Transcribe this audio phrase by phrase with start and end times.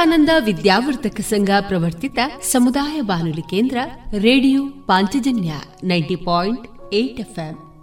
[0.00, 3.78] ವಿವೇಕಾನಂದ ವಿದ್ಯಾವರ್ಧಕ ಸಂಘ ಪ್ರವರ್ತಿತ ಸಮುದಾಯ ಬಾನುಲಿ ಕೇಂದ್ರ
[4.18, 5.52] radio Panchajanya
[5.84, 7.20] ninety point eight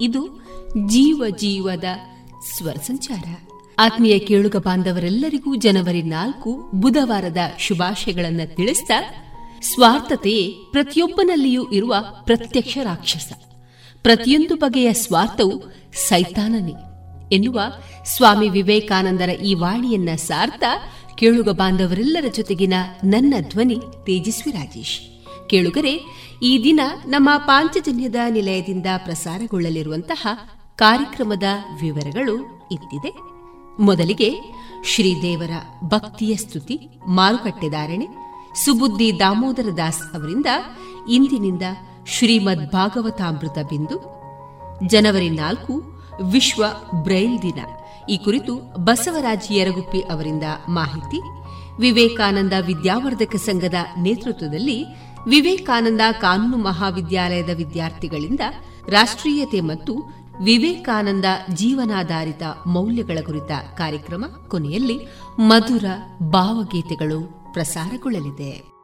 [0.01, 0.45] ಇದು
[0.87, 1.83] ಜೀವ ಜೀವದ
[2.57, 3.35] ಸ್ವರ ಸಂಚಾರ.
[3.79, 8.91] ಆತ್ಮೀಯ ಕೇಳುಗ ಬಾಂಧವರೆಲ್ಲರಿಗೂ ಜನವರಿ ನಾಲ್ಕು ಬುಧವಾರದ ಶುಭಾಶಯಗಳನ್ನು ತಿಳಿಸಿದ
[9.61, 13.31] ಸ್ವಾರ್ಥತೆಯೇ ಪ್ರತಿಯೊಬ್ಬನಲ್ಲಿಯೂ ಇರುವ ಪ್ರತ್ಯಕ್ಷ ರಾಕ್ಷಸ.
[14.03, 16.73] ಪ್ರತಿಯೊಂದು ಬಗೆಯ ಸ್ವಾರ್ಥವು ಸೈತಾನನೇ
[17.31, 17.61] ಎನ್ನುವ
[18.05, 20.63] ಸ್ವಾಮಿ ವಿವೇಕಾನಂದರ ಈ ವಾಣಿಯನ್ನ ಸಾರ್ಥ
[21.17, 22.73] ಕೇಳುಗ ಬಾಂಧವರೆಲ್ಲರ ಜೊತೆಗಿನ
[23.03, 24.99] ನನ್ನ ಧ್ವನಿ ತೇಜಸ್ವಿ ರಾಜೇಶ್.
[25.49, 25.93] ಕೇಳುಗರೆ,
[26.43, 30.27] ಈ ದಿನ ನಮ್ಮ ಪಾಂಚಜನ್ಯದ ನಿಲಯದಿಂದ ಪ್ರಸಾರಗೊಳ್ಳಲಿರುವಂತಹ
[30.75, 31.43] ಕಾರ್ಯಕ್ರಮದ
[31.81, 32.35] ವಿವರಗಳು
[32.71, 33.13] ಇಂತಿದೆ.
[33.79, 34.35] ಮೊದಲಿಗೆ
[34.85, 35.51] ಶ್ರೀದೇವರ
[35.83, 38.07] ಭಕ್ತಿಯ ಸ್ತುತಿ ಮಾರುಕಟ್ಟೆದಾರಣೆ
[38.65, 40.45] ಸುಬುದ್ದಿ ದಾಮೋದರ ದಾಸ್ ಅವರಿಂದ
[41.09, 41.61] ಇಂದಿನಿಂದ
[42.07, 43.97] ಶ್ರೀಮದ್ ಭಾಗವತಾಮೃತ ಬಿಂದು,
[44.87, 46.65] ಜನವರಿ ನಾಲ್ಕು, ವಿಶ್ವ
[47.03, 47.59] ಬ್ರೈಲ್ ದಿನ.
[48.09, 51.21] ಈ ಕುರಿತು ಬಸವರಾಜ್ ಯರಗುಪ್ಪಿ ಅವರಿಂದ ಮಾಹಿತಿ,
[51.81, 54.85] ವಿವೇಕಾನಂದ ವಿದ್ಯಾವರ್ಧಕ ಸಂಘದ ನೇತೃತ್ವದಲ್ಲಿ
[55.27, 58.39] ವಿವೇಕಾನಂದ ಕಾನೂನು ಮಹಾವಿದ್ಯಾಲಯದ ವಿದ್ಯಾರ್ಥಿಗಳಿಂದ
[58.89, 59.93] ರಾಷ್ಟ್ರೀಯತೆ ಮತ್ತು
[60.43, 64.99] ವಿವೇಕಾನಂದ ಜೀವನಾಧಾರಿತ ಮೌಲ್ಯಗಳ ಕುರಿತ ಕಾರ್ಯಕ್ರಮ ಕೊನೆಯಲ್ಲಿ
[65.39, 65.85] ಮಧುರ
[66.29, 68.77] ಭಾವಗೀತೆಗಳು ಪ್ರಸಾರಗೊಳ್ಳಲಿದೆ.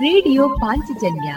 [0.00, 1.36] ರೇಡಿಯೋ ಪಾಂಚಜನ್ಯ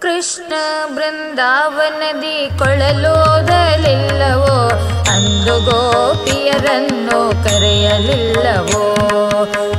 [0.00, 0.52] ಕೃಷ್ಣ
[0.94, 4.68] ಬೃಂದಾವನದಿ ಕೊಳಲೋದಲಿಲ್ಲವೋ
[5.10, 8.94] ಅಂದು ಗೋಪಿಯರನ್ನು ಕರೆಯಲಿಲ್ಲವೋ.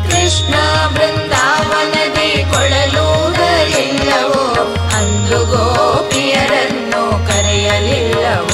[0.10, 0.54] ಕೃಷ್ಣ
[0.88, 8.49] ಬೃಂದಾವನದಿ ಕೊಳಲೋದಲಿಲ್ಲವೋ ಅಂದು ಗೋಪಿಯರನ್ನು ಕರೆಯಲಿಲ್ಲವೋ.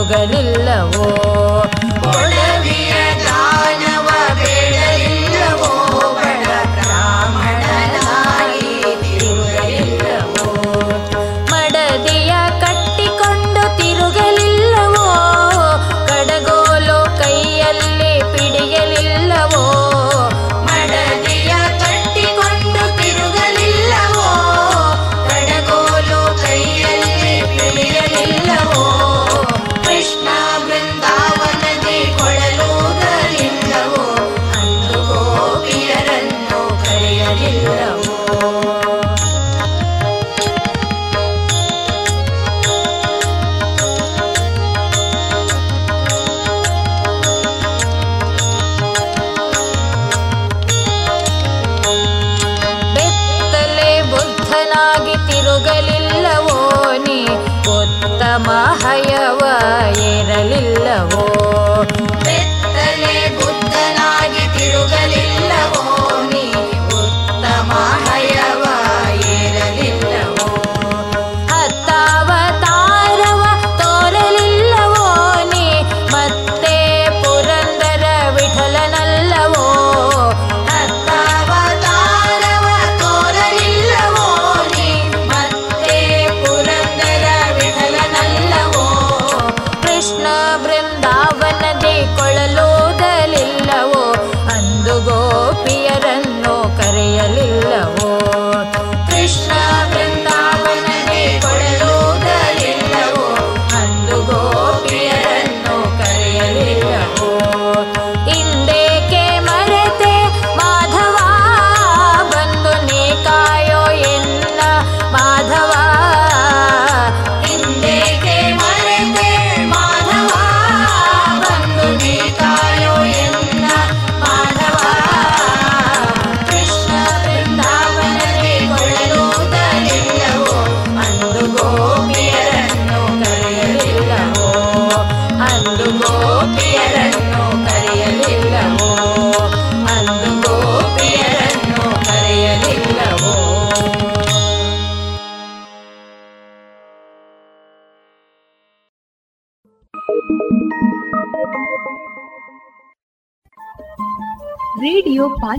[0.00, 1.29] ಮಹಯವ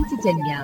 [0.03, 0.57] ಪಾಂಚಜನ್ಯ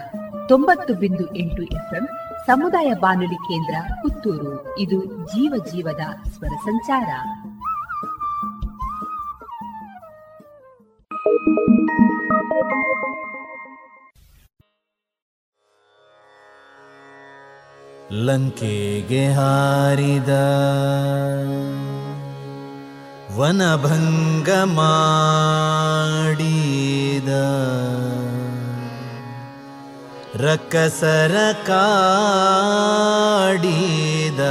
[0.47, 2.09] ತೊಂಬತ್ತು ಬಿಂದು ಎಂಟು ಎಫ್ಎಂ
[2.45, 4.79] ಸಮುದಾಯ ಬಾನುಲಿ ಕೇಂದ್ರ ಪುತ್ತೂರು.
[4.79, 7.07] ಇದು ಜೀವ ಜೀವದ ಸ್ವರ ಸಂಚಾರ.
[18.11, 20.29] ಲಂಕೆಗೆ ಹಾರಿದ
[23.39, 27.29] ವನಭಂಗ ಮಾಡಿದ
[30.39, 31.35] ರಕ್ಕಸರ
[31.67, 34.41] ಕಾಡಿದ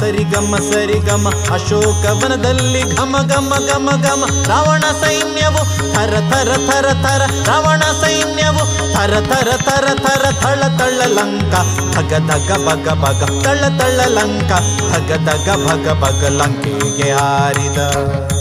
[0.00, 7.22] ಸರಿ ಗಮ ಅಶೋಕ ಅಶೋಕವನದಲ್ಲಿ ಘಮ ಗಮ ಗಮ ಗಮ ರಾವಣ ಸೈನ್ಯವು ಥರ ಥರ ಥರ ಥರ.
[7.46, 10.24] ರಾವಣ ಸೈನ್ಯವು ಥರ ಥರ ಥರ ಥರ.
[10.40, 11.54] ಥಳ ತಳ್ಳ ಲಂಕ
[11.94, 13.44] ಧಗ ಧಗ, ಭಗ ಭಗ.
[13.44, 14.50] ತಳ ತಳ ಲಂಕ
[14.92, 16.24] ಧಗ ಧಗ, ಭಗ ಭಗ.
[16.30, 18.31] ಲಂಕೆಗೆ ಹಾರಿದ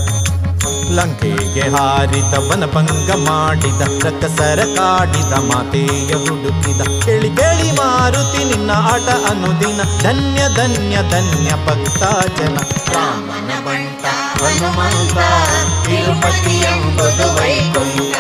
[0.96, 6.82] ಲಂಕೆಗೆ ಹಾರಿದ ವನಭಂಗ ಮಾಡಿದ ರಕ್ಕಸರ ಕಾಡಿದ, ಮಾತೆಯ ಹುಡುಕಿದ.
[7.06, 9.82] ಕೇಳಿ ಕೇಳಿ ಮಾರುತಿ, ನಿನ್ನ ಆಟ ಅನುದಿನ.
[10.02, 12.04] ಧನ್ಯ ಧನ್ಯ ಧನ್ಯ ಭಕ್ತ
[12.40, 12.58] ಜನ.
[12.94, 14.06] ರಾಮನ ಬಂಟ
[14.44, 15.18] ಹನುಮಂತ,
[15.86, 18.16] ತಿರುಪತಿ ಎಂಬುದು ವೈಕುಂಠ.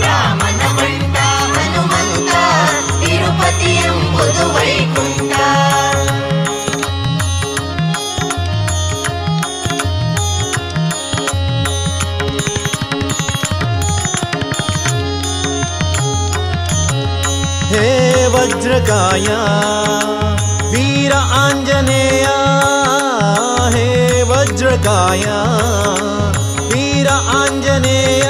[0.00, 1.16] ರಾಮನ ಬಂಟ
[1.56, 2.34] ಹನುಮಂತ,
[3.04, 5.32] ತಿರುಪತಿ ಎಂಬುದು ವೈಕುಂಠ.
[18.46, 19.28] ವಜ್ರಕಾಯ
[20.72, 22.26] ವೀರ ಆಂಜನೇಯ,
[23.74, 23.86] ಹೇ
[24.22, 25.24] ವಜ್ರಕಾಯ
[26.72, 28.26] ವೀರ ಆಂಜನೇಯ,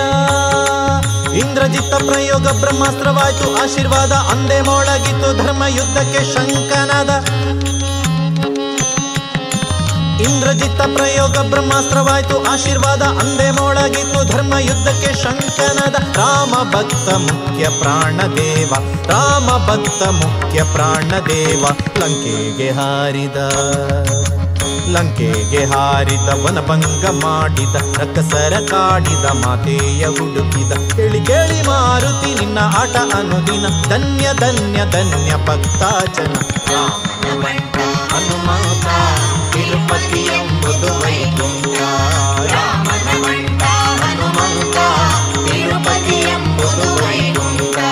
[1.39, 7.11] ಇಂದ್ರಜಿತ್ತ ಪ್ರಯೋಗ ಬ್ರಹ್ಮಾಸ್ತ್ರವಾಯಿತು, ಆಶೀರ್ವಾದ ಅಂದೇ ಮೊಳಗಿತ್ತು ಧರ್ಮ ಯುದ್ಧಕ್ಕೆ ಶಂಕನದ.
[10.27, 14.21] ಇಂದ್ರಜಿತ್ತ ಪ್ರಯೋಗ ಬ್ರಹ್ಮಾಸ್ತ್ರವಾಯ್ತು, ಆಶೀರ್ವಾದ ಅಂದೇ ಮೊಳಗಿತ್ತು.
[14.33, 18.73] ಧರ್ಮ ಯುದ್ಧಕ್ಕೆ ಶಂಕನದ ರಾಮ ಭಕ್ತ ಮುಖ್ಯ ಪ್ರಾಣದೇವ
[19.11, 21.65] ರಾಮ ಭಕ್ತ ಮುಖ್ಯ ಪ್ರಾಣದೇವ
[21.99, 23.37] ಲಂಕೆಗೆ ಹಾರಿದ
[24.93, 30.73] ಲಂಕೆಗೆ ಹಾರಿದ, ವನಭಂಗ ಮಾಡಿದ ರಕ್ಕಸರ ಕಾಡಿದ, ಮಾತೆಯ ಹುಡುಕಿದ.
[30.95, 33.67] ಕೇಳಿ ಕೇಳಿ ಮಾರುತಿ, ನಿನ್ನ ಆಟ ಅನುದಿನ.
[33.89, 35.83] ಧನ್ಯ ಧನ್ಯ ಧನ್ಯ ಭಕ್ತ
[36.17, 36.35] ಜನ
[39.77, 41.89] తిరుపతియం పుదువైకుండా
[42.53, 43.63] రామనమంట
[44.03, 44.77] హనుమంత
[45.47, 47.91] తిరుపతియం పుదువైకుండా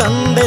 [0.00, 0.46] ತಂದೆ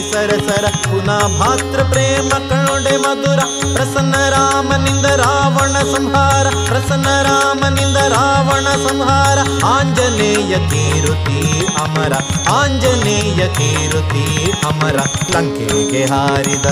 [0.00, 3.40] ಸರ ಸರ ಪುನಃ ಭಾತೃ ಪ್ರೇಮ ಕಂಡೆ ಮಧುರ
[3.74, 9.38] ಪ್ರಸನ್ನ ರಾಮನಿಂದ ರಾವಣ ಸಂಹಾರ, ಪ್ರಸನ್ನ ರಾಮನಿಂದ ರಾವಣ ಸಂಹಾರ.
[9.64, 12.12] ಆಂಜನೇಯ ಕೀರುತಿ ಅಮರ,
[12.52, 14.96] ಆಂಜನೇಯ ಕೀರುತಿ ಅಮರ,
[15.30, 16.66] ಲಂಕೆಗೆ ಹಾರಿದ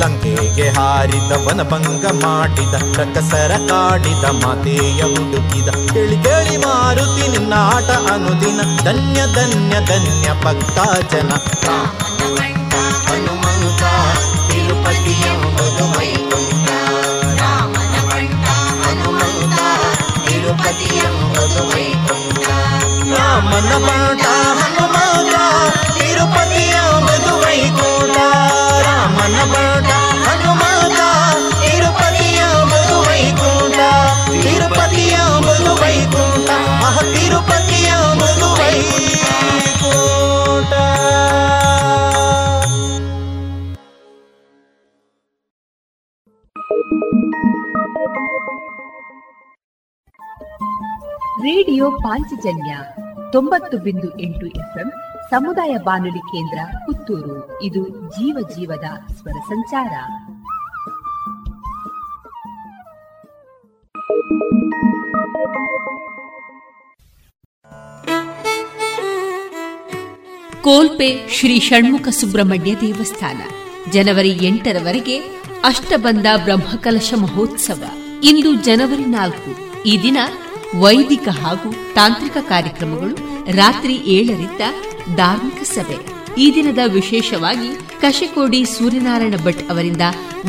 [0.00, 5.68] ಲಂಕೆಗೆ ಹಾರಿದ ವನಭಂಗ ಮಾಡಿದ ರಕಸರ ಕಾಡಿದ ಮಾತೆಯ ಹುಡುಕಿದ.
[5.92, 10.78] ಕೇಳಿ ಕೇಳಿ ಮಾರುತಿ ನಿನ್ನ ಆಟ ಅನುದಿನ ಧನ್ಯ ಧನ್ಯ ಧನ್ಯ ಭಕ್ತ
[11.12, 11.30] ಜನ
[13.06, 13.82] ಹನುಮಂತ
[14.48, 15.26] ತಿರುಪತಿಯ
[18.80, 19.58] ಹನುಮಂತ
[20.26, 21.00] ತಿರುಪತಿಯ
[23.12, 24.23] ರಾಮನ ಬಾಟ
[52.04, 52.76] ಪಾಂಚಜನ್ಯ
[53.32, 54.90] ತೊಂಬತ್ತು ಬಿಂದು ಎಂಟು ಎಫ್ಎಂ
[55.30, 57.62] ಸಮುದಾಯ ಬಾನುಲಿ ಕೇಂದ್ರ ಪುತ್ತೂರು.
[57.62, 59.90] ಇದು ಜೀವ ಜೀವದ ಸ್ವರ ಸಂಚಾರ.
[70.62, 73.40] ಕೋಲ್ಪೆ ಶ್ರೀ ಷಣ್ಮುಖ ಸುಬ್ರಹ್ಮಣ್ಯ ದೇವಸ್ಥಾನ.
[73.90, 75.18] ಜನವರಿ ಎಂಟರವರೆಗೆ
[75.64, 77.84] ಅಷ್ಟಬಂಧ ಬ್ರಹ್ಮಕಲಶ ಮಹೋತ್ಸವ.
[78.24, 79.82] ಇಂದು ಜನವರಿ ನಾಲ್ಕು.
[79.82, 80.18] ಈ ದಿನ
[80.80, 83.14] ವೈದಿಕ ಹಾಗೂ ತಾಂತ್ರಿಕ ಕಾರ್ಯಕ್ರಮಗಳು
[83.56, 84.64] ರಾತ್ರಿ ಏಳರಿಂದ
[85.16, 85.98] ಧಾರ್ಮಿಕ ಸಭೆ.
[86.40, 87.68] ಈ ದಿನದ ವಿಶೇಷವಾಗಿ
[88.00, 90.00] ಕಶಕೋಡಿ ಸೂರ್ಯನಾರಾಯಣ ಭಟ್ ಅವರಿಂದ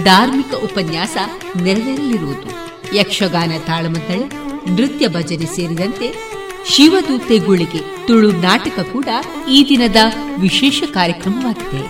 [0.03, 1.17] ಧಾರ್ಮಿಕ ಉಪನ್ಯಾಸ
[1.61, 2.49] ನೆರವೇರಲಿರುವುದು.
[2.95, 4.25] ಯಕ್ಷಗಾನ ತಾಳಮದ್ದಳೆ
[4.71, 6.07] ನೃತ್ಯ ಭಜನೆ ಸೇರಿದಂತೆ
[6.65, 9.09] ಶಿವದೂತೆ ಗುಳಿಗೆ ತುಳು ನಾಟಕ ಕೂಡ
[9.49, 9.95] ಈ ದಿನದ
[10.39, 11.83] ವಿಶೇಷ ಕಾರ್ಯಕ್ರಮವಾಗಿದೆ.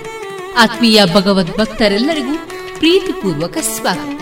[0.58, 2.36] ಆತ್ಮೀಯ ಭಗವದ್ ಭಕ್ತರೆಲ್ಲರಿಗೂ
[2.78, 4.22] ಪ್ರೀತಿಪೂರ್ವಕ ಸ್ವಾಗತ.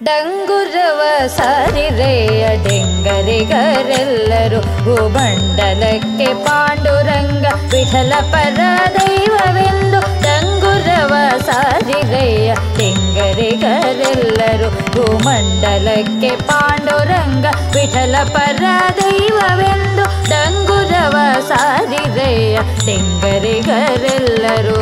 [0.00, 1.00] ಡಂಗುರವ
[1.34, 8.60] ಸಾರಿರೆಯ ಡೆಂಗರಿಗರೆಲ್ಲರೂ ಭೂಮಂಡಲಕ್ಕೆ ಪಾಂಡುರಂಗ ವಿಠಲ ಪರ
[8.96, 11.12] ದೈವವೆಂದು ಡಂಗುರವ
[11.48, 18.62] ಸಾರಿರೆಯ ಡೆಂಗರಿಗರೆಲ್ಲರೂ ಭೂಮಂಡಲಕ್ಕೆ ಪಾಂಡುರಂಗ ವಿಠಲ ಪರ
[19.00, 21.16] ದೈವವೆಂದು ಡಂಗುರವ
[21.50, 24.80] ಸಾರಿರೆಯ ಡೆಂಗರಿಗರೆಲ್ಲರೂ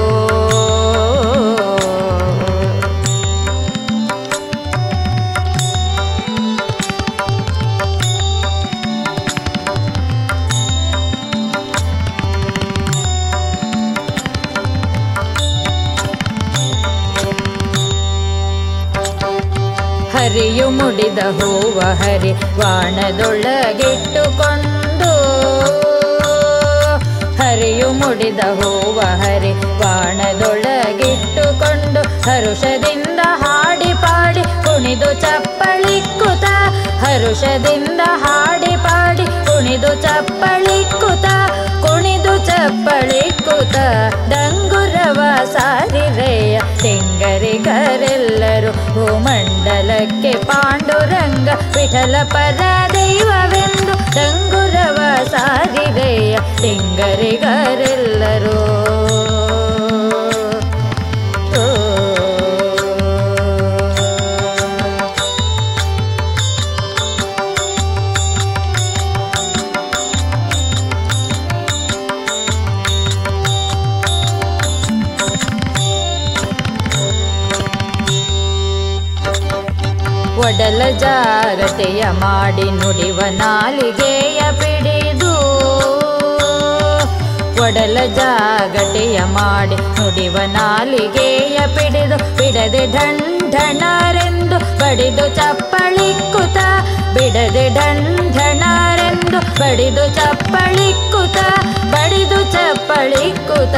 [20.58, 25.10] ಹರಿಯು ಮುಡಿದ ಹೂವ ಹರಿ ವಾಣದೊಳಗಿಟ್ಟುಕೊಂಡು
[27.40, 32.00] ಹರಿಯು ಮುಡಿದ ಹೂವ ಹರಿ ಬಾಣದೊಳಗಿಟ್ಟುಕೊಂಡು.
[32.26, 36.46] ಹರುಷದಿಂದ ಹಾಡಿ ಪಾಡಿ ಕುಣಿದು ಚಪ್ಪಳಿಕ್ಕುತ
[37.04, 41.26] ಹರುಷದಿಂದ ಹಾಡಿ ಪಾಡಿ ಕುಣಿದು ಚಪ್ಪಳಿಕ್ಕುತ
[41.84, 43.76] ಕುಣಿದು ಚಪ್ಪಳಿಕ್ಕುತ
[44.32, 45.20] ಡಂಗುರವ
[45.54, 52.60] ಸಾರಿರೆಯ ತೆಂಗರಿಗರೆಲ್ಲರೂ ಭೂಮಂಡಲಕ್ಕೆ ಪಾಂಡುರಂಗ ವಿಠಲ ಪರ
[52.94, 54.98] ದೈವವೆಂದು ಡಂಗುರವ
[55.32, 56.32] ಸಾರಿರೆಯ
[56.62, 58.56] ತೆಂಗರಿಗರೆಲ್ಲರೂ
[81.02, 85.32] ಜಾಗತೆಯ ಮಾಡಿ ನುಡಿವ ನಾಲಿಗೆಯ ಪಿಡಿದು,
[87.64, 96.58] ಒಡಲ ಜಾಗಟೆಯ ಮಾಡಿ ನುಡಿವ ನಾಲಿಗೆಯ ಪಿಡಿದು, ಬಿಡದೆ ಢಂಢಣರೆಂದು ಬಡಿದು ಚಪ್ಪಳಿಕ್ಕುತ
[97.16, 101.38] ಬಿಡದೆ ಢಂಢಣರೆಂದು ದೈವವೆಂದು ಬಡಿದು ಚಪ್ಪಳಿಕ್ಕುತ
[101.92, 103.76] ಬಡಿದು ಚಪ್ಪಳಿಕ್ಕುತ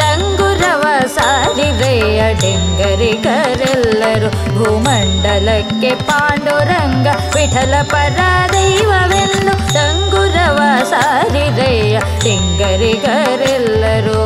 [0.00, 0.84] ಡಂಗುರವ
[1.16, 8.18] ಸಾರಿರೆಯ ಡೆಂಗರಿಗರೆಲ್ಲರೂ ಭೂಮಂಡಲಕ್ಕೆ ಪಾಂಡುರಂಗ ವಿಠಲ ಪರ
[8.54, 10.58] ದೈವವೆಂದು ಡಂಗುರವ
[10.92, 14.20] ಸಾರಿದೆಯ ಡೆಂಗರಿಗರೆಲ್ಲರೂ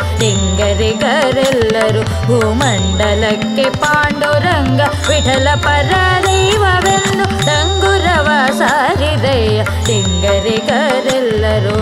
[0.60, 5.92] ಡಿಂಗರಿಗರೆಲ್ಲರೂ ಭೂಮಂಡಲಕ್ಕೆ ಪಾಂಡುರಂಗ ವಿಠಲ ಪರ
[6.26, 8.28] ದೈವವೆಂದು ಡಂಗುರವ
[8.60, 11.76] ಸಾರಿದೆಯ ಡಿಂಗರಿಗರೆಲ್ಲರೂ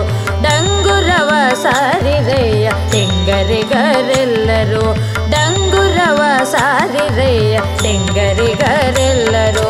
[0.45, 1.31] ಡಂಗುರವ
[1.63, 4.85] ಸಾರಿದೆಯ ಡಿಂಗರಿಗರೆಲ್ಲರೂ
[5.33, 6.21] ಡಂಗುರವ
[6.53, 9.69] ಸಾರಿದೆಯ ಡಿಂಗರಿಗರೆಲ್ಲರೂ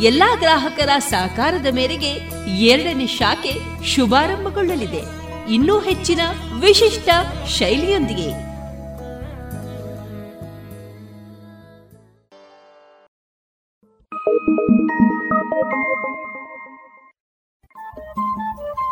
[0.00, 2.10] ಎಲ್ಲಾ ಗ್ರಾಹಕರ ಸಹಕಾರದ ಮೇರೆಗೆ
[2.54, 5.02] ಎರಡನೇ ಶಾಖೆ ಶುಭಾರಂಭಗೊಳ್ಳಲಿದೆ.
[5.48, 6.20] ಇನ್ನೂ ಹೆಚ್ಚಿನ
[6.60, 7.08] ವಿಶಿಷ್ಟ
[7.46, 8.30] ಶೈಲಿಯೊಂದಿಗೆ.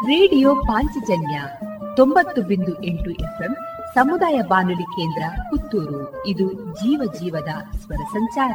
[0.07, 1.43] ರೇಡಿಯೋ ಪಾಂಚಜನ್ಯ
[1.97, 3.55] ತೊಂಬತ್ತು ಬಿಂದು ಎಂಟು ಎಫ್ಎಂ
[3.95, 6.27] ಸಮುದಾಯ ಬಾನುಲಿ ಕೇಂದ್ರ ಪುತ್ತೂರು.
[6.27, 8.55] ಇದು ಜೀವ ಜೀವದ ಸ್ವರ ಸಂಚಾರ.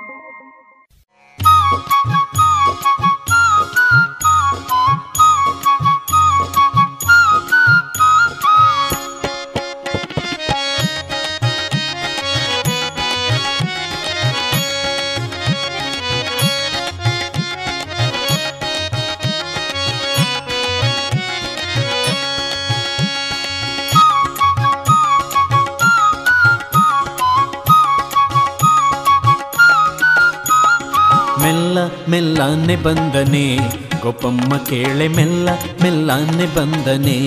[32.41, 33.57] ಮೆಲ್ಲನೆ ಬಂದನೆ
[34.01, 35.49] ಗೋಪಮ್ಮ ಕೇಳೆ ಮೆಲ್ಲ
[35.83, 37.17] ಮೆಲ್ಲನೆ ಬಂದನೆ.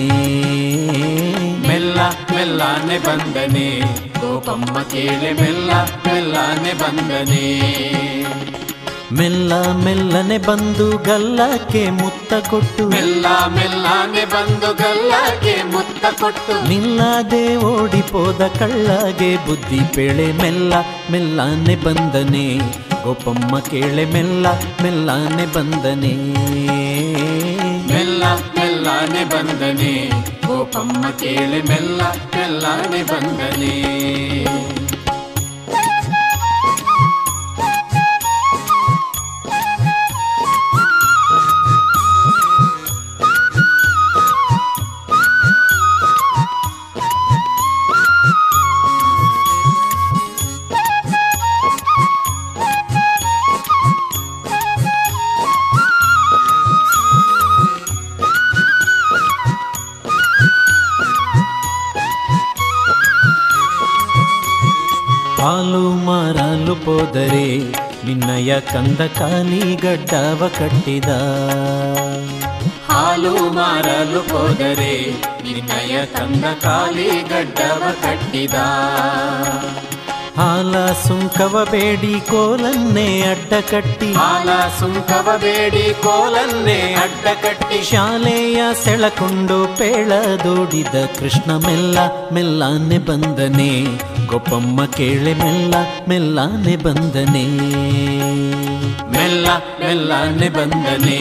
[1.67, 1.99] ಮೆಲ್ಲ
[2.35, 3.79] ಮೆಲ್ಲನೆ ಬಂದನೆ
[4.21, 7.45] ಗೋಪಮ್ಮ ಕೇಳೆ ಮೆಲ್ಲ ಮೆಲ್ಲನೆ ಬಂದನೆ.
[9.11, 12.89] ಮೆಲ್ಲ ಮೆಲ್ಲನೆ ಬಂದು ಗಲ್ಲಕ್ಕೆ ಮುತ್ತ ಕೊಟ್ಟು.
[12.89, 16.67] ಮೆಲ್ಲ ಮೆಲ್ಲನೆ ಬಂದು ಗಲ್ಲಕ್ಕೆ ಮುತ್ತ ಕೊಟ್ಟು.
[16.69, 20.73] ನಿಲ್ಲದೆ ಓಡಿಪೋದ ಕಳ್ಳಗೆ ಬುದ್ಧಿ ಪೇಳೆ ಮೆಲ್ಲ
[21.11, 22.84] ಮೆಲ್ಲನೆ ಬಂದನೆ.
[23.05, 24.47] ಗೋಪಮ್ಮ ಕೇಳೆ ಮೆಲ್ಲ
[24.83, 26.13] ಮೆಲ್ಲನೆ ಬಂದನೆ.
[27.93, 30.09] ಮೆಲ್ಲ ಮೆಲ್ಲನೆ ಬಂದನೆ.
[30.47, 34.64] ಗೋಪಮ್ಮ ಕೇಳೆ ಮೆಲ್ಲ ಮೆಲ್ಲನೆ ಬಂದನೆ.
[68.73, 68.99] ಕಂದ
[69.81, 71.09] ಗಡ್ಡವ ಕಟ್ಟಿದ.
[72.87, 75.11] ಹಾಲು ಮಾರಲು ಹೋದರೆ
[75.43, 76.43] ನಿನ್ನಯ ಕಂದ
[77.29, 78.53] ಗಡ್ಡವ ಕಟ್ಟಿದ.
[80.37, 84.13] ಹಾಲ ಸುಂಕವ ಬೇಡಿ ಕೋಲನ್ನೇ ಅಡ್ಡ ಕಟ್ಟಿ.
[84.13, 84.49] ಹಾಲ
[84.79, 87.83] ಸುಂಕವ ಬೇಡಿ ಕೋಲನ್ನೇ ಅಡ್ಡ ಕಟ್ಟಿ.
[87.83, 91.97] ಶಾಲೆಯ ಸೆಳಕೊಂಡು ಪೇಳದೋಡಿದ ಕೃಷ್ಣ ಮೆಲ್ಲ
[92.29, 93.83] ಮೆಲ್ಲಾನೆ ಬಂದನೆ.
[94.25, 95.75] ಗೋಪಮ್ಮ ಕೇಳೆ ಮೆಲ್ಲ
[96.09, 97.45] ಮೆಲ್ಲಾನೆ ಬಂದನೆ.
[99.17, 99.47] ಮೆಲ್ಲ
[99.79, 101.19] ಮೆಲ್ಲ ನಿಬಂಧನೆ.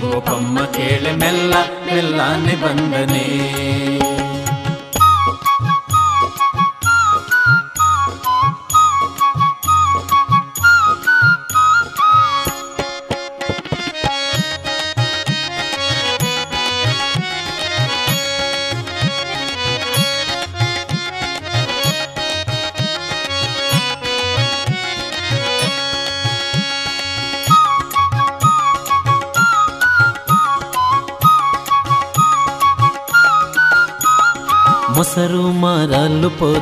[0.00, 1.54] ಗೋಪಮ್ಮ ಕೇಳೆ ಮೆಲ್ಲ
[1.86, 2.20] ಮೆಲ್ಲ
[2.62, 3.26] ಬಂದನೆ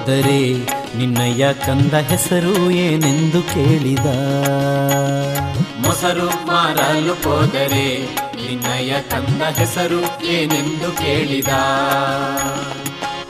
[0.04, 0.54] ಹೋದರೆ
[0.98, 4.06] ನಿನ್ನಯ್ಯ ಕಂದ ಹೆಸರು ಏನೆಂದು ಕೇಳಿದ.
[5.86, 8.02] ಮೊಸರು ಮಾರಲು ಹೋದರೆ
[8.36, 11.48] ನಿನ್ನಯ್ಯ ಕಂದ ಹೆಸರು ಏನೆಂದು ಕೇಳಿದ.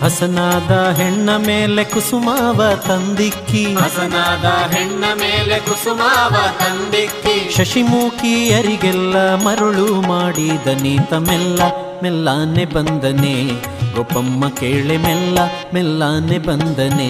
[0.03, 3.75] ಹಸನಾದ ಹೆಣ್ಣ ಮೇಲೆ ಕುಸುಮಾವ ತಂದಿಕ್ಕಿ.
[3.75, 7.55] ಹಸನಾದ ಹೆಣ್ಣ ಮೇಲೆ ಕುಸುಮಾವ ತಂದಿಕ್ಕಿ.
[7.57, 11.63] ಶಶಿಮುಖಿಯರಿಗೆಲ್ಲ ಮರುಳು ಮಾಡಿದ ನೀತ ಮೆಲ್ಲ
[12.03, 13.74] ಮೆಲ್ಲಾನೆ ಬಂದನೆ.
[13.95, 15.39] ಗೋಪಮ್ಮ ಕೇಳೆ ಮೆಲ್ಲ
[15.75, 17.09] ಮೆಲ್ಲಾನೆ ಬಂದನೆ.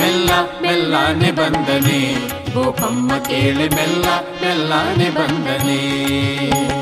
[0.00, 0.30] ಮೆಲ್ಲ
[0.62, 2.28] ಮೆಲ್ಲಾನೆ ಬಂದನೆ.
[2.54, 4.04] ಗೋಪಮ್ಮ ಕೇಳಿ ಮೆಲ್ಲ
[4.42, 6.81] ಮೆಲ್ಲಾನೆ ಬಂದನೆ.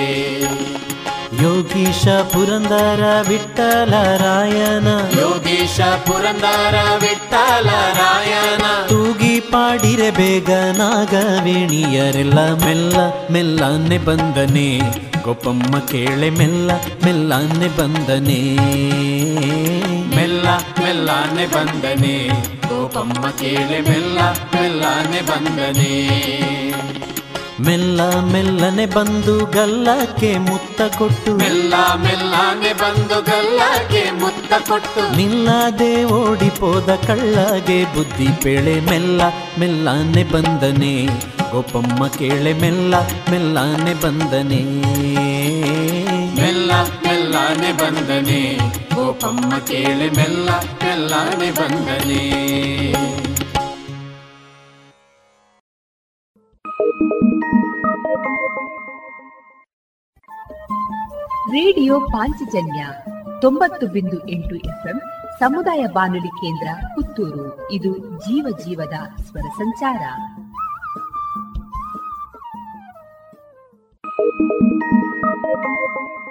[1.41, 4.87] ಯೋಗೀಶ ಪುರಂದರ ವಿಠಲ ರಾಯನ
[5.19, 12.97] ಯೋಗೀಶ ಪುರಂದರ ವಿಠಲ ರಾಯನ ತೂಗಿ ಪಾಡಿರೆ ಬೇಗ ನಾಗವೇಣಿಯರೆಲ್ಲ ಮೆಲ್ಲ
[13.31, 14.81] ಮೆಲ್ಲನೆ ಬಂದನೆ.
[15.23, 16.71] ಗೋಪಮ್ಮ ಕೇಳೆ ಮೆಲ್ಲ
[17.05, 18.41] ಮೆಲ್ಲನೆ ಬಂದನೆ.
[20.57, 22.27] ಮೆಲ್ಲನೆ ಬಂದನೆ.
[22.67, 25.93] ಗೋಪಮ್ಮ ಕೇಳೆ ಮೆಲ್ಲ ಮೆಲ್ಲಾನೆ ಬಂದನೆ.
[27.59, 31.37] ಮೆಲ್ಲ ಮೆಲ್ಲನೆ ಬಂದು ಗಲ್ಲಕ್ಕೆ ಮುತ್ತ ಕೊಟ್ಟು.
[31.37, 35.15] ಮೆಲ್ಲ ಮೆಲ್ಲನೆ ಬಂದು ಗಲ್ಲಕ್ಕೆ ಮುತ್ತ ಕೊಟ್ಟು.
[35.15, 39.21] ನಿಲ್ಲದೆ ಓಡಿಪೋದ ಕಳ್ಳಗೆ ಬುದ್ಧಿ ಪೇಳೆ ಮೆಲ್ಲ
[39.59, 41.05] ಮೆಲ್ಲನೆ ಬಂದನೆ.
[41.51, 42.99] ಗೋಪಮ್ಮ ಕೇಳೆ ಮೆಲ್ಲ
[43.31, 44.83] ಮೆಲ್ಲನೆ ಬಂದನೆ.
[47.33, 48.57] ಮೆಲ್ಲನೆ ಬಂದನೆ.
[48.95, 52.21] ಗೋಪಮ್ಮ ಕೇಳಿ ಮೆಲ್ಲ, ಮೆಲ್ಲಾನೆ ಬಂದನೆ.
[61.51, 62.87] ರೇಡಿಯೋ ಪಾಂಚಜನ್ಯ
[63.41, 65.01] ತೊಂಬತ್ತು ಬಿಂದು ಎಂಟು ಎಫ್ಎಂ
[65.39, 67.71] ಸಮುದಾಯ ಬಾನುಲಿ ಕೇಂದ್ರ ಪುತ್ತೂರು.
[67.71, 70.01] ಇದು ಜೀವ ಜೀವದ ಸ್ವರ ಸಂಚಾರ.
[75.43, 76.22] ಶ್ರೀ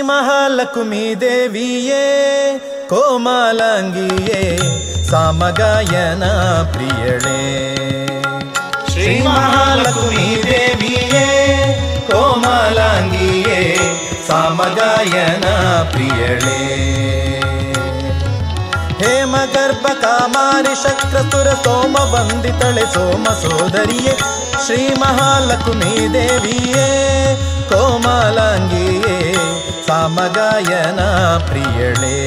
[0.00, 2.04] ಮಹಾಲಕ್ಷ್ಮೀ ದೇವಿಯೇ
[2.88, 4.58] ಕೋಮಲಾಂಗಿಯೇ,
[5.04, 6.24] ಸಾಮಗಾಯನ
[6.72, 7.40] ಪ್ರಿಯಳೇ.
[8.90, 11.26] ಶ್ರೀ ಮಹಾಲಕ್ಷ್ಮೀ ದೇವಿಯೇ
[12.10, 13.76] ಕೋಮಲಾಂಗಿಯೇ,
[14.26, 15.44] ಸಾಮಗಾಯನ
[15.90, 16.58] ಪ್ರಿಯಳೇ.
[18.98, 24.18] ಹೇಮ ಗರ್ಭ ಕಾಮಾರಿ ಶಕ್ರಸುರ ಸೋಮ ವಂದಿತಳೆ ಸೋಮ ಸೋದರಿಯೇ
[24.66, 26.88] ಶ್ರೀ ಮಹಾಲಕ್ಷ್ಮೀ ದೇವಿಯೇ
[27.70, 29.34] ಕೋಮಲಾಂಗಿಯೇ
[29.86, 31.00] ಸಾಮಗಾಯನ
[31.38, 32.18] ಪ್ರಿಯಳೇ.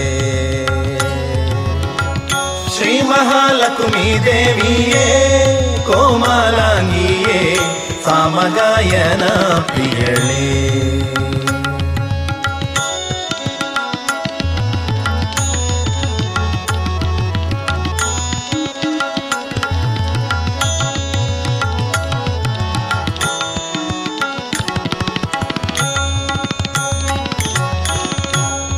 [2.76, 5.08] ಶ್ರೀ ಮಹಾಲಕ್ಷ್ಮೀ ದೇವಿಯೇ
[5.88, 7.56] ಕೋಮಲಾಂಗಿಯೇ
[8.06, 9.24] ಸಾಮಗಾಯನ
[9.62, 11.01] ಪ್ರಿಯಳೇ.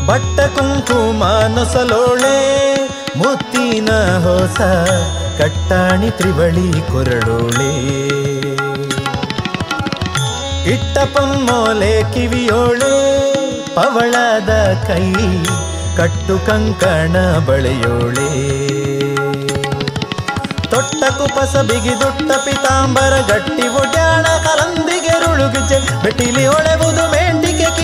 [0.08, 1.24] ಬಟ್ಟ ಕುಂಕುಮ
[1.56, 2.38] ನೊಸಲೋಳೆ
[3.16, 3.90] ಮುತ್ತಿನ
[4.26, 4.60] ಹೊಸ
[5.40, 7.72] ಕಟ್ಟಾಣಿ ತ್ರಿವಳಿ ಕೊರಳೋಳೆ
[10.74, 12.94] ಇಟ್ಟ ಪೊಮ್ಮೋಲೆ ಕಿವಿಯೋಳೆ,
[13.76, 14.52] ಪವಳದ
[14.88, 15.08] ಕೈ
[15.98, 17.16] ಕಟ್ಟು ಕಂಕಣ
[17.48, 18.30] ಬಳೆಯೋಳೆ.
[20.72, 26.46] ತೊಟ್ಟ ಕುಪಸ ಬಿಗಿದುಟ್ಟ ಪಿತಾಂಬರ ಗಟ್ಟಿ ಒಡ್ಯಾಣ ಕಲಂದಿಗೆ ರುಳುಗಿಜೆ ಮೇಂಟಿಗೆ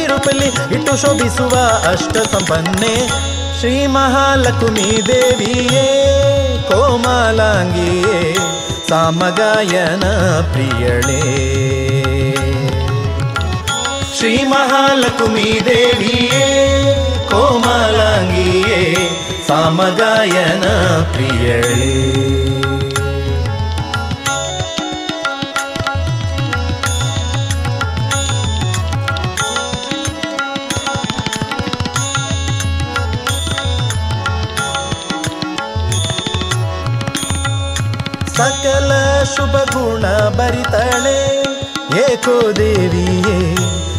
[0.09, 1.49] ಕಿರುಪಲಿ ಇಟ್ಟು ಶೋಭಿಸುವ
[1.91, 3.07] ಅಷ್ಟ ಸಂಪನ್ನೆ
[3.59, 5.87] ಶ್ರೀ ಮಹಾಲಕ್ಷ್ಮೀ ದೇವಿಯೇ,
[6.71, 8.33] ಕೋಮಲಾಂಗಿಯೇ,
[8.89, 10.03] ಸಾಮಗಾಯನ
[10.53, 11.21] ಪ್ರಿಯಳೇ.
[14.17, 16.47] ಶ್ರೀ ಮಹಾಲಕ್ಷ್ಮೀ ದೇವಿಯೇ,
[17.29, 18.95] ಕೋಮಲಾಂಗಿಯೇ,
[19.47, 20.63] ಸಾಮಗಾಯನ
[21.13, 22.38] ಪ್ರಿಯಳೇ.
[38.39, 38.91] ಸಕಲ
[39.35, 41.41] ಶುಭ ಗುಣ ಬರಿತಳೆ.
[41.99, 43.55] ಏಕೋ ದೇವಿಯೇ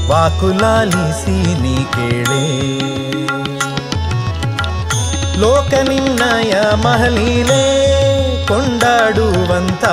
[0.09, 2.45] ವಾಕುಲಾಲಿಸಿ ನೀ ಕೇಳೆ.
[5.41, 7.65] ಲೋಕ ನಿನ್ನಯ ಮಹಲೀಲೆ
[8.47, 9.85] ಕೊಂಡಾಡುವಂತ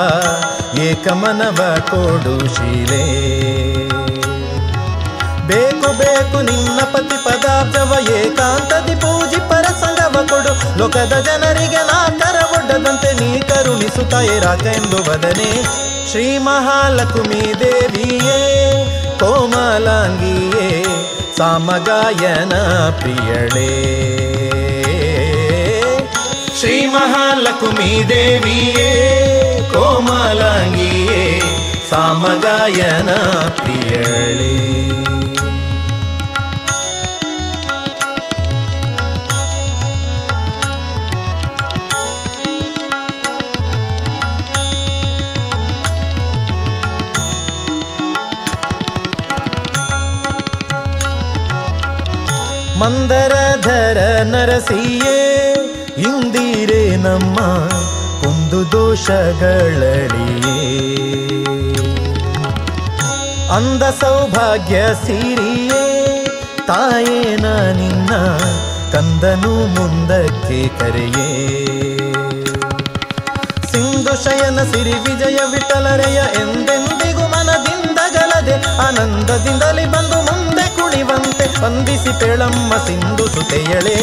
[0.80, 3.04] ಏಕಮನವ ಕೊಡು ಶೀಲೆ.
[5.48, 10.78] ಬೇಕು ಬೇಕು ನಿನ್ನ ಪತಿ ಪದಾರ್ಥವ ಏಕಾಂತದಿ ಪೂಜಿ ಪರಸಂಗವ ಕೊಡು.
[10.78, 12.07] ಲೋಕದ ಜನರಿಗೆ ನಾ
[12.78, 15.64] ಒಡ್ಡದಂತೆ ನೀ ಕರುಣಿಸುತ್ತ ರಾಜ ಎಂದು ವದನೆ.
[16.12, 18.72] ಶ್ರೀ ಮಹಾಲಕ್ಷ್ಮೀ ದೇವಿಯೇ,
[19.20, 20.84] ಕೋಮಲಾಂಗಿಯೇ,
[21.38, 22.54] ಸಾಮಗಾಯನ
[22.90, 23.70] ಪ್ರಿಯಳೇ.
[26.60, 28.92] ಶ್ರೀ ಮಹಾಲಕ್ಷ್ಮೀ ದೇವಿಯೇ,
[29.74, 31.42] ಕೋಮಲಾಂಗಿಯೇ,
[31.90, 33.10] ಸಾಮಗಾಯನ
[33.50, 34.58] ಪ್ರಿಯಳೇ.
[52.88, 55.16] ಮಂದರಧರ ನರಸಿಯೇ,
[55.98, 57.38] ಇಂದಿರೇ ನಮ್ಮ
[58.22, 60.60] ಕುಂದು ದೋಷಗಳಳಿಯೇ
[63.52, 65.84] ಅಂದ ಸೌಭಾಗ್ಯ ಸಿರಿಯೇ
[66.68, 68.12] ತಾಯೇನ ನಿನ್ನ
[68.92, 71.30] ಕಂದನು ಮುಂದಕ್ಕೆ ಕರೆಯೇ.
[73.72, 78.56] ಸಿಂಧು ಶಯನ ಸಿರಿ ವಿಜಯ ವಿಠಲರೆಯ ಎಂದೆಂದಿಗೂ ಮನದಿಂದಗಳದೆ
[78.88, 80.07] ಆನಂದದಿಂದಲೇ ಬಂದು
[81.64, 83.98] ವಂದಿಸಿ ಪೇಳಮ್ಮ ಸಿಂಧು ಸುತೆಯಳೆ,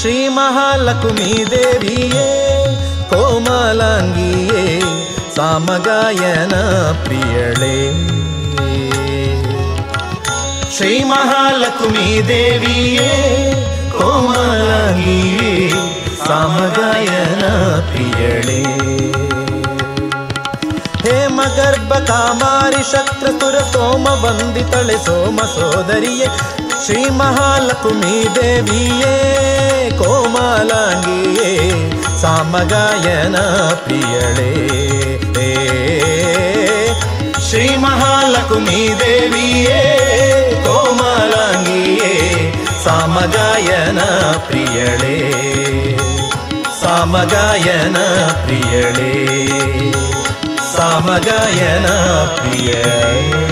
[0.00, 2.28] ಶ್ರೀ ಮಹಾಲಕ್ಷ್ಮೀ ದೇವಿಯೇ
[3.10, 4.80] ಕೋಮಲಾಂಗಿಯೇ,
[5.36, 6.54] ಸಾಮಗಾಯನ
[7.04, 7.76] ಪ್ರಿಯಳೆ.
[10.76, 13.10] ಶ್ರೀ ಮಹಾಲಕ್ಷ್ಮೀ ದೇವಿಯೇ
[13.98, 15.68] ಕೋಮಲಾಂಗಿಯೇ,
[16.26, 17.44] ಸಾಮಗಾಯನ
[17.90, 18.62] ಪ್ರಿಯಳೇ.
[21.02, 26.26] ಹೇಮ ಗರ್ಭ ಕಾಮಾರಿ ಶಕ್ರ ಸುರ ಸೋಮ ವಂದಿತಳೆ ಸೋಮ ಸೋದರಿಯೇ
[26.86, 29.14] ಶ್ರೀ ಮಹಾಲಕ್ಷ್ಮೀ ದೇವಿಯೇ
[29.98, 31.50] ಕೋಮಲಾಂಗಿಯೇ,
[32.20, 33.36] ಸಾಮಗಾಯನ
[33.74, 34.50] ಪ್ರಿಯಳೇ.
[37.48, 39.80] ಶ್ರೀ ಮಹಾಲಕ್ಷ್ಮೀ ದೇವಿಯೇ
[40.66, 42.14] ಕೋಮಲಾಂಗಿಯೇ,
[42.84, 44.00] ಸಾಮಗಾಯನ
[44.46, 45.18] ಪ್ರಿಯಳೇ.
[46.80, 47.96] ಸಾಮಗಾಯನ
[48.44, 49.12] ಪ್ರಿಯಳೇ
[50.76, 51.86] ಸಾಮಗಾಯನ
[52.24, 53.51] ಪ್ರಿಯಳೇ.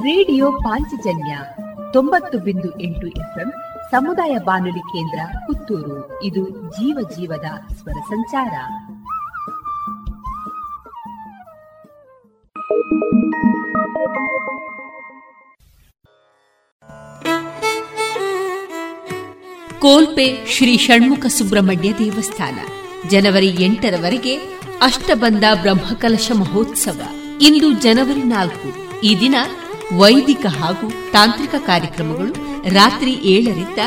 [0.00, 1.38] Radio Panchajanya
[1.92, 3.52] ತೊಂಬತ್ತು ಬಿಂದು ಎಂಟು ಎಫ್ಎಂ
[3.90, 6.22] ಸಮುದಾಯ ಬಾನುಲಿ ಕೇಂದ್ರ ಪುತ್ತೂರು.
[6.22, 8.52] ಇದು ಜೀವ ಜೀವದ ಸ್ವರ ಸಂಚಾರ.
[19.80, 22.58] ಕೋಲ್ಪೆ ಶ್ರೀ ಷಣ್ಮುಖ ಸುಬ್ರಹ್ಮಣ್ಯ ದೇವಸ್ಥಾನ.
[23.08, 24.36] ಜನವರಿ ಎಂಟರವರೆಗೆ
[24.82, 27.00] ಅಷ್ಟಬಂಧ ಬ್ರಹ್ಮಕಲಶ ಮಹೋತ್ಸವ.
[27.40, 29.00] ಇಂದು ಜನವರಿ ನಾಲ್ಕು.
[29.00, 29.34] ಈ ದಿನ
[29.98, 32.32] ವೈದಿಕ ಹಾಗೂ ತಾಂತ್ರಿಕ ಕಾರ್ಯಕ್ರಮಗಳು
[32.74, 33.78] ರಾತ್ರಿ ಏಳರಿಂದ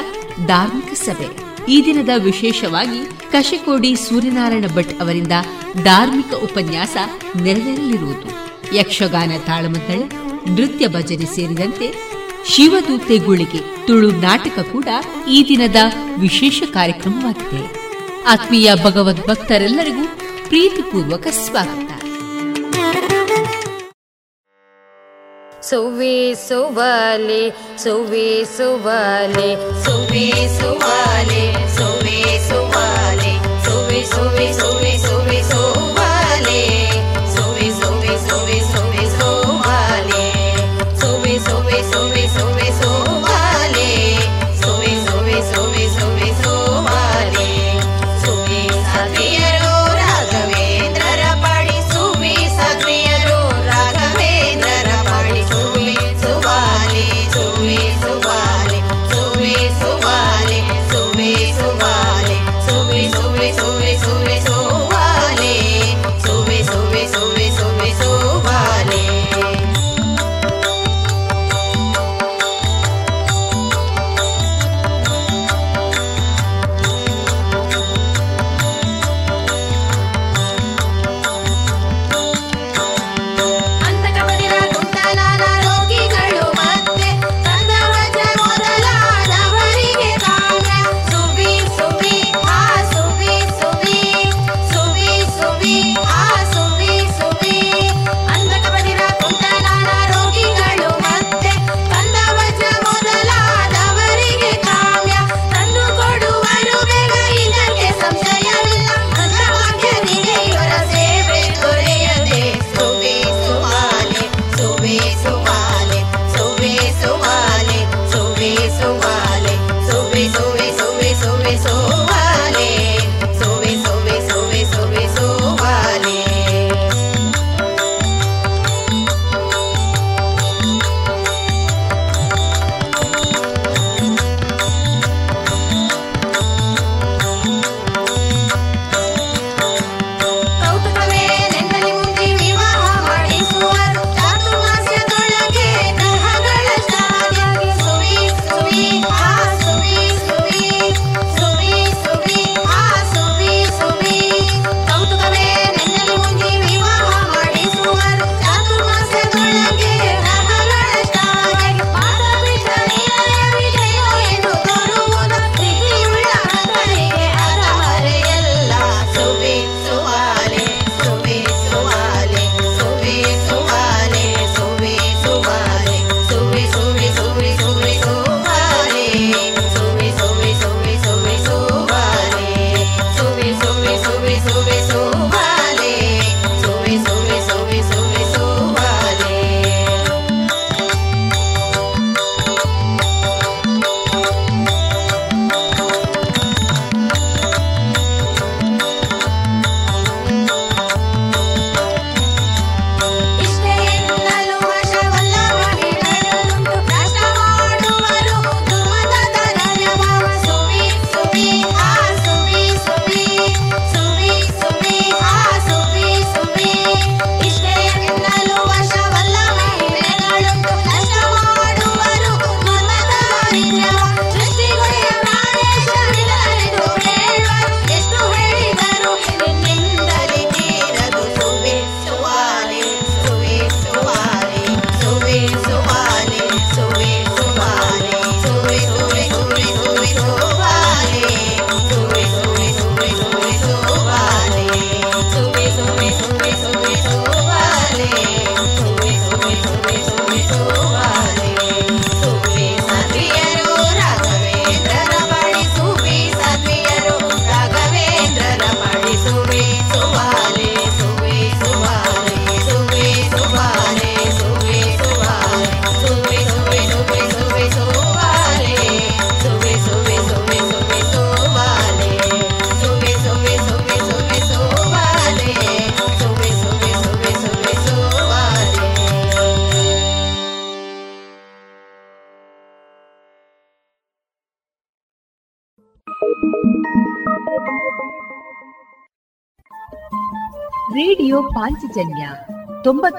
[0.45, 1.27] ಧಾರ್ಮಿಕ ಸಭೆ.
[1.71, 5.31] ಈ ದಿನದ ವಿಶೇಷವಾಗಿ ಕಶಕೋಡಿ ಸೂರ್ಯನಾರಾಯಣ ಭಟ್ ಅವರಿಂದ
[5.83, 6.97] ಧಾರ್ಮಿಕ ಉಪನ್ಯಾಸ
[7.41, 8.27] ನೆರವೇರಲಿರುವುದು.
[8.75, 10.05] ಯಕ್ಷಗಾನ ತಾಳಮದ್ದಳೆ
[10.51, 11.93] ನೃತ್ಯ ಭಜನೆ ಸೇರಿದಂತೆ
[12.45, 14.85] ಶಿವದೂತೆ ಗುಳಿಗೆ ತುಳು ನಾಟಕ ಕೂಡ
[15.27, 15.75] ಈ ದಿನದ
[16.19, 17.63] ವಿಶೇಷ ಕಾರ್ಯಕ್ರಮವಾಗಿದೆ.
[18.27, 20.05] ಆತ್ಮೀಯ ಭಗವದ್ ಭಕ್ತರೆಲ್ಲರಿಗೂ
[20.47, 21.91] ಪ್ರೀತಿಪೂರ್ವಕ ಸ್ವಾಗತ.
[25.63, 27.27] सुवाल
[27.83, 29.37] सुबलि सुवाल
[32.47, 33.21] सुवाल
[34.59, 34.82] सु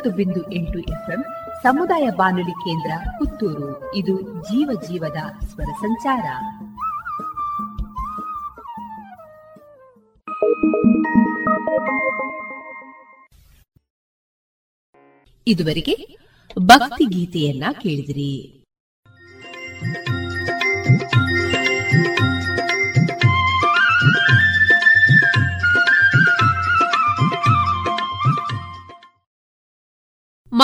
[0.04, 3.94] ತೊಂಬತ್ತು ಬಿಂದು ಸಮುದಾಯ ಬಾನುಲಿ ಕೇಂದ್ರ ಪುತ್ತೂರು.
[3.94, 6.24] ಇದು ಜೀವ ಜೀವದ ಸ್ವರ ಸಂಚಾರ.
[15.46, 16.18] ಇದುವರೆಗೆ
[16.58, 18.63] ಭಕ್ತಿ ಗೀತೆಯನ್ನ ಕೇಳಿದಿರಿ.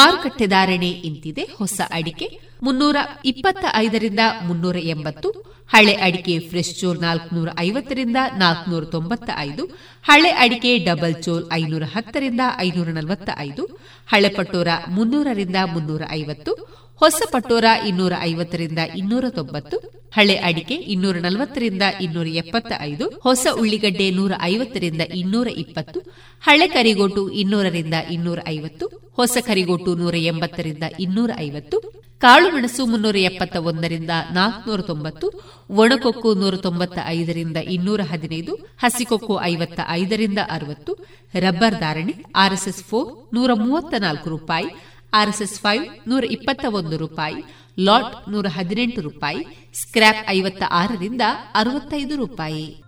[0.00, 1.44] ಮಾರುಕಟ್ಟೆ ಧಾರಣೆ ಇಂತಿದೆ.
[1.58, 2.26] ಹೊಸ ಅಡಿಕೆ
[2.62, 2.96] ಮುನ್ನೂರ
[3.30, 5.28] ಇಪ್ಪತ್ತ ಐದರಿಂದ ಮುನ್ನೂರ ಎಂಬತ್ತು,
[5.70, 9.64] ಹಳೆ ಅಡಿಕೆ ಫ್ರೆಶ್ ಚೋಲ್ ನಾಲ್ಕುನೂರ ಐವತ್ತರಿಂದ ನಾಲ್ಕುನೂರ ತೊಂಬತ್ತ ಐದು
[10.04, 13.64] ಹಳೆ ಅಡಿಕೆ ಡಬಲ್ ಚೋಲ್ ಐನೂರ ಹತ್ತರಿಂದ ಐನೂರ ನಲವತ್ತ ಐದು
[14.12, 16.54] ಹಳೆ ಪಟೋರ ಮುನ್ನೂರರಿಂದ ಮುನ್ನೂರ ಐವತ್ತು
[17.00, 19.76] ಹೊಸ ಪಟೋರ ಇನ್ನೂರ ಐವತ್ತರಿಂದ ಇನ್ನೂರ ತೊಂಬತ್ತು
[20.14, 26.00] ಹಳೆ ಅಡಿಕೆ ಇನ್ನೂರ ನಲವತ್ತರಿಂದ ಇನ್ನೂರ ಎಪ್ಪತ್ತ ಐದು ಹೊಸ ಉಳ್ಳಿಗಡ್ಡೆ ನೂರ ಐವತ್ತರಿಂದ ಇನ್ನೂರ ಇಪ್ಪತ್ತು
[26.42, 28.86] ಹಳೆ ಕರಿಗೋಟು ಇನ್ನೂರರಿಂದ ಇನ್ನೂರ ಐವತ್ತು
[29.16, 31.78] ಹೊಸ ಕರಿಗೋಟು ನೂರ ಎಂಬತ್ತರಿಂದ ಇನ್ನೂರ ಐವತ್ತು
[32.22, 35.26] ಕಾಳುಮೆಣಸು ಮುನ್ನೂರ ಎಪ್ಪತ್ತ ಒಂದರಿಂದ ನಾಲ್ಕುನೂರ ತೊಂಬತ್ತು
[35.70, 40.92] ಒಣಕೊಕ್ಕು ನೂರ ತೊಂಬತ್ತ ಐದರಿಂದ ಇನ್ನೂರ ಹದಿನೈದು ಹಸಿಕೊಕ್ಕು ಐವತ್ತ ಐದರಿಂದ ಅರವತ್ತು,
[41.34, 44.68] ರಬ್ಬರ್ ಧಾರಣೆ ಆರ್ಎಸ್ಎಸ್ ಫೋರ್ ನೂರ ಮೂವತ್ತ ನಾಲ್ಕು ರೂಪಾಯಿ
[45.14, 47.44] ಆರ್ಎಸ್ಎಸ್ ಫೈವ್ ನೂರ ಇಪ್ಪತ್ತ ಒಂದು ರೂಪಾಯಿ,
[47.78, 51.20] ಲಾಟ್ ನೂರ ಹದಿನೆಂಟು ರೂಪಾಯಿ ಸ್ಕ್ರಾಪ್ ಐವತ್ತ ಆರರಿಂದ
[51.54, 52.82] ಅರವತ್ತೈದು ರೂಪಾಯಿ.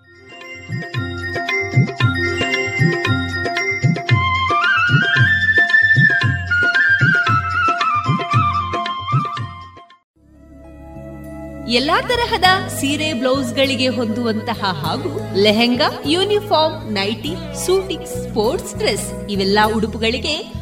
[11.69, 17.35] ಎಲ್ಲಾ ತರಹದ ಸೀರೆ, ಬ್ಲೌಸ್ಗಳಿಗೆ ಹೊಂದುವಂತಹ ಹಾಗೂ lehenga, uniform, nighty,
[17.67, 20.62] suiting, sports dress ಇವೆಲ್ಲ ಉಡುಪುಗಳಿಗೆ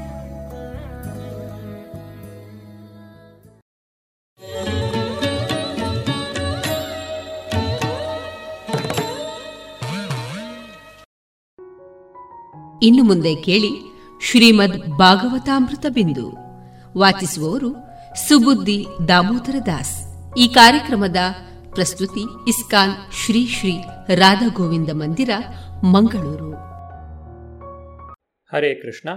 [12.83, 13.69] ಇನ್ನು ಮುಂದೆ ಕೇಳಿ
[14.21, 16.37] ಶ್ರೀಮದ್ ಭಾಗವತಾಮೃತ ಬಿಂದು.
[16.99, 17.73] ವಾಚಿಸುವವರು
[18.27, 20.05] ಸುಬುದ್ದಿ ದಾಮೋದರ ದಾಸ್.
[20.37, 21.15] ಈ ಕಾರ್ಯಕ್ರಮದ
[21.73, 23.71] ಪ್ರಸ್ತುತಿ ಇಸ್ಕಾನ್ ಶ್ರೀ ಶ್ರೀ
[24.15, 25.29] ರಾಧಾ ಗೋವಿಂದ ಮಂದಿರ,
[25.83, 26.51] ಮಂಗಳೂರು.
[28.55, 29.09] ಹರೇ ಕೃಷ್ಣ.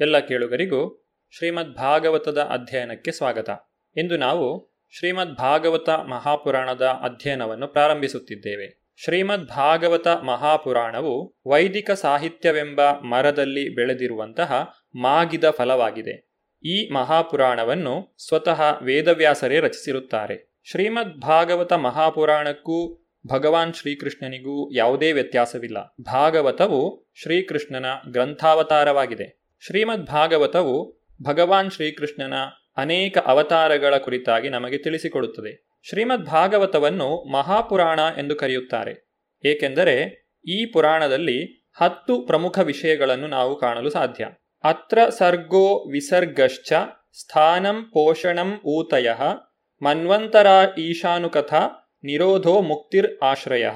[0.00, 3.50] ಎಲ್ಲ ಕೇಳುಗರಿಗೂ ಶ್ರೀಮದ್ ಭಾಗವತದ ಅಧ್ಯಯನಕ್ಕೆ ಸ್ವಾಗತ.
[3.96, 8.77] ಇಂದು ನಾವು ಶ್ರೀಮದ್ ಭಾಗವತ ಮಹಾಪುರಾಣದ ಅಧ್ಯಯನವನ್ನು ಪ್ರಾರಂಭಿಸುತ್ತಿದ್ದೇವೆ.
[9.04, 16.30] ಶ್ರೀಮದ್ ಭಾಗವತ ಮಹಾಪುರಾಣವು ವೈದಿಕ ಸಾಹಿತ್ಯವೆಂಬ ಮರದಲ್ಲಿ ಬೆಳೆದಿರುವಂತಹ ಮಾಗಿದ ಫಲವಾಗಿದೆ.
[16.64, 20.60] ಈ ಮಹಾಪುರಾಣವನ್ನು ಸ್ವತಃ ವೇದವ್ಯಾಸರೇ ರಚಿಸಿರುತ್ತಾರೆ.
[20.70, 25.94] ಶ್ರೀಮದ್ ಭಾಗವತ ಮಹಾಪುರಾಣಕ್ಕೂ ಭಗವಾನ್ ಶ್ರೀಕೃಷ್ಣನಿಗೂ ಯಾವುದೇ ವ್ಯತ್ಯಾಸವಿಲ್ಲ.
[26.00, 29.56] ಭಾಗವತವು ಶ್ರೀಕೃಷ್ಣನ ಗ್ರಂಥಾವತಾರವಾಗಿದೆ.
[29.66, 32.34] ಶ್ರೀಮದ್ ಭಾಗವತವು ಭಗವಾನ್ ಶ್ರೀಕೃಷ್ಣನ
[32.76, 35.67] ಅನೇಕ ಅವತಾರಗಳ ಕುರಿತಾಗಿ ನಮಗೆ ತಿಳಿಸಿಕೊಡುತ್ತದೆ.
[35.82, 39.08] ಶ್ರೀಮದ್ ಭಾಗವತವನ್ನು ಮಹಾಪುರಾಣ ಎಂದು ಕರೆಯುತ್ತಾರೆ.
[39.44, 44.26] ಏಕೆಂದರೆ ಈ ಪುರಾಣದಲ್ಲಿ ಹತ್ತು ಪ್ರಮುಖ ವಿಷಯಗಳನ್ನು ನಾವು ಕಾಣಲು ಸಾಧ್ಯ.
[44.64, 46.72] ಅತ್ರ ಸರ್ಗೋ ವಿಸರ್ಗಶ್ಚ
[47.20, 49.10] ಸ್ಥಾನಂ ಪೋಷಣಂ ಊತಯ
[49.82, 50.46] ಮನ್ವಂತರ
[50.78, 51.54] ಈಶಾನುಕಥ
[52.04, 53.70] ನಿರೋಧೋ ಮುಕ್ತಿರ್ ಆಶ್ರಯ.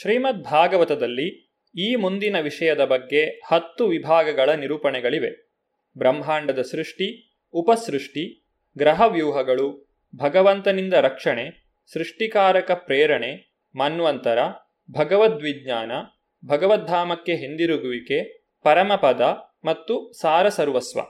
[0.00, 1.44] ಶ್ರೀಮದ್ ಭಾಗವತದಲ್ಲಿ
[1.78, 5.50] ಈ ಮುಂದಿನ ವಿಷಯದ ಬಗ್ಗೆ ಹತ್ತು ವಿಭಾಗಗಳ ನಿರೂಪಣೆಗಳಿವೆ.
[5.98, 9.83] ಬ್ರಹ್ಮಾಂಡದ ಸೃಷ್ಟಿ, ಉಪಸೃಷ್ಟಿ, ಗ್ರಹವ್ಯೂಹಗಳು
[10.16, 14.38] ಭಗವಂತನಿಂದ ರಕ್ಷಣೆ ಸೃಷ್ಟಿಕಾರಕ ಪ್ರೇರಣೆ ಮನ್ವಂತರ
[14.90, 15.92] ಭಗವದ್ವಿಜ್ಞಾನ
[16.48, 19.20] ಭಗವದ್ಧಾಮಕ್ಕೆ ಹಿಂದಿರುಗುವಿಕೆ ಪರಮಪದ
[19.64, 21.00] ಮತ್ತು ಸಾರಸರ್ವಸ್ವ.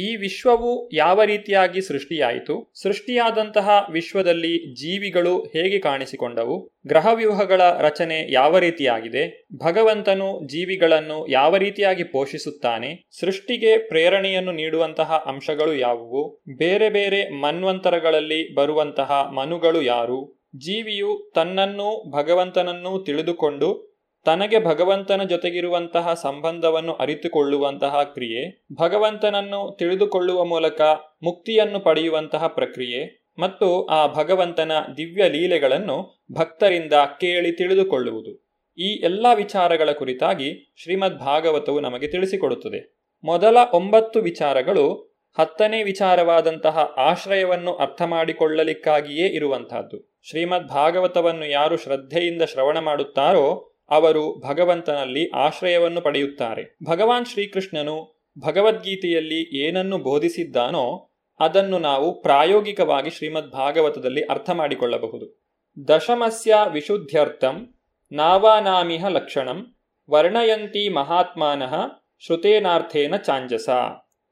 [0.00, 2.72] ಈ ವಿಶ್ವವು ಯಾವ ರೀತಿಯಾಗಿ ಸೃಷ್ಟಿಯಾಯಿತು?
[2.82, 6.56] ಸೃಷ್ಟಿಯಾದಂತಹ ವಿಶ್ವದಲ್ಲಿ ಜೀವಿಗಳು ಹೇಗೆ ಕಾಣಿಸಿಕೊಂಡವು?
[6.86, 9.46] ಗ್ರಹವ್ಯೂಹಗಳ ರಚನೆ ಯಾವ ರೀತಿಯಾಗಿದೆ?
[9.66, 12.90] ಭಗವಂತನು ಜೀವಿಗಳನ್ನು ಯಾವ ರೀತಿಯಾಗಿ ಪೋಷಿಸುತ್ತಾನೆ?
[13.20, 16.22] ಸೃಷ್ಟಿಗೆ ಪ್ರೇರಣೆಯನ್ನು ನೀಡುವಂತಹ ಅಂಶಗಳು ಯಾವುವು?
[16.56, 20.20] ಬೇರೆ ಬೇರೆ ಮನ್ವಂತರಗಳಲ್ಲಿ ಬರುವಂತಹ ಮನುಗಳು ಯಾರು?
[20.56, 23.89] ಜೀವಿಯು ತನ್ನನ್ನೂ ಭಗವಂತನನ್ನೂ ತಿಳಿದುಕೊಂಡು
[24.24, 30.80] ತನಗೆ ಭಗವಂತನ ಜೊತೆಗಿರುವಂತಹ ಸಂಬಂಧವನ್ನು ಅರಿತುಕೊಳ್ಳುವಂತಹ ಕ್ರಿಯೆ, ಭಗವಂತನನ್ನು ತಿಳಿದುಕೊಳ್ಳುವ ಮೂಲಕ
[31.22, 38.46] ಮುಕ್ತಿಯನ್ನು ಪಡೆಯುವಂತಹ ಪ್ರಕ್ರಿಯೆ ಮತ್ತು ಆ ಭಗವಂತನ ದಿವ್ಯ ಲೀಲೆಗಳನ್ನು ಭಕ್ತರಿಂದ ಕೇಳಿ ತಿಳಿದುಕೊಳ್ಳುವುದು.
[38.78, 43.00] ಈ ಎಲ್ಲ ವಿಚಾರಗಳ ಕುರಿತಾಗಿ ಶ್ರೀಮದ್ ಭಾಗವತವು ನಮಗೆ ತಿಳಿಸಿಕೊಡುತ್ತದೆ.
[43.24, 53.69] ಮೊದಲ ಒಂಬತ್ತು ವಿಚಾರಗಳು ಹತ್ತನೇ ವಿಚಾರವಾದಂತಹ ಆಶ್ರಯವನ್ನು ಅರ್ಥ ಮಾಡಿಕೊಳ್ಳಲಿಕ್ಕಾಗಿಯೇ ಇರುವಂತಹದ್ದು ಶ್ರೀಮದ್ ಭಾಗವತವನ್ನು ಯಾರು ಶ್ರದ್ಧೆಯಿಂದ ಶ್ರವಣ ಮಾಡುತ್ತಾರೋ
[53.90, 56.76] ಅವರು ಭಗವಂತನಲ್ಲಿ ಆಶ್ರಯವನ್ನು ಪಡೆಯುತ್ತಾರೆ.
[56.84, 61.10] ಭಗವಾನ್ ಶ್ರೀಕೃಷ್ಣನು ಭಗವದ್ಗೀತೆಯಲ್ಲಿ ಏನನ್ನು ಬೋಧಿಸಿದ್ದಾನೋ
[61.40, 65.40] ಅದನ್ನು ನಾವು ಪ್ರಾಯೋಗಿಕವಾಗಿ ಶ್ರೀಮದ್ ಭಾಗವತದಲ್ಲಿ ಅರ್ಥ ಮಾಡಿಕೊಳ್ಳಬಹುದು.
[65.88, 67.74] ದಶಮಸ್ಯ ವಿಶುದ್ಧ್ಯರ್ಥಂ
[68.12, 69.76] ನಾವಾನಾಮಿಹ ಲಕ್ಷಣಂ
[70.10, 71.74] ವರ್ಣಯಂತಿ ಮಹಾತ್ಮಾನಃ
[72.18, 73.68] ಶ್ರುತೇನಾರ್ಥೇನ ಚಾಂಜಸ.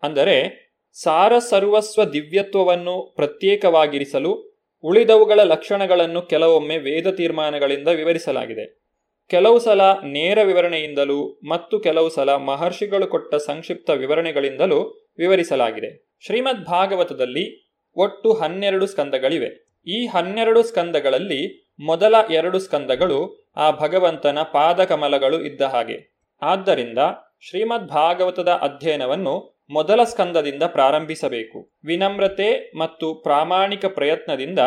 [0.02, 4.48] ಅಂದರೆ ಸಾರಸರ್ವಸ್ವ ದಿವ್ಯತ್ವವನ್ನು ಪ್ರತ್ಯೇಕವಾಗಿರಿಸಲು
[4.82, 8.87] ಉಳಿದವುಗಳ ಲಕ್ಷಣಗಳನ್ನು ಕೆಲವೊಮ್ಮೆ ವೇದ ತೀರ್ಮಾನಗಳಿಂದ ವಿವರಿಸಲಾಗಿದೆ.
[9.30, 16.08] ಕೆಲವು ಸಲ ನೇರ ವಿವರಣೆಯಿಂದಲೂ ಮತ್ತು ಕೆಲವು ಸಲ ಮಹರ್ಷಿಗಳು ಕೊಟ್ಟ ಸಂಕ್ಷಿಪ್ತ ವಿವರಣೆಗಳಿಂದಲೂ ವಿವರಿಸಲಾಗಿದೆ.
[16.26, 19.80] ಶ್ರೀಮದ್ ಭಾಗವತದಲ್ಲಿ ಒಟ್ಟು ಹನ್ನೆರಡು ಸ್ಕಂದಗಳಿವೆ.
[19.86, 26.14] ಈ ಹನ್ನೆರಡು ಸ್ಕಂದಗಳಲ್ಲಿ ಮೊದಲ ಎರಡು ಸ್ಕಂದಗಳು ಆ ಭಗವಂತನ ಪಾದಕಮಲಗಳು ಇದ್ದ ಹಾಗೆ.
[26.42, 26.98] ಆದ್ದರಿಂದ
[27.40, 31.78] ಶ್ರೀಮದ್ ಭಾಗವತದ ಅಧ್ಯಯನವನ್ನು ಮೊದಲ ಸ್ಕಂದದಿಂದ ಪ್ರಾರಂಭಿಸಬೇಕು.
[31.84, 34.58] ವಿನಮ್ರತೆ ಮತ್ತು ಪ್ರಾಮಾಣಿಕ ಪ್ರಯತ್ನದಿಂದ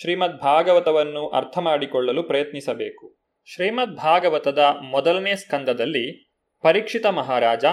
[0.00, 3.19] ಶ್ರೀಮದ್ ಭಾಗವತವನ್ನು ಅರ್ಥ ಮಾಡಿಕೊಳ್ಳಲು ಪ್ರಯತ್ನಿಸಬೇಕು.
[3.54, 6.32] ಶ್ರೀಮದ್ ಭಾಗವತದ ಮೊದಲನೇ ಸ್ಕಂದದಲ್ಲಿ
[6.62, 7.64] ಪರೀಕ್ಷಿತ ಮಹಾರಾಜ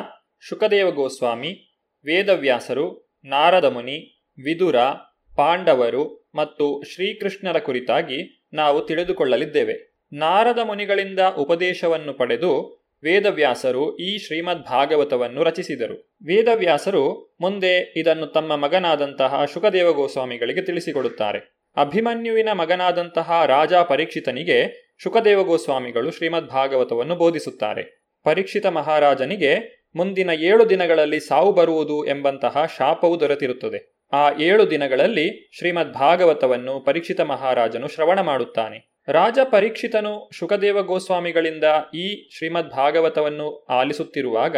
[0.49, 4.75] ಶುಕದೇವ ಗೋಸ್ವಾಮಿ, ವೇದವ್ಯಾಸರು, ನಾರದಮುನಿ, ವಿದುರ,
[5.35, 9.99] ಪಾಂಡವರು ಮತ್ತು ಶ್ರೀಕೃಷ್ಣರ ಕುರಿತಾಗಿ ನಾವು ತಿಳಿದುಕೊಳ್ಳಲಿದ್ದೇವೆ.
[10.13, 16.15] ನಾರದ ಮುನಿಗಳಿಂದ ಉಪದೇಶವನ್ನು ಪಡೆದು ವೇದವ್ಯಾಸರು ಈ ಶ್ರೀಮದ್ ಭಾಗವತವನ್ನು ರಚಿಸಿದರು.
[16.25, 21.57] ವೇದವ್ಯಾಸರು ಮುಂದೆ ಇದನ್ನು ತಮ್ಮ ಮಗನಾದಂತಹ ಶುಕದೇವ ಗೋಸ್ವಾಮಿಗಳಿಗೆ ತಿಳಿಸಿಕೊಡುತ್ತಾರೆ.
[21.77, 28.13] ಅಭಿಮನ್ಯುವಿನ ಮಗನಾದಂತಹ ರಾಜ ಪರೀಕ್ಷಿತನಿಗೆ ಶುಕದೇವ ಗೋಸ್ವಾಮಿಗಳು ಶ್ರೀಮದ್ ಭಾಗವತವನ್ನು ಬೋಧಿಸುತ್ತಾರೆ.
[28.23, 33.99] ಪರೀಕ್ಷಿತ ಮಹಾರಾಜನಿಗೆ ಮುಂದಿನ ಏಳು ದಿನಗಳಲ್ಲಿ ಸಾವು ಬರುವುದು ಎಂಬಂತಹ ಶಾಪವು ದೊರೆತಿರುತ್ತದೆ.
[34.11, 39.03] ಆ ಏಳು ದಿನಗಳಲ್ಲಿ ಶ್ರೀಮದ್ ಭಾಗವತವನ್ನು ಪರೀಕ್ಷಿತ ಮಹಾರಾಜನು ಶ್ರವಣ ಮಾಡುತ್ತಾನೆ.
[39.07, 41.63] ರಾಜ ಪರೀಕ್ಷಿತನು ಶುಕದೇವ ಗೋಸ್ವಾಮಿಗಳಿಂದ
[41.95, 44.57] ಈ ಶ್ರೀಮದ್ ಭಾಗವತವನ್ನು ಆಲಿಸುತ್ತಿರುವಾಗ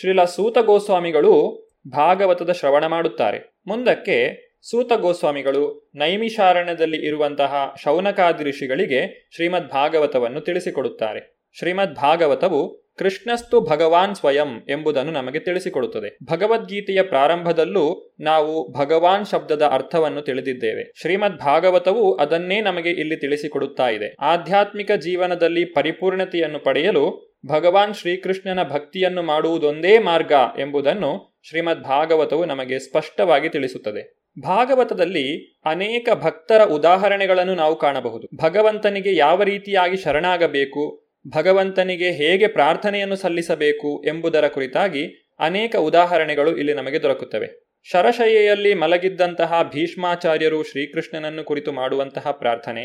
[0.00, 3.54] ಶ್ರೀಲ ಸೂತ ಗೋಸ್ವಾಮಿಗಳು ಭಾಗವತದ ಶ್ರವಣ ಮಾಡುತ್ತಾರೆ.
[3.66, 11.48] ಮುಂದಕ್ಕೆ ಸೂತ ಗೋಸ್ವಾಮಿಗಳು ನೈಮಿಷಾರಣ್ಯದಲ್ಲಿ ಇರುವಂತಹ ಶೌನಕಾದಿ ಋಷಿಗಳಿಗೆ ಶ್ರೀಮದ್ ಭಾಗವತವನ್ನು ತಿಳಿಸಿಕೊಡುತ್ತಾರೆ.
[11.58, 16.18] ಶ್ರೀಮದ್ ಭಾಗವತವು ಕೃಷ್ಣಸ್ತು ಭಗವಾನ್ ಸ್ವಯಂ ಎಂಬುದನ್ನು ನಮಗೆ ತಿಳಿಸಿಕೊಡುತ್ತದೆ.
[16.24, 20.92] ಭಗವದ್ಗೀತೆಯ ಪ್ರಾರಂಭದಲ್ಲೂ ನಾವು ಭಗವಾನ್ ಶಬ್ದದ ಅರ್ಥವನ್ನು ತಿಳಿದಿದ್ದೇವೆ.
[21.00, 24.16] ಶ್ರೀಮದ್ ಭಾಗವತವು ಅದನ್ನೇ ನಮಗೆ ಇಲ್ಲಿ ತಿಳಿಸಿಕೊಡುತ್ತಾ ಇದೆ.
[24.20, 34.23] ಆಧ್ಯಾತ್ಮಿಕ ಜೀವನದಲ್ಲಿ ಪರಿಪೂರ್ಣತೆಯನ್ನು ಪಡೆಯಲು ಭಗವಾನ್ ಶ್ರೀಕೃಷ್ಣನ ಭಕ್ತಿಯನ್ನು ಮಾಡುವುದೊಂದೇ ಮಾರ್ಗ ಎಂಬುದನ್ನು ಶ್ರೀಮದ್ ಭಾಗವತವು ನಮಗೆ ಸ್ಪಷ್ಟವಾಗಿ ತಿಳಿಸುತ್ತದೆ.
[34.42, 38.28] ಭಾಗವತದಲ್ಲಿ ಅನೇಕ ಭಕ್ತರ ಉದಾಹರಣೆಗಳನ್ನು ನಾವು ಕಾಣಬಹುದು.
[38.36, 45.04] ಭಗವಂತನಿಗೆ ಯಾವ ರೀತಿಯಾಗಿ ಶರಣಾಗಬೇಕು, ಭಗವಂತನಿಗೆ ಹೇಗೆ ಪ್ರಾರ್ಥನೆಯನ್ನು ಸಲ್ಲಿಸಬೇಕು ಎಂಬುದರ ಕುರಿತಾಗಿ
[45.38, 47.64] ಅನೇಕ ಉದಾಹರಣೆಗಳು ಇಲ್ಲಿ ನಮಗೆ ದೊರಕುತ್ತವೆ.
[47.82, 52.84] ಶರಶಯ್ಯೆಯಲ್ಲಿ ಮಲಗಿದ್ದಂತಹ ಭೀಷ್ಮಾಚಾರ್ಯರು ಶ್ರೀಕೃಷ್ಣನನ್ನು ಕುರಿತು ಮಾಡುವಂತಹ ಪ್ರಾರ್ಥನೆ,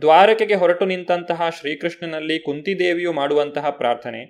[0.00, 4.22] ದ್ವಾರಕೆಗೆ ಹೊರಟು ನಿಂತಹ ಶ್ರೀಕೃಷ್ಣನಲ್ಲಿ ಕುಂತಿದೇವಿಯು ಮಾಡುವಂತಹ ಪ್ರಾರ್ಥನೆ,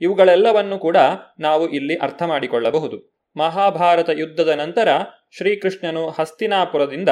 [0.00, 0.96] ಇವುಗಳೆಲ್ಲವನ್ನು ಕೂಡ
[1.38, 3.21] ನಾವು ಇಲ್ಲಿ ಅರ್ಥ ಮಾಡಿಕೊಳ್ಳಬಹುದು.
[3.36, 4.88] ಮಹಾಭಾರತ ಯುದ್ಧದ ನಂತರ
[5.36, 7.08] ಶ್ರೀಕೃಷ್ಣನು ಹಸ್ತಿನಾಪುರದಿಂದ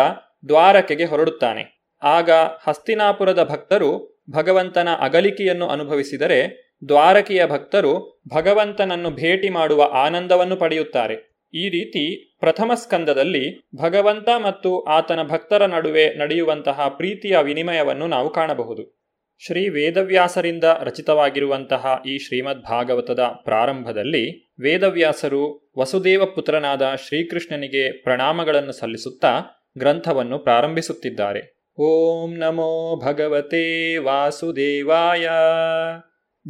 [0.48, 1.90] ದ್ವಾರಕೆಗೆ ಹೊರಡುತ್ತಾನೆ.
[2.02, 11.30] ಆಗ ಹಸ್ತಿನಾಪುರದ ಭಕ್ತರು ಭಗವಂತನ ಅಗಲಿಕೆಯನ್ನು ಅನುಭವಿಸಿದರೆ ದ್ವಾರಕೆಯ ಭಕ್ತರು ಭಗವಂತನನ್ನು ಭೇಟಿ ಮಾಡುವ ಆನಂದವನ್ನು ಪಡೆಯುತ್ತಾರೆ.
[11.54, 18.99] ಈ ರೀತಿ ಪ್ರಥಮ ಸ್ಕಂದದಲ್ಲಿ ಭಗವಂತ ಮತ್ತು ಆತನ ಭಕ್ತರ ನಡುವೆ ನಡೆಯುವಂತಹ ಪ್ರೀತಿಯ ವಿನಿಮಯವನ್ನು ನಾವು ಕಾಣಬಹುದು.
[19.46, 29.40] ಶ್ರೀ ವೇದವ್ಯಾಸರಿಂದ ರಚಿತವಾಗಿರುವಂತಹ ಈ ಶ್ರೀಮದ್ ಭಾಗವತದ ಪ್ರಾರಂಭದಲ್ಲಿ ವೇದವ್ಯಾಸರು ವಸುದೇವ ಪುತ್ರನಾದ ಶ್ರೀಕೃಷ್ಣನಿಗೆ ಪ್ರಣಾಮಗಳನ್ನು ಸಲ್ಲಿಸುತ್ತಾ
[29.78, 31.60] ಗ್ರಂಥವನ್ನು ಪ್ರಾರಂಭಿಸುತ್ತಿದ್ದಾರೆ.
[31.78, 35.28] ಓಂ ನಮೋ ಭಗವತೆ ವಾಸುದೇವಾಯ.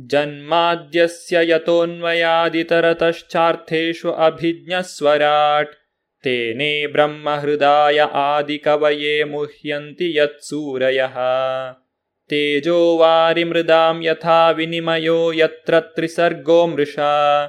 [0.07, 5.75] ಜನ್ಮಾದ್ಯಸ್ಯ ಯತೋನ್ವಯಾದಿತರತಶ್ಚಾರ್ಥೇಷು ಅಭಿಜ್ಞಸ್ವರಾಟ್.
[6.23, 11.19] ತೇನೇ ಬ್ರಹ್ಮಹೃದಾಯ ಆದಿಕವಯೇ ಮುಹ್ಯಂತಿ ಯತ್ಸೂರಯಃ.
[12.31, 17.47] ತೇಜೋ ವಾರಿಮೃದಾಂ ಯಥಾ ವಿನಿಮಯೋ ಯತ್ರ ತ್ರಿಸರ್ಗೋ ಮೃಷಾ.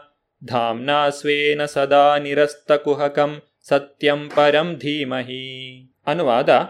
[0.50, 5.82] धाम्ना ಸ್ವೇನ ಸದಾ ನಿರಸ್ತಕುಹಕಂ ಸತ್ಯಂ ಪರಂ ಧೀಮಹಿ.
[6.08, 6.68] ಅನುವಾದ,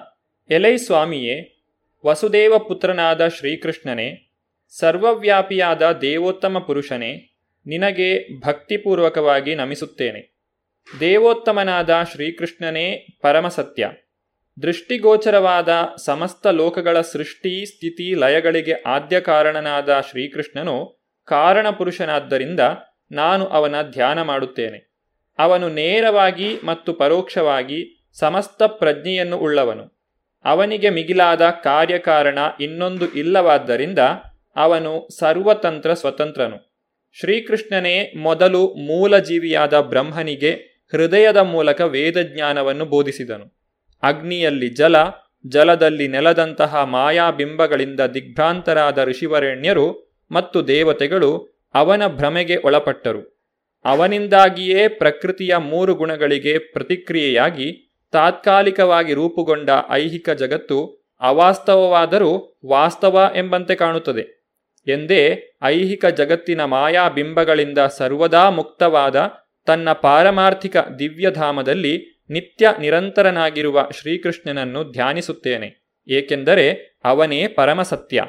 [0.50, 1.64] ಎಲೈ ಸ್ವಾಮಿಯೇ,
[2.06, 4.38] ವಸುದೇವ ಪುತ್ರನಾದ ಶ್ರೀಕೃಷ್ಣನೇ,
[4.80, 10.38] ಸರ್ವವ್ಯಾಪಿಯಾದ ದೇವೋತ್ತಮ ಪುರುಷನೇ, ನಿನಗೆ ಭಕ್ತಿಪೂರ್ವಕವಾಗಿ ನಮಿಸುತ್ತೇನೆ.
[11.00, 13.92] ದೇವೋತ್ತಮನಾದ ಶ್ರೀಕೃಷ್ಣನೇ ಪರಮಸತ್ಯ.
[14.62, 15.70] ದೃಷ್ಟಿಗೋಚರವಾದ
[16.06, 22.60] ಸಮಸ್ತ ಲೋಕಗಳ ಸೃಷ್ಟಿ, ಸ್ಥಿತಿ, ಲಯಗಳಿಗೆ ಆದ್ಯ ಕಾರಣನಾದ ಶ್ರೀಕೃಷ್ಣನು ಕಾರಣ ಪುರುಷನಾದ್ದರಿಂದ
[23.12, 24.94] ನಾನು ಅವನ ಧ್ಯಾನ ಮಾಡುತ್ತೇನೆ.
[25.40, 30.02] ಅವನು ನೇರವಾಗಿ ಮತ್ತು ಪರೋಕ್ಷವಾಗಿ ಸಮಸ್ತ ಪ್ರಜ್ಞೆಯನ್ನು ಉಳ್ಳವನು.
[30.46, 34.00] ಅವನಿಗೆ ಮಿಗಿಲಾದ ಕಾರ್ಯಕಾರಣ ಇನ್ನೊಂದು ಇಲ್ಲವಾದ್ದರಿಂದ
[34.56, 36.84] ಅವನು ಸರ್ವತಂತ್ರ ಸ್ವತಂತ್ರನು.
[37.20, 40.52] ಶ್ರೀಕೃಷ್ಣನೇ ಮೊದಲು ಮೂಲಜೀವಿಯಾದ ಬ್ರಹ್ಮನಿಗೆ
[40.92, 43.61] ಹೃದಯದ ಮೂಲಕ ವೇದಜ್ಞಾನವನ್ನು ಬೋಧಿಸಿದನು.
[44.04, 44.96] ಅಗ್ನಿಯಲ್ಲಿ ಜಲ,
[45.48, 53.42] ಜಲದಲ್ಲಿ ನೆಲದಂತಹ ಮಾಯಾಬಿಂಬಗಳಿಂದ ದಿಗ್ಭ್ರಾಂತರಾದ ಋಷಿವರೆಣ್ಯರು ಮತ್ತು ದೇವತೆಗಳು ಅವನ ಭ್ರಮೆಗೆ ಒಳಪಟ್ಟರು.
[53.86, 64.42] ಅವನಿಂದಾಗಿಯೇ ಪ್ರಕೃತಿಯ ಮೂರು ಗುಣಗಳಿಗೆ ಪ್ರತಿಕ್ರಿಯೆಯಾಗಿ ತಾತ್ಕಾಲಿಕವಾಗಿ ರೂಪುಗೊಂಡ ಐಹಿಕ ಜಗತ್ತು ಅವಾಸ್ತವವಾದರೂ ವಾಸ್ತವ ಎಂಬಂತೆ ಕಾಣುತ್ತದೆ.
[64.88, 69.32] ಎಂದೇ ಐಹಿಕ ಜಗತ್ತಿನ ಮಾಯಾಬಿಂಬಗಳಿಂದ ಸರ್ವದಾ ಮುಕ್ತವಾದ
[69.66, 75.88] ತನ್ನ ಪಾರಮಾರ್ಥಿಕ ದಿವ್ಯಧಾಮದಲ್ಲಿ ನಿತ್ಯ ನಿರಂತರನಾಗಿರುವ ಶ್ರೀಕೃಷ್ಣನನ್ನು ಧ್ಯಾನಿಸುತ್ತೇನೆ.
[76.08, 78.24] ಏಕೆಂದರೆ ಅವನೇ ಪರಮಸತ್ಯ.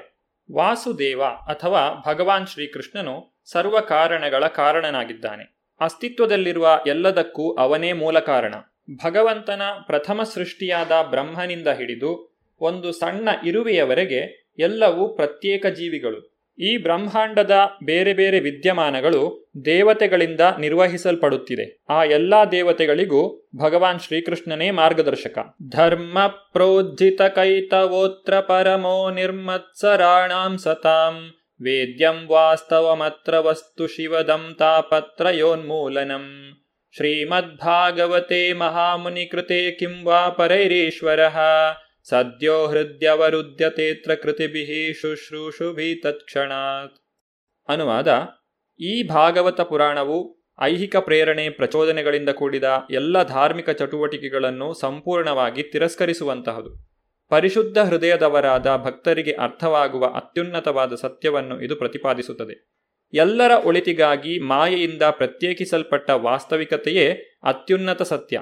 [0.53, 5.66] ವಾಸುದೇವ ಅಥವಾ ಭಗವಾನ್ ಶ್ರೀಕೃಷ್ಣನು ಸರ್ವ ಕಾರಣಗಳ ಕಾರಣನಾಗಿದ್ದಾನೆ.
[5.80, 8.55] ಅಸ್ತಿತ್ವದಲ್ಲಿರುವ ಎಲ್ಲದಕ್ಕೂ ಅವನೇ ಮೂಲ ಕಾರಣ.
[9.05, 16.31] ಭಗವಂತನ ಪ್ರಥಮ ಸೃಷ್ಟಿಯಾದ ಬ್ರಹ್ಮನಿಂದ ಹಿಡಿದು ಒಂದು ಸಣ್ಣ ಇರುವೆಯವರೆಗೆ ಎಲ್ಲವೂ ಪ್ರತ್ಯೇಕ ಜೀವಿಗಳು.
[16.59, 17.50] ಈ ಬ್ರಹ್ಮಾಂಡದ
[17.84, 21.84] ಬೇರೆ ಬೇರೆ ವಿದ್ಯಮಾನಗಳು ದೇವತೆಗಳಿಂದ ನಿರ್ವಹಿಸಲ್ಪಡುತ್ತಿದೆ.
[21.88, 25.38] ಆ ಎಲ್ಲಾ ದೇವತೆಗಳಿಗೂ ಭಗವಾನ್ ಶ್ರೀಕೃಷ್ಣನೇ ಮಾರ್ಗದರ್ಶಕ.
[25.70, 31.34] ಧರ್ಮ ಪ್ರೋಜ್ಜಿತ ಕೈತವೋತ್ರ ಪರಮೋ ನಿರ್ಮತ್ಸರಾಣಾಂ ಸತಾಂ.
[31.62, 36.53] ವೇದ್ಯಂ ವಾಸ್ತವಮತ್ರ ವಸ್ತು ಶಿವದಂ ತಾಪತ್ರಯೋನ್ಮೂಲನಂ
[36.96, 41.38] ಶ್ರೀಮದ್ಭಾಗವತೆ ಮಹಾಮುನಿಕೃತೆ ಕಿಂ ವಾ ಪರೈರೀಶ್ವರಃ.
[42.09, 46.96] ಸದ್ಯೋ ಹೃದಯವರುದ್ಯತೇತ್ರ ಕೃತಿಭಿಃ ಶುಶ್ರೂಷುಭಿ ತತ್ಕ್ಷಣಾತ್
[47.68, 48.28] ಅನುವಾದ
[48.80, 56.90] ಈ ಭಾಗವತ ಪುರಾಣವು ಐಹಿಕ ಪ್ರೇರಣೆ ಪ್ರಚೋದನೆಗಳಿಂದ ಕೂಡಿದ ಎಲ್ಲ ಧಾರ್ಮಿಕ ಚಟುವಟಿಕೆಗಳನ್ನು ಸಂಪೂರ್ಣವಾಗಿ ತಿರಸ್ಕರಿಸುವಂತಹದು.
[57.28, 62.72] ಪರಿಶುದ್ಧ ಹೃದಯದವರಾದ ಭಕ್ತರಿಗೆ ಅರ್ಥವಾಗುವ ಅತ್ಯುನ್ನತವಾದ ಸತ್ಯವನ್ನು ಇದು ಪ್ರತಿಪಾದಿಸುತ್ತದೆ.
[63.12, 68.40] ಎಲ್ಲರ ಒಳಿತಿಗಾಗಿ ಮಾಯೆಯಿಂದ ಪ್ರತ್ಯೇಕಿಸಲ್ಪಟ್ಟ ವಾಸ್ತವಿಕತೆಯೇ ಅತ್ಯುನ್ನತ ಸತ್ಯ.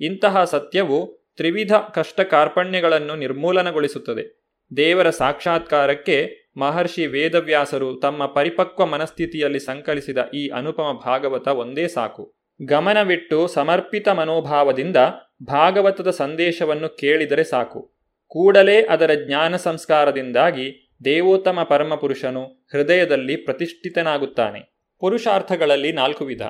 [0.00, 4.42] ಇಂತಹ ಸತ್ಯವು ತ್ರಿವಿಧ ಕಷ್ಟ ಕಾರ್ಪಣ್ಯಗಳನ್ನು ನಿರ್ಮೂಲನಗೊಳಿಸುತ್ತದೆ.
[4.76, 12.34] ದೇವರ ಸಾಕ್ಷಾತ್ಕಾರಕ್ಕೆ ಮಹರ್ಷಿ ವೇದವ್ಯಾಸರು ತಮ್ಮ ಪರಿಪಕ್ವ ಮನಸ್ಥಿತಿಯಲ್ಲಿ ಸಂಕಲಿಸಿದ ಈ ಅನುಪಮ ಭಾಗವತ ಒಂದೇ ಸಾಕು.
[12.62, 14.96] ಗಮನವಿಟ್ಟು ಸಮರ್ಪಿತ ಮನೋಭಾವದಿಂದ
[15.42, 17.92] ಭಾಗವತದ ಸಂದೇಶವನ್ನು ಕೇಳಿದರೆ ಸಾಕು.
[18.28, 24.90] ಕೂಡಲೇ ಅದರ ಜ್ಞಾನ ಸಂಸ್ಕಾರದಿಂದಾಗಿ ದೇವೋತ್ತಮ ಪರಮಪುರುಷನು ಹೃದಯದಲ್ಲಿ ಪ್ರತಿಷ್ಠಿತನಾಗುತ್ತಾನೆ.
[25.00, 26.42] ಪುರುಷಾರ್ಥಗಳಲ್ಲಿ ನಾಲ್ಕು ವಿಧ.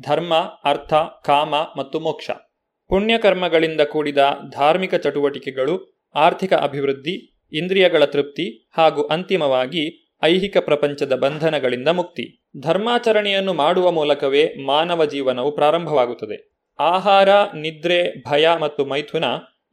[0.00, 2.30] ಧರ್ಮ, ಅರ್ಥ, ಕಾಮ ಮತ್ತು ಮೋಕ್ಷ.
[2.94, 4.18] ಪುಣ್ಯಕರ್ಮಗಳಿಂದ ಕೂಡಿದ
[4.50, 12.48] ಧಾರ್ಮಿಕ ಚಟುವಟಿಕೆಗಳು, ಆರ್ಥಿಕ ಅಭಿವೃದ್ಧಿ, ಇಂದ್ರಿಯಗಳ ತೃಪ್ತಿ ಹಾಗೂ ಅಂತಿಮವಾಗಿ ಐಹಿಕ ಪ್ರಪಂಚದ ಬಂಧನಗಳಿಂದ ಮುಕ್ತಿ.
[12.60, 16.66] ಧರ್ಮಾಚರಣೆಯನ್ನು ಮಾಡುವ ಮೂಲಕವೇ ಮಾನವ ಜೀವನವು ಪ್ರಾರಂಭವಾಗುತ್ತದೆ.
[16.78, 19.24] ಆಹಾರ, ನಿದ್ರೆ, ಭಯ ಮತ್ತು ಮೈಥುನ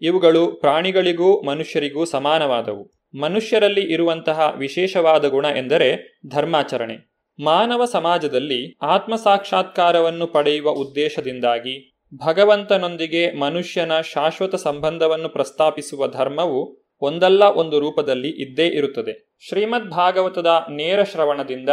[0.01, 2.91] ಇವುಗಳು ಪ್ರಾಣಿಗಳಿಗೂ ಮನುಷ್ಯರಿಗೂ ಸಮಾನವಾದವು.
[3.19, 7.11] ಮನುಷ್ಯರಲ್ಲಿ ಇರುವಂತಹ ವಿಶೇಷವಾದ ಗುಣ ಎಂದರೆ ಧರ್ಮಾಚರಣೆ.
[7.43, 18.27] ಮಾನವ ಸಮಾಜದಲ್ಲಿ ಆತ್ಮ ಸಾಕ್ಷಾತ್ಕಾರವನ್ನು ಪಡೆಯುವ ಉದ್ದೇಶದಿಂದಾಗಿ ಭಗವಂತನೊಂದಿಗೆ ಮನುಷ್ಯನ ಶಾಶ್ವತ ಸಂಬಂಧವನ್ನು ಪ್ರಸ್ತಾಪಿಸುವ ಧರ್ಮವು ಒಂದಲ್ಲ ಒಂದು ರೂಪದಲ್ಲಿ
[18.27, 19.35] ಇದ್ದೇ ಇರುತ್ತದೆ.
[19.47, 21.69] ಶ್ರೀಮದ್ ಭಾಗವತದ ನೇರ ಶ್ರವಣದಿಂದ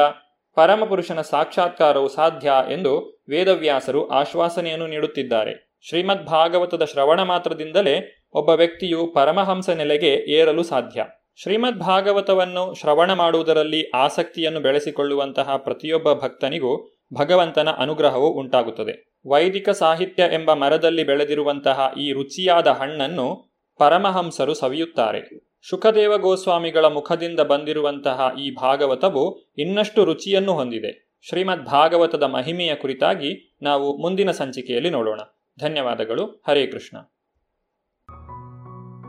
[0.55, 5.79] ಪರಮಪುರುಷನ ಸಾಕ್ಷಾತ್ಕಾರವು ಸಾಧ್ಯ ಎಂದು ವೇದವ್ಯಾಸರು ಆಶ್ವಾಸನೆಯನ್ನು ನೀಡುತ್ತಿದ್ದಾರೆ.
[5.89, 11.05] ಶ್ರೀಮದ್ ಭಾಗವತದ ಶ್ರವಣ ಮಾತ್ರದಿಂದಲೇ ಒಬ್ಬ ವ್ಯಕ್ತಿಯು ಪರಮಹಂಸ ನೆಲೆಗೆ ಏರಲು ಸಾಧ್ಯ.
[11.43, 19.08] ಶ್ರೀಮದ್ ಭಾಗವತವನ್ನು ಶ್ರವಣ ಮಾಡುವುದರಲ್ಲಿ ಆಸಕ್ತಿಯನ್ನು ಬೆಳೆಸಿಕೊಳ್ಳುವಂತಹ ಪ್ರತಿಯೊಬ್ಬ ಭಕ್ತನಿಗೂ ಭಗವಂತನ ಅನುಗ್ರಹವು ಉಂಟಾಗುತ್ತದೆ.
[19.27, 23.49] ವೈದಿಕ ಸಾಹಿತ್ಯ ಎಂಬ ಮರದಲ್ಲಿ ಬೆಳೆದಿರುವಂತಹ ಈ ರುಚಿಯಾದ ಹಣ್ಣನ್ನು
[23.79, 25.49] ಪರಮಹಂಸರು ಸವಿಯುತ್ತಾರೆ.
[25.63, 31.19] ಶುಕದೇವ ಗೋಸ್ವಾಮಿಗಳ ಮುಖದಿಂದ ಬಂದಿರುವಂತಹ ಈ ಭಾಗವತವು ಇನ್ನಷ್ಟು ರುಚಿಯನ್ನು ಹೊಂದಿದೆ.
[31.29, 35.21] ಶ್ರೀಮದ್ ಭಾಗವತದ ಮಹಿಮೆಯ ಕುರಿತಾಗಿ ನಾವು ಮುಂದಿನ ಸಂಚಿಕೆಯಲ್ಲಿ ನೋಡೋಣ.
[35.61, 36.25] ಧನ್ಯವಾದಗಳು.
[36.49, 36.99] ಹರೇ ಕೃಷ್ಣ.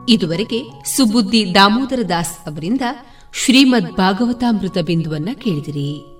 [0.08, 0.62] ಇದುವರೆಗೆ
[0.96, 2.80] ಸುಬುದ್ದಿ ದಾಮೋದರ ದಾಸ್ ಅವರಿಂದ
[3.34, 6.19] ಶ್ರೀಮದ್ ಭಾಗವತಾಮೃತ ಬಿಂದುವನ್ನ ಕೇಳಿದಿರಿ.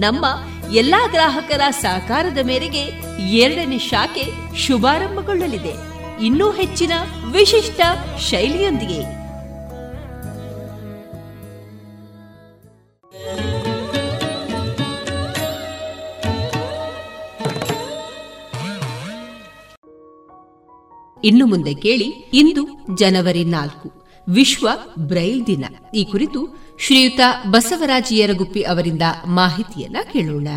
[0.00, 0.26] ನಮ್ಮ
[0.72, 2.80] ಎಲ್ಲಾ ಗ್ರಾಹಕರ ಸಹಕಾರದ ಮೇರೆಗೆ
[3.28, 5.72] ಎರಡನೇ ಶಾಖೆ ಶುಭಾರಂಭಗೊಳ್ಳಲಿದೆ.
[6.24, 6.92] ಇನ್ನೂ ಹೆಚ್ಚಿನ
[7.32, 7.80] ವಿಶಿಷ್ಟ
[8.18, 9.24] ಶೈಲಿಯೊಂದಿಗೆ.
[21.24, 24.03] ಇನ್ನು ಮುಂದೆ ಕೇಳಿ ಇಂದು ಜನವರಿ ನಾಲ್ಕು.
[24.28, 24.68] ವಿಶ್ವ
[24.98, 25.64] ಬ್ರೈಲ್ ದಿನ.
[25.94, 27.20] ಈ ಕುರಿತು ಶ್ರೀಯುತ
[27.50, 30.48] ಬಸವರಾಜ ಯರಗುಪ್ಪಿ ಅವರಿಂದ ಮಾಹಿತಿಯನ್ನ ಕೇಳೋಣ.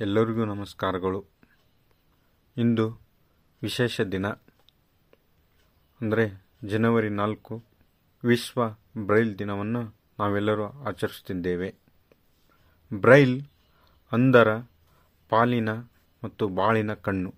[0.00, 1.24] ಎಲ್ಲರಿಗೂ ನಮಸ್ಕಾರಗಳು.
[2.56, 3.02] ಇಂದು
[3.62, 4.26] ವಿಶೇಷ ದಿನ.
[6.00, 7.64] ಅಂದರೆ ಜನವರಿ ನಾಲ್ಕು,
[8.24, 8.68] ವಿಶ್ವ
[9.06, 9.82] ಬ್ರೈಲ್ ದಿನವನ್ನು
[10.18, 11.74] ನಾವೆಲ್ಲರೂ ಆಚರಿಸುತ್ತಿದ್ದೇವೆ
[12.92, 13.42] ಬ್ರೈಲ್
[14.12, 14.58] ಅಂದರ
[15.28, 15.68] ಪಾಲಿನ
[16.24, 17.34] ಮತ್ತು ಬಾಳಿನ ಕಣ್ಣು.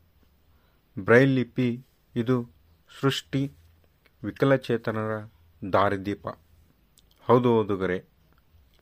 [0.99, 1.87] ಬ್ರೈಲ್ ಲಿಪಿ
[2.17, 2.54] ಇದು
[3.01, 3.43] ಸೃಷ್ಟಿ,
[4.23, 5.13] ವಿಕಲಚೇತನರ
[5.73, 6.27] ದಾರಿದೀಪ.
[7.29, 7.99] ಹೌದು ಓದುಗರೆ,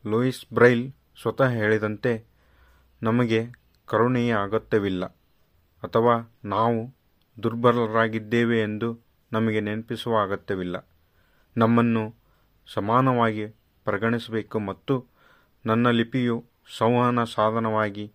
[0.06, 0.84] ಲೂಯಿಸ್ ಬ್ರೈಲ್
[1.22, 2.12] ಸ್ವತಃ ಹೇಳಿದಂತೆ
[3.02, 3.40] ನಮಗೆ
[3.88, 5.04] ಕರುಣೆಯ ಅಗತ್ಯವಿಲ್ಲ,
[5.82, 6.80] ಅಥವಾ ನಾವು
[7.42, 8.88] ದುರ್ಬಲರಾಗಿದ್ದೇವೆ ಎಂದು
[9.32, 10.76] ನಮಗೆ ನೆನಪಿಸುವ ಅಗತ್ಯವಿಲ್ಲ.
[11.56, 12.04] ನಮ್ಮನ್ನು
[12.68, 13.46] ಸಮಾನವಾಗಿ
[13.86, 14.94] ಪರಿಗಣಿಸಬೇಕು ಮತ್ತು
[15.66, 16.36] ನನ್ನ ಲಿಪಿಯು
[16.78, 18.06] ಸಂವಹನ ಸಾಧನವಾಗಿ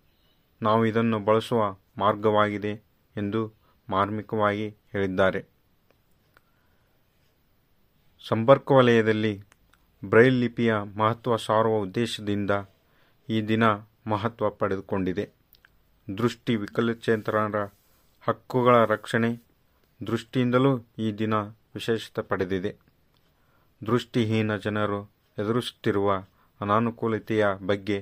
[0.62, 1.62] ನಾವು ಇದನ್ನು ಬಳಸುವ
[1.98, 2.72] ಮಾರ್ಗವಾಗಿದೆ
[3.16, 3.40] ಎಂದು
[3.88, 5.57] ಮಾರ್ಮಿಕವಾಗಿ ಹೇಳಿದ್ದಾರೆ.
[8.24, 9.32] ಸಂಪರ್ಕ ವಲಯದಲ್ಲಿ
[10.02, 12.50] ಬ್ರೈಲ್ ಲಿಪಿಯ ಮಹತ್ವ ಸಾರುವ ಉದ್ದೇಶದಿಂದ
[13.28, 13.64] ಈ ದಿನ
[14.06, 15.24] ಮಹತ್ವ ಪಡೆದುಕೊಂಡಿದೆ.
[16.08, 17.58] ದೃಷ್ಟಿ ವಿಕಲಚೇತನರ
[18.28, 19.30] ಹಕ್ಕುಗಳ ರಕ್ಷಣೆ
[20.06, 21.34] ದೃಷ್ಟಿಯಿಂದಲೂ ಈ ದಿನ
[21.74, 22.72] ವಿಶೇಷತೆ ಪಡೆದಿದೆ.
[23.86, 25.00] ದೃಷ್ಟಿಹೀನ ಜನರು
[25.38, 26.10] ಎದುರಿಸುತ್ತಿರುವ
[26.60, 27.98] ಅನಾನುಕೂಲತೆಯ ಬಗ್ಗೆ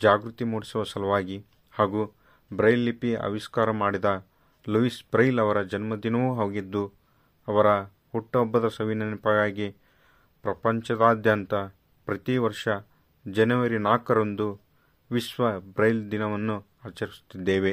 [0.00, 1.38] ಜಾಗೃತಿ ಮೂಡಿಸುವ ಸಲುವಾಗಿ
[1.72, 2.02] ಹಾಗೂ
[2.50, 4.26] ಬ್ರೈಲ್ ಲಿಪಿ ಆವಿಷ್ಕಾರ ಮಾಡಿದ
[4.68, 6.84] ಲೂಯಿಸ್ ಬ್ರೈಲ್ ಅವರ ಜನ್ಮದಿನವೂ ಆಗಿದ್ದು,
[7.48, 7.66] ಅವರ
[8.16, 9.70] ಹುಟ್ಟುಹಬ್ಬದ ಸವಿನೆನಪಾಗಿ
[10.42, 11.54] ಪ್ರಪಂಚದಾದ್ಯಂತ
[12.06, 12.68] ಪ್ರತಿ ವರ್ಷ
[13.26, 14.48] ಜನವರಿ ನಾಲ್ಕರಂದು
[15.10, 17.72] ವಿಶ್ವ ಬ್ರೈಲ್ ದಿನವನ್ನು ಆಚರಿಸುತ್ತಿದ್ದೇವೆ.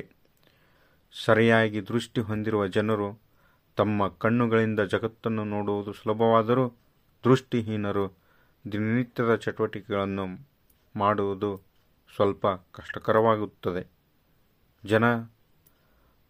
[1.26, 3.20] ಸರಿಯಾಗಿ ದೃಷ್ಟಿ ಹೊಂದಿರುವ ಜನರು
[3.76, 6.70] ತಮ್ಮ ಕಣ್ಣುಗಳಿಂದ ಜಗತ್ತನ್ನು ನೋಡುವುದು ಸುಲಭವಾದರೂ
[7.24, 8.06] ದೃಷ್ಟಿಹೀನರು
[8.72, 10.26] ದಿನನಿತ್ಯದ ಚಟುವಟಿಕೆಗಳನ್ನು
[10.96, 11.52] ಮಾಡುವುದು
[12.16, 13.84] ಸ್ವಲ್ಪ ಕಷ್ಟಕರವಾಗುತ್ತದೆ.
[14.86, 15.04] ಜನ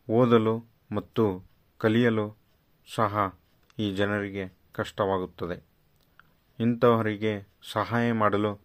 [0.10, 0.56] ಓದಲು
[0.92, 1.44] ಮತ್ತು
[1.78, 2.26] ಕಲಿಯಲು
[2.96, 3.40] ಸಹ
[3.80, 5.64] ಈ ಜನರಿಗೆ ಕಷ್ಟವಾಗುತ್ತದೆ.
[6.60, 8.62] ಇಂಥವರಿಗೆ ಸಹಾಯ ಮಾಡಲು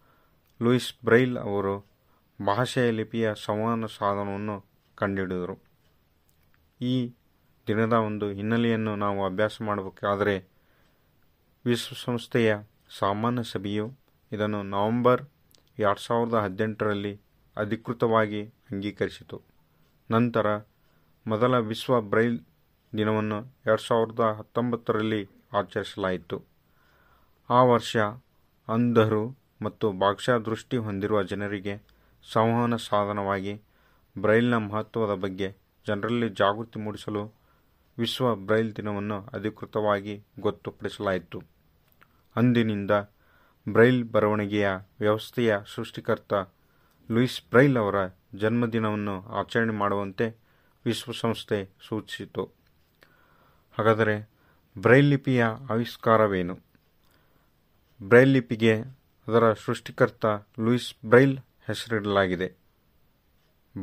[0.63, 1.87] ಲೂಯಿಸ್ ಬ್ರೈಲ್ ಅವರು
[2.47, 5.63] ಭಾಷೆಯ ಲಿಪಿಯ ಸಂವಹನ ಸಾಧನವನ್ನು ಕಂಡುಹಿಡಿದರು.
[6.81, 7.15] ಈ
[7.67, 10.49] ದಿನದ ಒಂದು ಹಿನ್ನೆಲೆಯನ್ನು ನಾವು ಅಭ್ಯಾಸ ಮಾಡಬೇಕಾದರೆ
[11.65, 12.57] ವಿಶ್ವಸಂಸ್ಥೆಯ
[12.99, 13.93] ಸಾಮಾನ್ಯ ಸಭೆಯು
[14.33, 15.23] ಇದನ್ನು ನವೆಂಬರ್
[15.79, 17.21] ಎರಡು ಸಾವಿರದ ಹದಿನೆಂಟರಲ್ಲಿ
[17.57, 19.43] ಅಧಿಕೃತವಾಗಿ ಅಂಗೀಕರಿಸಿತು.
[20.11, 20.57] ನಂತರ
[21.27, 22.41] ಮೊದಲ ವಿಶ್ವ ಬ್ರೈಲ್
[22.97, 26.45] ದಿನವನ್ನು ಎರಡು ಸಾವಿರದ ಹತ್ತೊಂಬತ್ತರಲ್ಲಿ ಆಚರಿಸಲಾಯಿತು.
[27.51, 27.97] ಆ ವರ್ಷ
[28.69, 31.83] ಅಂಧರು ಮತ್ತು ಭಾಷಾ ದೃಷ್ಟಿ ಹೊಂದಿರುವ ಜನರಿಗೆ
[32.33, 33.63] ಸಂವಹನ ಸಾಧನವಾಗಿ
[34.19, 37.35] ಬ್ರೈಲ್ನ ಮಹತ್ವದ ಬಗ್ಗೆ ಜನರಲ್ಲಿ ಜಾಗೃತಿ ಮೂಡಿಸಲು
[37.99, 41.43] ವಿಶ್ವ ಬ್ರೈಲ್ ದಿನವನ್ನು ಅಧಿಕೃತವಾಗಿ ಗೊತ್ತುಪಡಿಸಲಾಯಿತು.
[42.37, 42.91] ಅಂದಿನಿಂದ
[43.69, 44.69] ಬ್ರೈಲ್ ಬರವಣಿಗೆಯ
[45.01, 46.35] ವ್ಯವಸ್ಥೆಯ ಸೃಷ್ಟಿಕರ್ತ
[47.11, 47.95] ಲೂಯಿಸ್ ಬ್ರೈಲ್ ಅವರ
[48.35, 50.37] ಜನ್ಮದಿನವನ್ನು ಆಚರಣೆ ಮಾಡುವಂತೆ
[50.85, 52.58] ವಿಶ್ವಸಂಸ್ಥೆ ಸೂಚಿಸಿತು.
[53.79, 54.31] ಹಾಗಾದರೆ
[54.79, 56.59] ಬ್ರೈಲ್ ಲಿಪಿಯ ಆವಿಷ್ಕಾರವೇನು?
[58.03, 58.81] ಬ್ರೈಲ್ ಲಿಪಿಗೆ
[59.29, 60.27] ಅದರ ಸೃಷ್ಟಿಕರ್ತ
[60.61, 62.49] ಲೂಯಿಸ್ ಬ್ರೈಲ್ ಹೆಸರಿಡಲಾಗಿದೆ.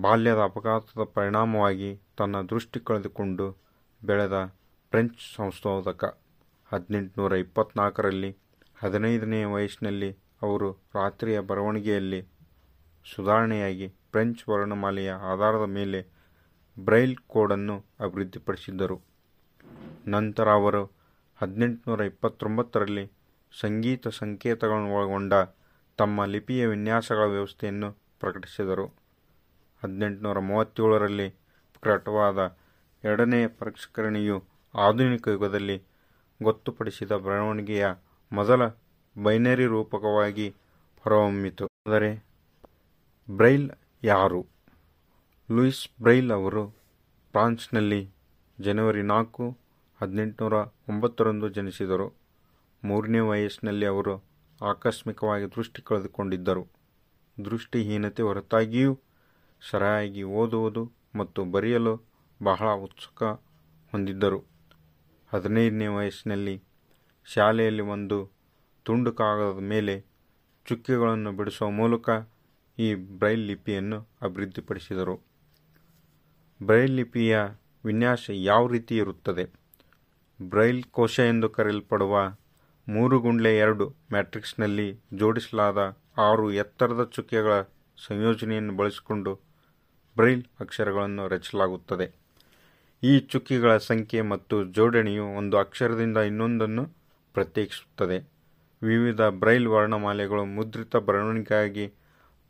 [0.02, 3.58] ಬಾಲ್ಯದ ಅಪಘಾತದ ಪರಿಣಾಮವಾಗಿ ತನ್ನ ದೃಷ್ಟಿ ಕಳೆದುಕೊಂಡು
[4.06, 4.54] ಬೆಳೆದ
[4.90, 6.20] ಫ್ರೆಂಚ್ ಸಂಶೋಧಕ.
[6.72, 8.38] ಹದಿನೆಂಟುನೂರ ಇಪ್ಪತ್ನಾಲ್ಕರಲ್ಲಿ
[8.80, 12.22] ಹದಿನೈದನೇ ವಯಸ್ಸಿನಲ್ಲಿ ಅವರು ರಾತ್ರಿಯ ಬರವಣಿಗೆಯಲ್ಲಿ
[13.16, 16.08] ಸುಧಾರಣೆಯಾಗಿ ಫ್ರೆಂಚ್ ವರ್ಣಮಾಲೆಯ ಆಧಾರದ ಮೇಲೆ
[16.80, 19.15] ಬ್ರೈಲ್ ಕೋಡನ್ನು ಅಭಿವೃದ್ಧಿಪಡಿಸಿದ್ದರು.
[20.08, 20.96] ನಂತರ ಅವರು
[21.42, 23.12] ಹದಿನೆಂಟುನೂರ ಇಪ್ಪತ್ತೊಂಬತ್ತರಲ್ಲಿ
[23.60, 25.34] ಸಂಗೀತ ಸಂಕೇತಗಳನ್ನು ಒಳಗೊಂಡ
[25.98, 28.86] ತಮ್ಮ ಲಿಪಿಯ ವಿನ್ಯಾಸಗಳ ವ್ಯವಸ್ಥೆಯನ್ನು ಪ್ರಕಟಿಸಿದರು.
[29.84, 31.30] ಹದಿನೆಂಟುನೂರ ಮೂವತ್ತೇಳರಲ್ಲಿ
[31.82, 32.58] ಪ್ರಕಟವಾದ
[33.04, 34.44] ಎರಡನೆಯ ಪರಿಷ್ಕರಣೆಯು
[34.76, 35.84] ಆಧುನಿಕ ಯುಗದಲ್ಲಿ
[36.44, 37.88] ಗೊತ್ತುಪಡಿಸಿದ ಬರವಣಿಗೆಯ
[38.32, 38.62] ಮೊದಲ
[39.24, 40.50] ಬೈನರಿ ರೂಪಕವಾಗಿ
[41.02, 41.66] ಹೊರಹೊಮ್ಮಿತು.
[41.88, 42.26] ಆದರೆ
[43.30, 43.72] ಬ್ರೈಲ್
[44.04, 44.46] ಯಾರು?
[45.52, 46.70] ಲೂಯಿಸ್ ಬ್ರೈಲ್ ಅವರು
[47.32, 48.10] ಫ್ರಾನ್ಸ್ನಲ್ಲಿ
[48.60, 49.65] ಜನವರಿ ನಾಲ್ಕು
[50.06, 50.54] ಹದಿನೆಂಟುನೂರ
[50.90, 52.14] ಒಂಬತ್ತರಂದು ಜನಿಸಿದರು.
[52.84, 54.24] ಮೂರನೇ ವಯಸ್ಸಿನಲ್ಲಿ ಅವರು
[54.62, 56.64] ಆಕಸ್ಮಿಕವಾಗಿ ದೃಷ್ಟಿ ಕಳೆದುಕೊಂಡಿದ್ದರು.
[57.46, 59.00] ದೃಷ್ಟಿಹೀನತೆ ಹೊರತಾಗಿಯೂ
[59.72, 61.94] ಸರಿಯಾಗಿ ಓದುವುದು ಮತ್ತು ಬರೆಯಲು
[62.44, 63.24] ಬಹಳ ಉತ್ಸುಕ
[63.92, 64.40] ಹೊಂದಿದ್ದರು.
[65.34, 66.64] ಹದಿನೈದನೇ ವಯಸ್ಸಿನಲ್ಲಿ
[67.26, 68.32] ಶಾಲೆಯಲ್ಲಿ ಒಂದು
[68.84, 70.06] ತುಂಡು ಕಾಗದದ ಮೇಲೆ
[70.66, 72.10] ಚುಕ್ಕೆಗಳನ್ನು ಬಿಡಿಸುವ ಮೂಲಕ
[72.80, 75.16] ಈ ಬ್ರೈಲ್ ಲಿಪಿಯನ್ನು ಅಭಿವೃದ್ಧಿಪಡಿಸಿದರು.
[76.64, 77.40] ಬ್ರೈಲ್ ಲಿಪಿಯ
[77.86, 79.65] ವಿನ್ಯಾಸ ಯಾವ ರೀತಿ ಇರುತ್ತದೆ?
[80.42, 82.36] ಬ್ರೈಲ್ ಕೋಶ ಎಂದು ಕರೆಯಲ್ಪಡುವ
[82.88, 87.62] ಮೂರು ಗುಂಡ್ಲೆ ಎರಡು ಮ್ಯಾಟ್ರಿಕ್ಸ್ನಲ್ಲಿ ಜೋಡಿಸಲಾದ ಆರು ಎತ್ತರದ ಚುಕ್ಕೆಗಳ
[88.08, 89.40] ಸಂಯೋಜನೆಯನ್ನು ಬಳಸಿಕೊಂಡು
[90.18, 92.12] ಬ್ರೈಲ್ ಅಕ್ಷರಗಳನ್ನು ರಚಿಸಲಾಗುತ್ತದೆ.
[93.04, 96.86] ಈ ಚುಕ್ಕಿಗಳ ಸಂಖ್ಯೆ ಮತ್ತು ಜೋಡಣೆಯು ಒಂದು ಅಕ್ಷರದಿಂದ ಇನ್ನೊಂದನ್ನು
[97.34, 98.30] ಪ್ರತ್ಯೇಕಿಸುತ್ತದೆ.
[98.84, 101.94] ವಿವಿಧ ಬ್ರೈಲ್ ವರ್ಣಮಾಲೆಗಳು ಮುದ್ರಿತ ಬರವಣಿಗೆಗಾಗಿ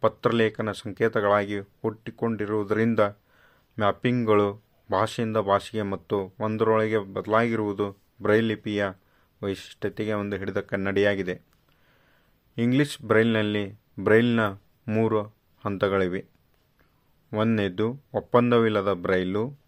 [0.02, 3.00] ಪತ್ರಲೇಖನ ಸಂಕೇತಗಳಾಗಿ ಹುಟ್ಟಿಕೊಂಡಿರುವುದರಿಂದ
[3.80, 8.86] ಮ್ಯಾಪಿಂಗ್ಗಳು ಭಾಷೆಯಿಂದ ಭಾಷೆಗೆ ಮತ್ತು ಒಂದರೊಳಗೆ ಬದಲಾಗಿರುವುದು ಬ್ರೈಲ್ ಲಿಪಿಯ
[9.44, 11.42] ವೈಶಿಷ್ಟ್ಯತೆಗೆ ಒಂದು ಹಿಡಿದ ಕನ್ನಡಿಯಾಗಿದೆ.
[12.58, 14.40] ಇಂಗ್ಲಿಷ್ ಬ್ರೈಲ್ನಲ್ಲಿ ಬ್ರೈಲ್ನ
[14.88, 15.22] ಮೂರು
[15.66, 16.26] ಹಂತಗಳಿವೆ.
[17.34, 19.60] ಒಂದನೇದು ಒಪ್ಪಂದವಿಲ್ಲದ ಬ್ರೈಲು,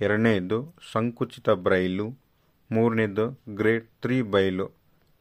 [0.00, 2.18] ಎರಡನೇದು ಸಂಕುಚಿತ ಬ್ರೈಲು,
[2.72, 4.66] ಮೂರನೇದು ಗ್ರೇಡ್ ತ್ರೀ ಬೈಲು.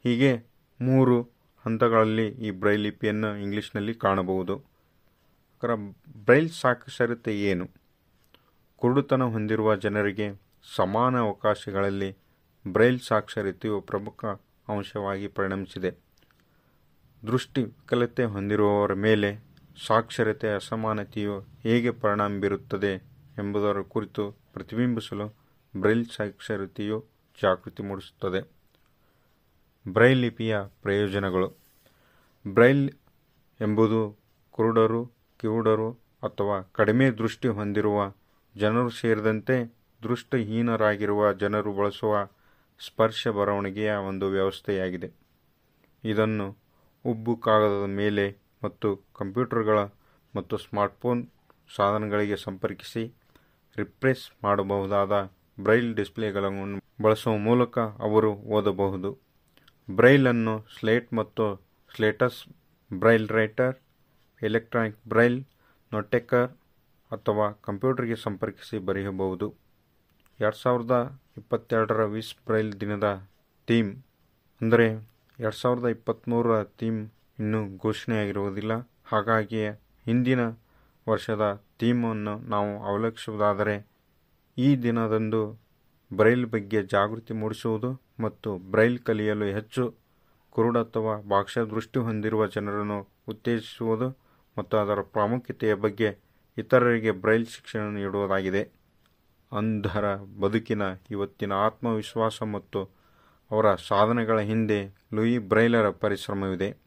[0.04, 0.44] ಹೀಗೆ
[0.82, 1.22] ಮೂರು
[1.66, 4.64] ಹಂತಗಳಲ್ಲಿ ಈ ಬ್ರೈಲ್ ಲಿಪಿಯನ್ನು ಇಂಗ್ಲೀಷ್ನಲ್ಲಿ ಕಾಣಬಹುದು.
[6.26, 7.77] ಬ್ರೈಲ್ ಸಾಕ್ಷರತೆ ಏನು?
[8.78, 10.42] ಕುರುಡುತನ ಹೊಂದಿರುವ ಜನರಿಗೆ
[10.76, 12.18] ಸಮಾನ ಅವಕಾಶಗಳಲ್ಲಿ
[12.68, 14.26] ಬ್ರೈಲ್ ಸಾಕ್ಷರತೆಯು ಪ್ರಮುಖ
[14.68, 15.92] ಅಂಶವಾಗಿ ಪರಿಣಮಿಸಿದೆ.
[17.28, 19.30] ದೃಷ್ಟಿ ವಿಕಲತೆ ಹೊಂದಿರುವವರ ಮೇಲೆ
[19.88, 22.94] ಸಾಕ್ಷರತೆ ಅಸಮಾನತೆಯು ಹೇಗೆ ಪರಿಣಾಮ ಬೀರುತ್ತದೆ
[23.38, 25.28] ಎಂಬುದರ ಕುರಿತು ಪ್ರತಿಬಿಂಬಿಸಲು
[25.78, 27.06] ಬ್ರೈಲ್ ಸಾಕ್ಷರತೆಯು
[27.42, 28.42] ಜಾಗೃತಿ ಮೂಡಿಸುತ್ತದೆ.
[29.88, 31.48] ಬ್ರೈಲ್ ಲಿಪಿಯ ಪ್ರಯೋಜನಗಳು.
[32.48, 32.92] ಬ್ರೈಲ್
[33.62, 34.18] ಎಂಬುದು
[34.52, 35.06] ಕುರುಡರು
[35.40, 35.92] ಕಿವುಡರು
[36.24, 38.14] ಅಥವಾ ಕಡಿಮೆ ದೃಷ್ಟಿ ಹೊಂದಿರುವ
[38.62, 39.56] ಜನರು ಸೇರಿದಂತೆ
[40.02, 42.14] ದೃಷ್ಟಿಹೀನರಾಗಿರುವ ಜನರು ಬಳಸುವ
[42.80, 45.10] ಸ್ಪರ್ಶ ಬರವಣಿಗೆಯ ಒಂದು ವ್ಯವಸ್ಥೆಯಾಗಿದೆ.
[46.04, 46.48] ಇದನ್ನು
[47.06, 48.26] ಉಬ್ಬು ಕಾಗದದ ಮೇಲೆ
[48.64, 48.90] ಮತ್ತು
[49.20, 49.80] ಕಂಪ್ಯೂಟರ್ಗಳ
[50.36, 51.22] ಮತ್ತು ಸ್ಮಾರ್ಟ್ಫೋನ್
[51.76, 53.04] ಸಾಧನಗಳಿಗೆ ಸಂಪರ್ಕಿಸಿ
[53.78, 55.14] ರಿಪ್ರೆಸ್ ಮಾಡಬಹುದಾದ
[55.60, 57.78] ಬ್ರೈಲ್ ಡಿಸ್ಪ್ಲೇಗಳನ್ನು ಬಳಸುವ ಮೂಲಕ
[58.08, 59.10] ಅವರು ಓದಬಹುದು.
[59.90, 61.46] ಬ್ರೈಲನ್ನು ಸ್ಲೇಟ್ ಮತ್ತು
[61.96, 62.40] stylus
[62.92, 63.76] braille writer,
[64.42, 65.40] electronic braille,
[65.92, 66.50] notetaker
[67.12, 69.48] ಅಥವಾ ಕಂಪ್ಯೂಟರ್ಗೆ ಸಂಪರ್ಕಿಸಿ ಬರೆಯಬಹುದು.
[70.40, 70.96] ಎರಡು ಸಾವಿರದ
[71.38, 73.08] ಇಪ್ಪತ್ತೆರಡರ ವಿಸ್ ಬ್ರೈಲ್ ದಿನದ
[73.68, 73.92] ಥೀಮ್
[74.62, 74.88] ಅಂದರೆ
[75.40, 77.00] ಎರಡು ಸಾವಿರದ ಇಪ್ಪತ್ತ್ಮೂರರ ಥೀಮ್
[77.40, 78.74] ಇನ್ನೂ ಘೋಷಣೆಯಾಗಿರುವುದಿಲ್ಲ.
[79.06, 79.62] ಹಾಗಾಗಿ
[80.06, 80.42] ಹಿಂದಿನ
[81.08, 81.44] ವರ್ಷದ
[81.80, 83.76] ಥೀಮನ್ನು ನಾವು ಅವಲಕ್ಷಿಸುವುದಾದರೆ
[84.58, 85.42] ಈ ದಿನದಂದು
[86.12, 87.90] ಬ್ರೈಲ್ ಬಗ್ಗೆ ಜಾಗೃತಿ ಮೂಡಿಸುವುದು
[88.20, 89.84] ಮತ್ತು ಬ್ರೈಲ್ ಕಲಿಯಲು ಹೆಚ್ಚು
[90.56, 94.08] ಕುರುಡ ಅಥವಾ ಭಾಷಾ ದೃಷ್ಟಿ ಹೊಂದಿರುವ ಜನರನ್ನು ಉತ್ತೇಜಿಸುವುದು
[94.58, 96.10] ಮತ್ತು ಅದರ ಪ್ರಾಮುಖ್ಯತೆಯ ಬಗ್ಗೆ
[96.58, 98.70] ಇತರರಿಗೆ ಬ್ರೈಲ್ ಶಿಕ್ಷಣ ನೀಡುವುದಾಗಿದೆ.
[99.52, 100.82] ಅಂಧರ ಬದುಕಿನ
[101.12, 102.80] ಇವತ್ತಿನ ಆತ್ಮವಿಶ್ವಾಸ ಮತ್ತು
[103.52, 104.80] ಅವರ ಸಾಧನೆಗಳ ಹಿಂದೆ
[105.14, 106.78] ಲೂಯಿ ಬ್ರೈಲರ ಪರಿಶ್ರಮವಿದೆ.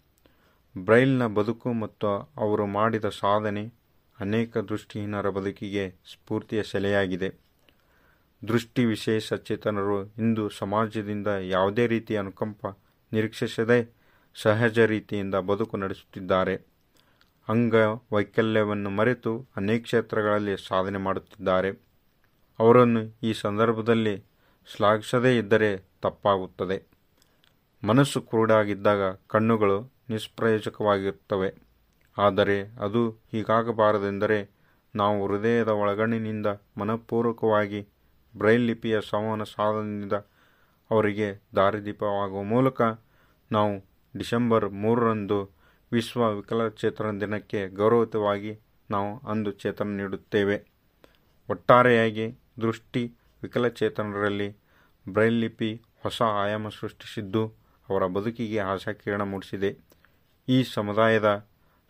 [0.78, 3.74] ಬ್ರೈಲ್ನ ಬದುಕು ಮತ್ತು ಅವರು ಮಾಡಿದ ಸಾಧನೆ
[4.20, 7.28] ಅನೇಕ ದೃಷ್ಟಿಹೀನರ ಬದುಕಿಗೆ ಸ್ಫೂರ್ತಿಯ ಸೆಲೆಯಾಗಿದೆ.
[8.48, 12.66] ದೃಷ್ಟಿ ವಿಶೇಷ ಚೇತನರು ಇಂದು ಸಮಾಜದಿಂದ ಯಾವುದೇ ರೀತಿಯ ಅನುಕಂಪ
[13.12, 13.94] ನಿರೀಕ್ಷಿಸದೆ
[14.34, 16.69] ಸಹಜ ರೀತಿಯಿಂದ ಬದುಕು ನಡೆಸುತ್ತಿದ್ದಾರೆ.
[17.50, 17.74] ಅಂಗ
[18.12, 21.70] ವೈಕಲ್ಯವನ್ನು ಮರೆತು ಅನೇಕ ಕ್ಷೇತ್ರಗಳಲ್ಲಿ ಸಾಧನೆ ಮಾಡುತ್ತಿದ್ದಾರೆ.
[22.58, 24.14] ಅವರನ್ನು ಈ ಸಂದರ್ಭದಲ್ಲಿ
[24.68, 25.70] ಶ್ಲಾಘಿಸದೇ ಇದ್ದರೆ
[26.02, 26.76] ತಪ್ಪಾಗುತ್ತದೆ.
[27.82, 29.78] ಮನಸ್ಸು ಕುರುಡಾಗಿದ್ದಾಗ ಕಣ್ಣುಗಳು
[30.08, 31.50] ನಿಷ್ಪ್ರಯೋಜಕವಾಗಿರುತ್ತವೆ.
[32.16, 34.38] ಆದರೆ ಅದು ಹೀಗಾಗಬಾರದೆಂದರೆ
[34.94, 36.48] ನಾವು ಹೃದಯದ ಒಳಗಣ್ಣಿನಿಂದ
[36.78, 37.80] ಮನಪೂರ್ವಕವಾಗಿ
[38.34, 40.16] ಬ್ರೈಲ್ ಲಿಪಿಯ ಸಂವಹನ ಸಾಧನದಿಂದ
[40.90, 42.80] ಅವರಿಗೆ ದಾರಿದೀಪವಾಗುವ ಮೂಲಕ
[43.50, 43.72] ನಾವು
[44.14, 45.38] ಡಿಸೆಂಬರ್ ಮೂರರಂದು
[45.92, 48.58] ವಿಶ್ವ ವಿಕಲಚೇತನ ದಿನಕ್ಕೆ ಗೌರವಯುತವಾಗಿ
[48.90, 50.56] ನಾವು ಅಂದು ಚೇತನ ನೀಡುತ್ತೇವೆ.
[51.48, 52.26] ಒಟ್ಟಾರೆಯಾಗಿ
[52.60, 53.02] ದೃಷ್ಟಿ
[53.42, 54.48] ವಿಕಲಚೇತನರಲ್ಲಿ
[55.08, 57.42] ಬ್ರೈಲ್ ಲಿಪಿ ಹೊಸ ಆಯಾಮ ಸೃಷ್ಟಿಸಿದ್ದು
[57.88, 59.70] ಅವರ ಬದುಕಿಗೆ ಆಶಾಕಿರಣ ಮೂಡಿಸಿದೆ.
[60.48, 61.46] ಈ ಸಮುದಾಯದ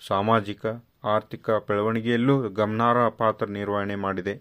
[0.06, 0.66] ಸಾಮಾಜಿಕ,
[1.04, 4.34] ಆರ್ಥಿಕ ಬೆಳವಣಿಗೆಯಲ್ಲೂ ಗಮನಾರ್ಹ ಪಾತ್ರ ನಿರ್ವಹಣೆ ಮಾಡಿದೆ.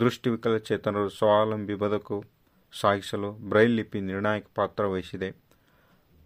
[0.00, 2.24] ದೃಷ್ಟಿ ವಿಕಲಚೇತನರು ಸ್ವಾವಲಂಬಿ ಬದುಕು
[2.80, 5.28] ಸಾಗಿಸಲು ಬ್ರೈಲ್ ಲಿಪಿ ನಿರ್ಣಾಯಕ ಪಾತ್ರ ವಹಿಸಿದೆ.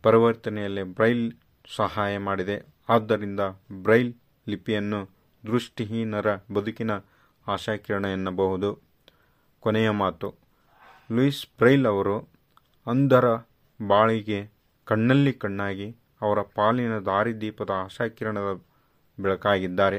[0.03, 1.33] ಪರಿವರ್ತನೆಯಲ್ಲಿ ಬ್ರೈಲ್
[1.75, 2.67] ಸಹಾಯ ಮಾಡಿದೆ.
[2.89, 3.41] ಆದ್ದರಿಂದ
[3.83, 4.15] ಬ್ರೈಲ್
[4.49, 5.11] ಲಿಪಿಯನ್ನು
[5.47, 6.91] ದೃಷ್ಟಿಹೀನರ ಬದುಕಿನ
[7.47, 8.81] ಆಶಾಕಿರಣ ಎನ್ನಬಹುದು.
[9.61, 10.35] ಕೊನೆಯ ಮಾತು.
[11.13, 12.29] ಲೂಯಿಸ್ ಬ್ರೈಲ್ ಅವರು
[12.87, 13.25] ಅಂಧರ
[13.87, 14.51] ಬಾಳಿಗೆ
[14.85, 18.65] ಕಣ್ಣಲ್ಲಿ ಕಣ್ಣಾಗಿ ಅವರ ಪಾಲಿನ ದಾರಿದೀಪದ ಆಶಾಕಿರಣದ
[19.21, 19.99] ಬೆಳಕಾಗಿದ್ದಾರೆ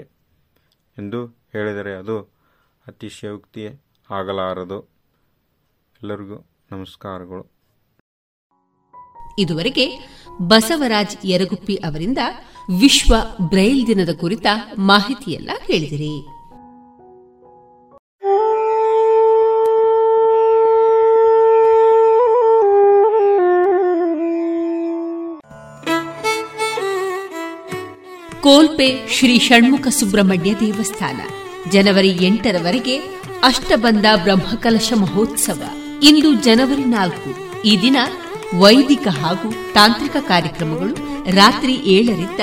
[0.97, 2.21] ಎಂದು ಹೇಳಿದರೆ ಅದು
[2.87, 3.67] ಅತಿಶಯೋಕ್ತಿ
[4.09, 4.81] ಆಗಲಾರದು.
[6.03, 7.56] ಎಲ್ಲರಿಗೂ ನಮಸ್ಕಾರಗಳು.
[9.39, 9.85] ಇದುವರೆಗೆ
[10.41, 12.17] ಬಸವರಾಜ್ ಯರಗುಪ್ಪಿ ಅವರಿಂದ
[12.79, 13.15] ವಿಶ್ವ
[13.49, 16.15] ಬ್ರೈಲ್ ದಿನದ ಕುರಿತ ಮಾಹಿತಿಯೆಲ್ಲ ಕೇಳಿದಿರಿ.
[28.41, 31.19] ಕೋಲ್ಪೆ ಶ್ರೀ ಷಣ್ಮುಖ ಸುಬ್ರಹ್ಮಣ್ಯ ದೇವಸ್ಥಾನ,
[31.71, 32.95] ಜನವರಿ ಎಂಟರವರೆಗೆ
[33.43, 35.61] ಅಷ್ಟಬಂಧ ಬ್ರಹ್ಮಕಲಶ ಮಹೋತ್ಸವ,
[36.03, 37.97] ಇಂದು ಜನವರಿ ನಾಲ್ಕು, ಈ ದಿನ
[38.53, 40.95] ವೈದಿಕ ಹಾಗೂ ತಾಂತ್ರಿಕ ಕಾರ್ಯಕ್ರಮಗಳು
[41.35, 42.39] ರಾತ್ರಿ ಏಳರಿಂದ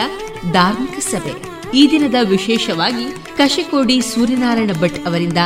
[0.52, 1.54] ಧಾರ್ಮಿಕ ಸಭೆ.
[1.78, 5.38] ಈ ದಿನದ ವಿಶೇಷವಾಗಿ ಕಶಕೋಡಿ ಸೂರ್ಯನಾರಾಯಣ ಭಟ್ ಅವರಿಂದ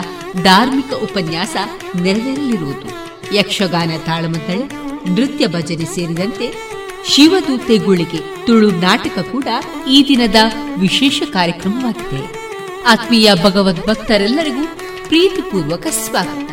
[0.42, 1.56] ಧಾರ್ಮಿಕ ಉಪನ್ಯಾಸ
[2.02, 2.88] ನೆರವೇರಲಿರುವುದು.
[3.36, 4.66] ಯಕ್ಷಗಾನ ತಾಳಮದ್ದಳೆ
[5.10, 6.54] ನೃತ್ಯ ಭಜನೆ ಸೇರಿದಂತೆ
[7.04, 9.44] ಶಿವದೂತೆ ಗುಳಿಗೆ ತುಳು ನಾಟಕ ಕೂಡ
[9.88, 10.36] ಈ ದಿನದ
[10.78, 12.48] ವಿಶೇಷ ಕಾರ್ಯಕ್ರಮವಾಗಿದೆ.
[12.86, 14.66] ಆತ್ಮೀಯ ಭಗವದ್ ಭಕ್ತರೆಲ್ಲರಿಗೂ
[15.06, 16.52] ಪ್ರೀತಿಪೂರ್ವಕ ಸ್ವಾಗತ.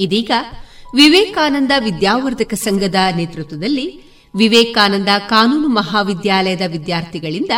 [0.00, 0.30] ಇದೀಗ
[0.94, 4.02] ವಿವೇಕಾನಂದ ವಿದ್ಯಾವರ್ಧಕ ಸಂಘದ ನೇತೃತ್ವದಲ್ಲಿ
[4.36, 7.50] ವಿವೇಕಾನಂದ ಕಾನೂನು ಮಹಾವಿದ್ಯಾಲಯದ ವಿದ್ಯಾರ್ಥಿಗಳಿಂದ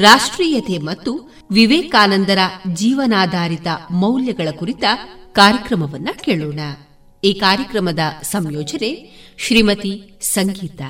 [0.00, 2.38] ರಾಷ್ಟ್ರೀಯತೆ ಮತ್ತು ವಿವೇಕಾನಂದರ
[2.74, 4.84] ಜೀವನಾಧಾರಿತ ಮೌಲ್ಯಗಳ ಕುರಿತ
[5.32, 6.60] ಕಾರ್ಯಕ್ರಮವನ್ನು ಕೇಳೋಣ.
[7.24, 10.82] ಈ ಕಾರ್ಯಕ್ರಮದ ಸಂಯೋಜನೆ ಶ್ರೀಮತಿ ಸಂಗೀತ.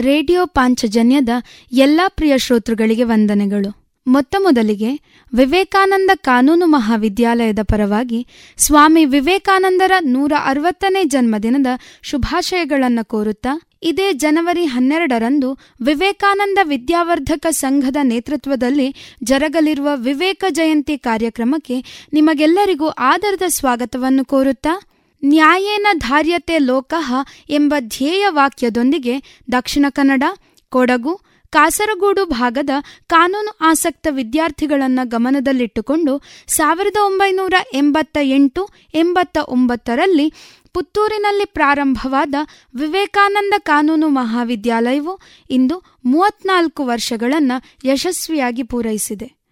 [0.00, 1.28] ರೇಡಿಯೋ ಪಾಂಚಜನ್ಯದ
[1.72, 3.83] ಎಲ್ಲಾ ಪ್ರಿಯ ಶ್ರೋತೃಗಳಿಗೆ ವಂದನೆಗಳು.
[4.06, 4.90] ಮೊತ್ತ ಮೊದಲಿಗೆ
[5.32, 8.26] ವಿವೇಕಾನಂದ ಕಾನೂನು ಮಹಾವಿದ್ಯಾಲಯದ ಪರವಾಗಿ
[8.58, 11.66] ಸ್ವಾಮಿ ವಿವೇಕಾನಂದರ ನೂರ ಅರವತ್ತನೇ ಜನ್ಮದಿನದ
[12.02, 13.52] ಶುಭಾಶಯಗಳನ್ನು ಕೋರುತ್ತಾ,
[13.82, 15.48] ಇದೇ ಜನವರಿ ಹನ್ನೆರಡರಂದು
[15.80, 18.88] ವಿವೇಕಾನಂದ ವಿದ್ಯಾವರ್ಧಕ ಸಂಘದ ನೇತೃತ್ವದಲ್ಲಿ
[19.22, 21.76] ಜರಗಲಿರುವ ವಿವೇಕ ಜಯಂತಿ ಕಾರ್ಯಕ್ರಮಕ್ಕೆ
[22.12, 24.74] ನಿಮಗೆಲ್ಲರಿಗೂ ಆದರದ ಸ್ವಾಗತವನ್ನು ಕೋರುತ್ತಾ,
[25.22, 27.10] ನ್ಯಾಯೇನ ಧಾರ್ಯತೆ ಲೋಕಃ
[27.50, 29.14] ಎಂಬ ಧ್ಯೇಯ ವಾಕ್ಯದೊಂದಿಗೆ
[29.52, 30.24] ದಕ್ಷಿಣ ಕನ್ನಡ,
[30.72, 31.12] ಕೊಡಗು
[31.54, 32.70] ಕಾಸರಗೋಡು ಭಾಗದ
[33.06, 36.12] ಕಾನೂನು ಆಸಕ್ತ ವಿದ್ಯಾರ್ಥಿಗಳನ್ನು ಗಮನದಲ್ಲಿಟ್ಟುಕೊಂಡು
[36.46, 40.28] ಸಾವಿರದ ಒಂಬೈನೂರ ಎಂಬತ್ತ ಎಂಟು, ಎಂಬತ್ತ ಒಂಬತ್ತರಲ್ಲಿ
[40.72, 42.34] ಪುತ್ತೂರಿನಲ್ಲಿ ಪ್ರಾರಂಭವಾದ
[42.74, 45.12] ವಿವೇಕಾನಂದ ಕಾನೂನು ಮಹಾವಿದ್ಯಾಲಯವು
[45.50, 49.43] ಇಂದು ಮೂವತ್ನಾಲ್ಕು ವರ್ಷಗಳನ್ನು ಯಶಸ್ವಿಯಾಗಿ ಪೂರೈಸಿದೆ.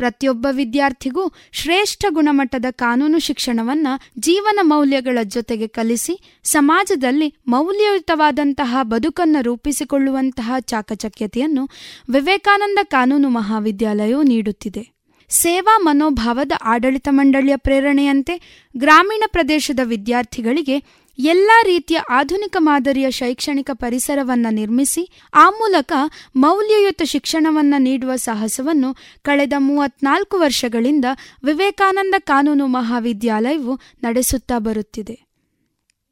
[0.00, 3.88] ಪ್ರತಿಯೊಬ್ಬ ವಿದ್ಯಾರ್ಥಿಗೂ ಶ್ರೇಷ್ಠ ಗುಣಮಟ್ಟದ ಕಾನೂನು ಶಿಕ್ಷಣವನ್ನ
[4.18, 11.66] ಜೀವನ ಮೌಲ್ಯಗಳ ಜೊತೆಗೆ ಕಲಿಸಿ, ಸಮಾಜದಲ್ಲಿ ಮೌಲ್ಯಯುತವಾದಂತಹ ಬದುಕನ್ನು ರೂಪಿಸಿಕೊಳ್ಳುವಂತಹ ಚಾಕಚಕ್ಯತೆಯನ್ನು
[12.10, 14.84] ವಿವೇಕಾನಂದ ಕಾನೂನು ಮಹಾವಿದ್ಯಾಲಯವು ನೀಡುತ್ತಿದೆ.
[15.32, 18.34] ಸೇವಾ ಮನೋಭಾವದ ಆಡಳಿತ ಮಂಡಳಿಯ ಪ್ರೇರಣೆಯಂತೆ
[18.76, 20.76] ಗ್ರಾಮೀಣ ಪ್ರದೇಶದ ವಿದ್ಯಾರ್ಥಿಗಳಿಗೆ
[21.22, 25.92] ಎಲ್ಲ ರೀತಿಯ ಆಧುನಿಕ ಮಾದರಿಯ ಶೈಕ್ಷಣಿಕ ಪರಿಸರವನ್ನು ನಿರ್ಮಿಸಿ, ಆ ಮೂಲಕ
[26.36, 31.04] ಮೌಲ್ಯಯುತ ಶಿಕ್ಷಣವನ್ನು ನೀಡುವ ಸಾಹಸವನ್ನು ಕಳೆದ ಮೂವತ್ನಾಲ್ಕು ವರ್ಷಗಳಿಂದ
[31.44, 35.29] ವಿವೇಕಾನಂದ ಕಾನೂನು ಮಹಾವಿದ್ಯಾಲಯವು ನಡೆಸುತ್ತಾ ಬರುತ್ತಿದೆ.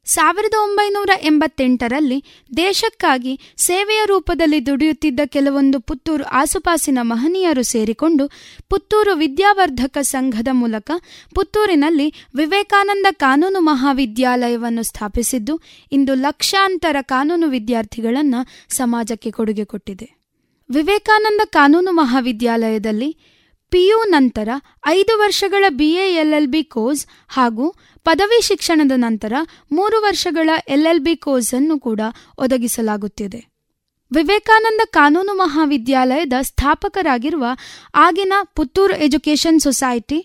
[0.09, 2.23] ಸಾವಿರದ ಒಂಬೈನೂರ ಎಂಬತ್ತೆಂಟರಲ್ಲಿ
[2.57, 8.27] ದೇಶಕ್ಕಾಗಿ ಸೇವೆಯ ರೂಪದಲ್ಲಿ ದುಡಿಯುತ್ತಿದ್ದ ಕೆಲವೊಂದು ಪುತ್ತೂರು ಆಸುಪಾಸಿನ ಮಹನೀಯರು ಸೇರಿಕೊಂಡು
[8.69, 10.91] ಪುತ್ತೂರು ವಿದ್ಯಾವರ್ಧಕ ಸಂಘದ ಮೂಲಕ
[11.35, 20.07] ಪುತ್ತೂರಿನಲ್ಲಿ ವಿವೇಕಾನಂದ ಕಾನೂನು ಮಹಾವಿದ್ಯಾಲಯವನ್ನು ಸ್ಥಾಪಿಸಿದ್ದು, ಇಂದು ಲಕ್ಷಾಂತರ ಕಾನೂನು ವಿದ್ಯಾರ್ಥಿಗಳನ್ನು ಸಮಾಜಕ್ಕೆ ಕೊಡುಗೆ ಕೊಟ್ಟಿದೆ.
[20.69, 23.09] ವಿವೇಕಾನಂದ ಕಾನೂನು ಮಹಾವಿದ್ಯಾಲಯದಲ್ಲಿ
[23.69, 24.49] ಪಿಯು ನಂತರ
[24.87, 29.33] ಐದು ವರ್ಷಗಳ ಬಿಎ ಬಿ ಕೋರ್ಸ್ ಹಾಗೂ ಪದವಿ ಶಿಕ್ಷಣದ ನಂತರ
[29.71, 32.01] ಮೂರು ವರ್ಷಗಳ ಎಲ್ಎಲ್ಬಿ ಕೋರ್ಸ್ ಅನ್ನು ಕೂಡ
[32.37, 33.49] ಒದಗಿಸಲಾಗುತ್ತಿದೆ.
[34.11, 37.45] ವಿವೇಕಾನಂದ ಕಾನೂನು ಮಹಾವಿದ್ಯಾಲಯದ ಸ್ಥಾಪಕರಾಗಿರುವ
[37.95, 40.19] ಆಗಿನ ಪುತ್ತೂರು ಎಜುಕೇಷನ್ ಸೊಸೈಟಿ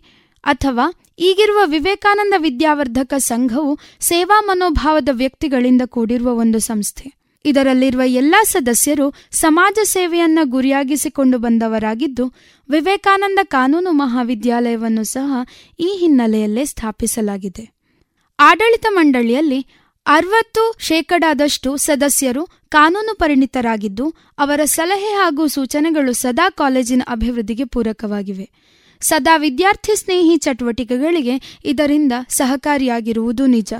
[0.44, 0.86] ಅಥವಾ
[1.18, 7.23] ಈಗಿರುವ ವಿವೇಕಾನಂದ ವಿದ್ಯಾವರ್ಧಕ ಸಂಘವು ಸೇವಾ ಮನೋಭಾವದ ವ್ಯಕ್ತಿಗಳಿಂದ ಕೂಡಿರುವ ಒಂದು ಸಂಸ್ಥೆ.
[7.44, 12.32] ಇದರಲ್ಲಿರುವ ಎಲ್ಲಾ ಸದಸ್ಯರು ಸಮಾಜ ಸೇವೆಯನ್ನ ಗುರಿಯಾಗಿಸಿಕೊಂಡು ಬಂದವರಾಗಿದ್ದು,
[12.70, 15.46] ವಿವೇಕಾನಂದ ಕಾನೂನು ಮಹಾವಿದ್ಯಾಲಯವನ್ನು ಸಹ
[15.80, 17.74] ಈ ಹಿನ್ನೆಲೆಯಲ್ಲೇ ಸ್ಥಾಪಿಸಲಾಗಿದೆ.
[18.40, 19.66] ಆಡಳಿತ ಮಂಡಳಿಯಲ್ಲಿ
[20.06, 28.50] ಅರವತ್ತು ಶೇಕಡಾದಷ್ಟು ಸದಸ್ಯರು ಕಾನೂನು ಪರಿಣಿತರಾಗಿದ್ದು, ಅವರ ಸಲಹೆ ಹಾಗೂ ಸೂಚನೆಗಳು ಸದಾ ಕಾಲೇಜಿನ ಅಭಿವೃದ್ಧಿಗೆ ಪೂರಕವಾಗಿವೆ.
[29.00, 33.72] ಸದಾ ವಿದ್ಯಾರ್ಥಿ ಸ್ನೇಹಿ ಚಟುವಟಿಕೆಗಳಿಗೆ ಇದರಿಂದ ಸಹಕಾರಿಯಾಗಿರುವುದು ನಿಜ.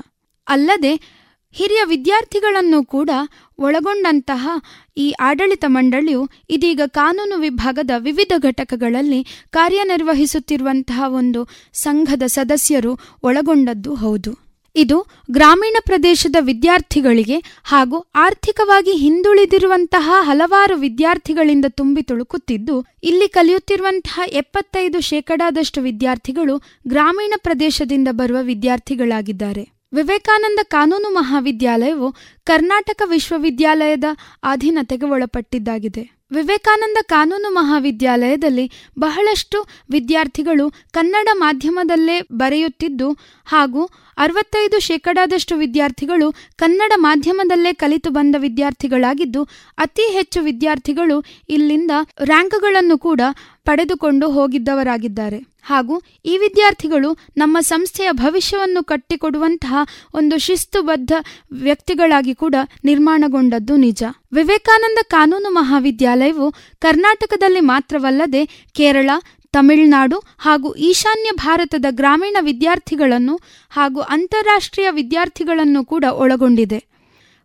[0.48, 3.10] ಅಲ್ಲದೆ, ಹಿರಿಯ ವಿದ್ಯಾರ್ಥಿಗಳನ್ನು ಕೂಡ
[3.59, 4.48] ಒಳಗೊಂಡಂತಹ
[4.96, 14.44] ಈ ಆಡಳಿತ ಮಂಡಳಿಯು ಇದೀಗ ಕಾನೂನು ವಿಭಾಗದ ವಿವಿಧ ಘಟಕಗಳಲ್ಲಿ ಕಾರ್ಯನಿರ್ವಹಿಸುತ್ತಿರುವಂತಹ ಒಂದು ಸಂಘದ ಸದಸ್ಯರು ಒಳಗೊಂಡದ್ದು ಹೌದು.
[14.76, 25.80] ಇದು ಗ್ರಾಮೀಣ ಪ್ರದೇಶದ ವಿದ್ಯಾರ್ಥಿಗಳಿಗೆ ಹಾಗೂ ಆರ್ಥಿಕವಾಗಿ ಹಿಂದುಳಿದಿರುವಂತಹ ಹಲವಾರು ವಿದ್ಯಾರ್ಥಿಗಳಿಂದ ತುಂಬಿ ತುಳುಕುತ್ತಿದ್ದು, ಇಲ್ಲಿ ಕಲಿಯುತ್ತಿರುವಂತಹ ಎಪ್ಪತ್ತೈದು ಶೇಕಡಾದಷ್ಟು
[25.80, 29.73] ವಿದ್ಯಾರ್ಥಿಗಳು ಗ್ರಾಮೀಣ ಪ್ರದೇಶದಿಂದ ಬರುವ ವಿದ್ಯಾರ್ಥಿಗಳಾಗಿದ್ದಾರೆ.
[29.97, 32.14] ವಿವೇಕಾನಂದ ಕಾನೂನು ಮಹಾವಿದ್ಯಾಲಯವು
[32.45, 34.05] ಕರ್ನಾಟಕ ವಿಶ್ವವಿದ್ಯಾಲಯದ
[34.42, 36.03] ಅಧೀನತೆಗೆ ಒಳಪಟ್ಟಿದ್ದಾಗಿದೆ.
[36.30, 38.64] ವಿವೇಕಾನಂದ ಕಾನೂನು ಮಹಾವಿದ್ಯಾಲಯದಲ್ಲಿ
[38.99, 39.59] ಬಹಳಷ್ಟು
[39.90, 43.12] ವಿದ್ಯಾರ್ಥಿಗಳು ಕನ್ನಡ ಮಾಧ್ಯಮದಲ್ಲೇ ಬರೆಯುತ್ತಿದ್ದು
[43.47, 43.84] ಹಾಗೂ
[44.18, 49.44] ಅರವತ್ತೈದು ಶೇಕಡಾದಷ್ಟು ವಿದ್ಯಾರ್ಥಿಗಳು ಕನ್ನಡ ಮಾಧ್ಯಮದಲ್ಲೇ ಕಲಿತು ಬಂದ ವಿದ್ಯಾರ್ಥಿಗಳಾಗಿದ್ದು,
[49.78, 51.90] ಅತಿ ಹೆಚ್ಚು ವಿದ್ಯಾರ್ಥಿಗಳು ಇಲ್ಲಿಂದ
[52.20, 53.20] ರ್ಯಾಂಕ್ಗಳನ್ನು ಕೂಡ
[53.64, 55.53] ಪಡೆದುಕೊಂಡು ಹೋಗಿದ್ದವರಾಗಿದ್ದಾರೆ.
[55.65, 59.74] ಹಾಗೂ ಈ ವಿದ್ಯಾರ್ಥಿಗಳು ನಮ್ಮ ಸಂಸ್ಥೆಯ ಭವಿಷ್ಯವನ್ನು ಕಟ್ಟಿಕೊಡುವಂತಹ
[60.15, 61.12] ಒಂದು ಶಿಸ್ತುಬದ್ಧ
[61.53, 62.55] ವ್ಯಕ್ತಿಗಳಾಗಿ ಕೂಡ
[62.85, 64.03] ನಿರ್ಮಾಣಗೊಂಡದ್ದು ನಿಜ.
[64.32, 69.11] ವಿವೇಕಾನಂದ ಕಾನೂನು ಮಹಾವಿದ್ಯಾಲಯವು ಕರ್ನಾಟಕದಲ್ಲಿ ಮಾತ್ರವಲ್ಲದೆ ಕೇರಳ,
[69.53, 76.93] ತಮಿಳುನಾಡು ಹಾಗೂ ಈಶಾನ್ಯ ಭಾರತದ ಗ್ರಾಮೀಣ ವಿದ್ಯಾರ್ಥಿಗಳನ್ನು ಹಾಗೂ ಅಂತಾರಾಷ್ಟ್ರೀಯ ವಿದ್ಯಾರ್ಥಿಗಳನ್ನು ಕೂಡ ಒಳಗೊಂಡಿದೆ.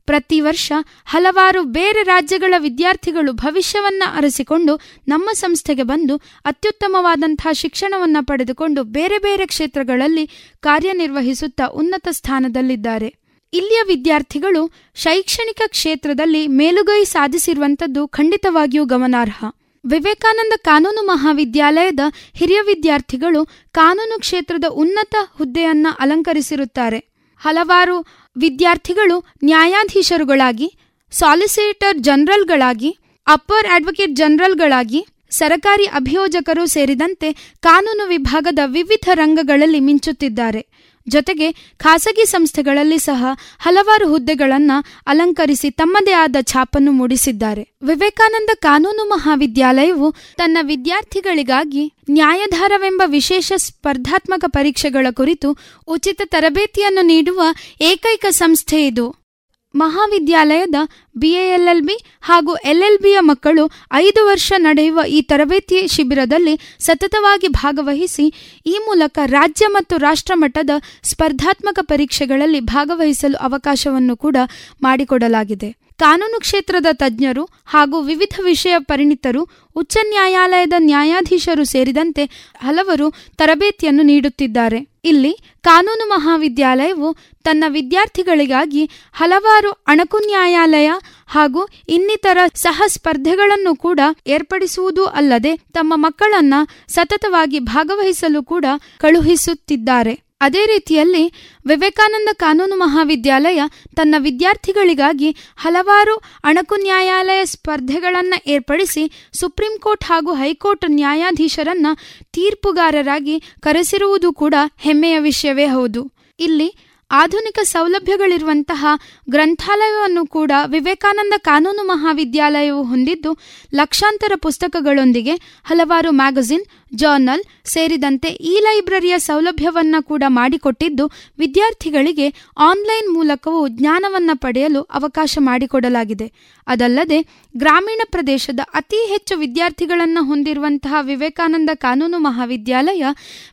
[0.10, 0.72] ಪ್ರತಿ ವರ್ಷ
[1.06, 6.16] ಹಲವಾರು ಬೇರೆ ರಾಜ್ಯಗಳ ವಿದ್ಯಾರ್ಥಿಗಳು ಭವಿಷ್ಯವನ್ನ ಅರಸಿಕೊಂಡು ನಮ್ಮ ಸಂಸ್ಥೆಗೆ ಬಂದು
[6.46, 10.28] ಅತ್ಯುತ್ತಮವಾದಂತಹ ಶಿಕ್ಷಣವನ್ನ ಪಡೆದುಕೊಂಡು ಬೇರೆ ಬೇರೆ ಕ್ಷೇತ್ರಗಳಲ್ಲಿ
[10.60, 13.14] ಕಾರ್ಯನಿರ್ವಹಿಸುತ್ತಾ ಉನ್ನತ ಸ್ಥಾನದಲ್ಲಿದ್ದಾರೆ.
[13.54, 19.46] ಇಲ್ಲಿಯ ವಿದ್ಯಾರ್ಥಿಗಳು ಶೈಕ್ಷಣಿಕ ಕ್ಷೇತ್ರದಲ್ಲಿ ಮೇಲುಗೈ ಸಾಧಿಸಿರುವಂಥದ್ದು ಖಂಡಿತವಾಗಿಯೂ ಗಮನಾರ್ಹ.
[19.86, 22.00] ವಿವೇಕಾನಂದ ಕಾನೂನು ಮಹಾವಿದ್ಯಾಲಯದ
[22.34, 27.10] ಹಿರಿಯ ವಿದ್ಯಾರ್ಥಿಗಳು ಕಾನೂನು ಕ್ಷೇತ್ರದ ಉನ್ನತ ಹುದ್ದೆಯನ್ನ ಅಲಂಕರಿಸಿರುತ್ತಾರೆ.
[27.42, 30.68] ಹಲವಾರು ವಿದ್ಯಾರ್ಥಿಗಳು ನ್ಯಾಯಾಧೀಶರುಗಳಾಗಿ
[31.12, 32.98] ಸಾಲಿಸಿಟರ್ ಜನರಲ್ಗಳಾಗಿ
[33.28, 40.62] ಅಪ್ಪರ್ ಅಡ್ವೊಕೇಟ್ ಜನರಲ್ಗಳಾಗಿ ಸರಕಾರಿ ಅಭಿಯೋಜಕರು ಸೇರಿದಂತೆ ಕಾನೂನು ವಿಭಾಗದ ವಿವಿಧ ರಂಗಗಳಲ್ಲಿ ಮಿಂಚುತ್ತಿದ್ದಾರೆ.
[41.08, 43.26] ಜೊತೆಗೆ ಖಾಸಗಿ ಸಂಸ್ಥೆಗಳಲ್ಲಿ ಸಹ
[43.60, 47.76] ಹಲವಾರು ಹುದ್ದೆಗಳನ್ನು ಅಲಂಕರಿಸಿ ತಮ್ಮದೇ ಆದ ಛಾಪನ್ನು ಮೂಡಿಸಿದ್ದಾರೆ.
[47.84, 55.58] ವಿವೇಕಾನಂದ ಕಾನೂನು ಮಹಾವಿದ್ಯಾಲಯವು ತನ್ನ ವಿದ್ಯಾರ್ಥಿಗಳಿಗಾಗಿ ನ್ಯಾಯಧಾರವೆಂಬ ವಿಶೇಷ ಸ್ಪರ್ಧಾತ್ಮಕ ಪರೀಕ್ಷೆಗಳ ಕುರಿತು
[55.88, 57.42] ಉಚಿತ ತರಬೇತಿಯನ್ನು ನೀಡುವ
[57.82, 59.29] ಏಕೈಕ ಸಂಸ್ಥೆ ಇದು.
[59.74, 60.76] ಮಹಾವಿದ್ಯಾಲಯದ
[61.18, 63.64] ಬಿಎಎಲ್ಎಲ್ಬಿ ಹಾಗೂ ಎಲ್ಎಲ್ಬಿಯ ಮಕ್ಕಳು
[63.94, 68.26] ಐದು ವರ್ಷ ನಡೆಯುವ ಈ ತರಬೇತಿ ಶಿಬಿರದಲ್ಲಿ ಸತತವಾಗಿ ಭಾಗವಹಿಸಿ,
[68.66, 70.70] ಈ ಮೂಲಕ ರಾಜ್ಯ ಮತ್ತು ರಾಷ್ಟ್ರಮಟ್ಟದ
[71.04, 74.38] ಸ್ಪರ್ಧಾತ್ಮಕ ಪರೀಕ್ಷೆಗಳಲ್ಲಿ ಭಾಗವಹಿಸಲು ಅವಕಾಶವನ್ನು ಕೂಡ
[74.84, 75.89] ಮಾಡಿಕೊಡಲಾಗಿದೆ.
[76.00, 79.42] ಕಾನೂನು ಕ್ಷೇತ್ರದ ತಜ್ಞರು ಹಾಗೂ ವಿವಿಧ ವಿಷಯ ಪರಿಣಿತರು,
[79.76, 82.24] ಉಚ್ಚ ನ್ಯಾಯಾಲಯದ ನ್ಯಾಯಾಧೀಶರು ಸೇರಿದಂತೆ
[82.60, 83.08] ಹಲವರು
[83.38, 84.80] ತರಬೇತಿಯನ್ನು ನೀಡುತ್ತಿದ್ದಾರೆ.
[85.04, 87.10] ಇಲ್ಲಿ ಕಾನೂನು ಮಹಾವಿದ್ಯಾಲಯವು
[87.44, 90.90] ತನ್ನ ವಿದ್ಯಾರ್ಥಿಗಳಿಗಾಗಿ ಹಲವಾರು ಅಣಕು ನ್ಯಾಯಾಲಯ
[91.28, 96.54] ಹಾಗೂ ಇನ್ನಿತರ ಸಹ ಸ್ಪರ್ಧೆಗಳನ್ನು ಕೂಡ ಏರ್ಪಡಿಸುವುದೂ ಅಲ್ಲದೆ ತಮ್ಮ ಮಕ್ಕಳನ್ನ
[96.88, 98.66] ಸತತವಾಗಿ ಭಾಗವಹಿಸಲು ಕೂಡ
[98.98, 100.29] ಕಳುಹಿಸುತ್ತಿದ್ದಾರೆ.
[100.42, 101.24] ಅದೇ ರೀತಿಯಲ್ಲಿ
[101.66, 103.62] ವಿವೇಕಾನಂದ ಕಾನೂನು ಮಹಾವಿದ್ಯಾಲಯ
[103.96, 109.04] ತನ್ನ ವಿದ್ಯಾರ್ಥಿಗಳಿಗಾಗಿ ಹಲವಾರು ಅಣಕು ನ್ಯಾಯಾಲಯ ಸ್ಪರ್ಧೆಗಳನ್ನು ಏರ್ಪಡಿಸಿ
[109.40, 111.88] ಸುಪ್ರೀಂ ಕೋರ್ಟ್ ಹಾಗೂ ಹೈಕೋರ್ಟ್ ನ್ಯಾಯಾಧೀಶರನ್ನ
[112.34, 116.04] ತೀರ್ಪುಗಾರರಾಗಿ ಕರೆಸಿರುವುದು ಕೂಡ ಹೆಮ್ಮೆಯ ವಿಷಯವೇ ಹೌದು.
[116.40, 116.70] ಇಲ್ಲಿ
[117.12, 118.82] ಆಧುನಿಕ ಸೌಲಭ್ಯಗಳಿರುವಂತಹ
[119.28, 123.32] ಗ್ರಂಥಾಲಯವನ್ನು ಕೂಡ ವಿವೇಕಾನಂದ ಕಾನೂನು ಮಹಾವಿದ್ಯಾಲಯವು ಹೊಂದಿದ್ದು
[123.74, 125.36] ಲಕ್ಷಾಂತರ ಪುಸ್ತಕಗಳೊಂದಿಗೆ
[125.66, 135.38] ಹಲವಾರು ಮ್ಯಾಗಜಿನ್ ಜರ್ನಲ್ ಸೇರಿದಂತೆ ಈ ಲೈಬ್ರರಿಯ ಸೌಲಭ್ಯವನ್ನ ಕೂಡ ಮಾಡಿಕೊಟ್ಟಿದ್ದು ವಿದ್ಯಾರ್ಥಿಗಳಿಗೆ ಆನ್ಲೈನ್ ಮೂಲಕವೂ ಜ್ಞಾನವನ್ನ ಪಡೆಯಲು ಅವಕಾಶ
[135.42, 136.34] ಮಾಡಿಕೊಡಲಾಗಿದೆ.
[136.68, 137.22] ಅದಲ್ಲದೆ
[137.58, 143.06] ಗ್ರಾಮೀಣ ಪ್ರದೇಶದ ಅತಿ ಹೆಚ್ಚು ವಿದ್ಯಾರ್ಥಿಗಳನ್ನು ಹೊಂದಿರುವಂತಹ ವಿವೇಕಾನಂದ ಕಾನೂನು ಮಹಾವಿದ್ಯಾಲಯ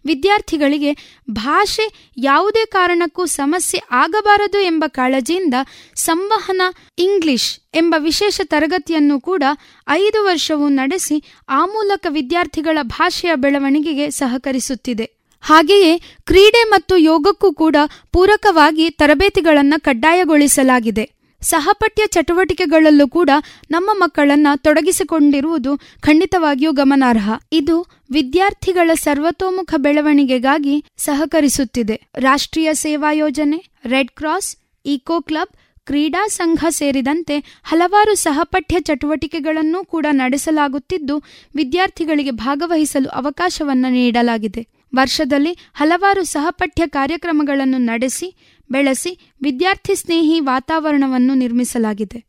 [0.07, 5.55] ವಿದ್ಯಾರ್ಥಿಗಳಿಗೆ ಭಾಷೆ ಯಾವುದೇ ಕಾರಣಕ್ಕೂ ಸಮಸ್ಯೆ ಆಗಬಾರದು ಎಂಬ ಕಾಳಜಿಯಿಂದ
[5.95, 6.63] ಸಂವಹನ
[6.99, 9.43] ಇಂಗ್ಲಿಷ್ ಎಂಬ ವಿಶೇಷ ತರಗತಿಯನ್ನು ಕೂಡ
[9.89, 11.17] ಐದು ವರ್ಷವೂ ನಡೆಸಿ
[11.49, 15.07] ಆ ಮೂಲಕ ವಿದ್ಯಾರ್ಥಿಗಳ ಭಾಷೆಯ ಬೆಳವಣಿಗೆಗೆ ಸಹಕರಿಸುತ್ತಿದೆ.
[15.41, 17.77] ಹಾಗೆಯೇ ಕ್ರೀಡೆ ಮತ್ತು ಯೋಗಕ್ಕೂ ಕೂಡ
[18.13, 21.05] ಪೂರಕವಾಗಿ ತರಬೇತಿಗಳನ್ನು ಕಡ್ಡಾಯಗೊಳಿಸಲಾಗಿದೆ.
[21.41, 23.31] ಸಹಪಠ್ಯ ಚಟುವಟಿಕೆಗಳಲ್ಲೂ ಕೂಡ
[23.71, 27.31] ನಮ್ಮ ಮಕ್ಕಳನ್ನ ತೊಡಗಿಸಿಕೊಂಡಿರುವುದು ಖಂಡಿತವಾಗಿಯೂ ಗಮನಾರ್ಹ.
[27.53, 27.77] ಇದು
[28.11, 31.97] ವಿದ್ಯಾರ್ಥಿಗಳ ಸರ್ವತೋಮುಖ ಬೆಳವಣಿಗೆಗಾಗಿ ಸಹಕರಿಸುತ್ತಿದೆ.
[32.17, 35.55] ರಾಷ್ಟ್ರೀಯ ಸೇವಾ ಯೋಜನೆ, ರೆಡ್ ಕ್ರಾಸ್ ಇಕೋ ಕ್ಲಬ್
[35.87, 41.23] ಕ್ರೀಡಾ ಸಂಘ ಸೇರಿದಂತೆ ಹಲವಾರು ಸಹಪಠ್ಯ ಚಟುವಟಿಕೆಗಳನ್ನು ಕೂಡ ನಡೆಸಲಾಗುತ್ತಿದ್ದು,
[41.55, 44.67] ವಿದ್ಯಾರ್ಥಿಗಳಿಗೆ ಭಾಗವಹಿಸಲು ಅವಕಾಶವನ್ನು ನೀಡಲಾಗಿದೆ.
[44.95, 48.37] ವರ್ಷದಲ್ಲಿ ಹಲವಾರು ಸಹಪಠ್ಯ ಕಾರ್ಯಕ್ರಮಗಳನ್ನು ನಡೆಸಿ,
[48.71, 52.25] ಬೆಳೆಸಿ ವಿದ್ಯಾರ್ಥಿ ಸ್ನೇಹಿ ವಾತಾವರಣವನ್ನು ನಿರ್ಮಿಸಲಾಗಿದೆ.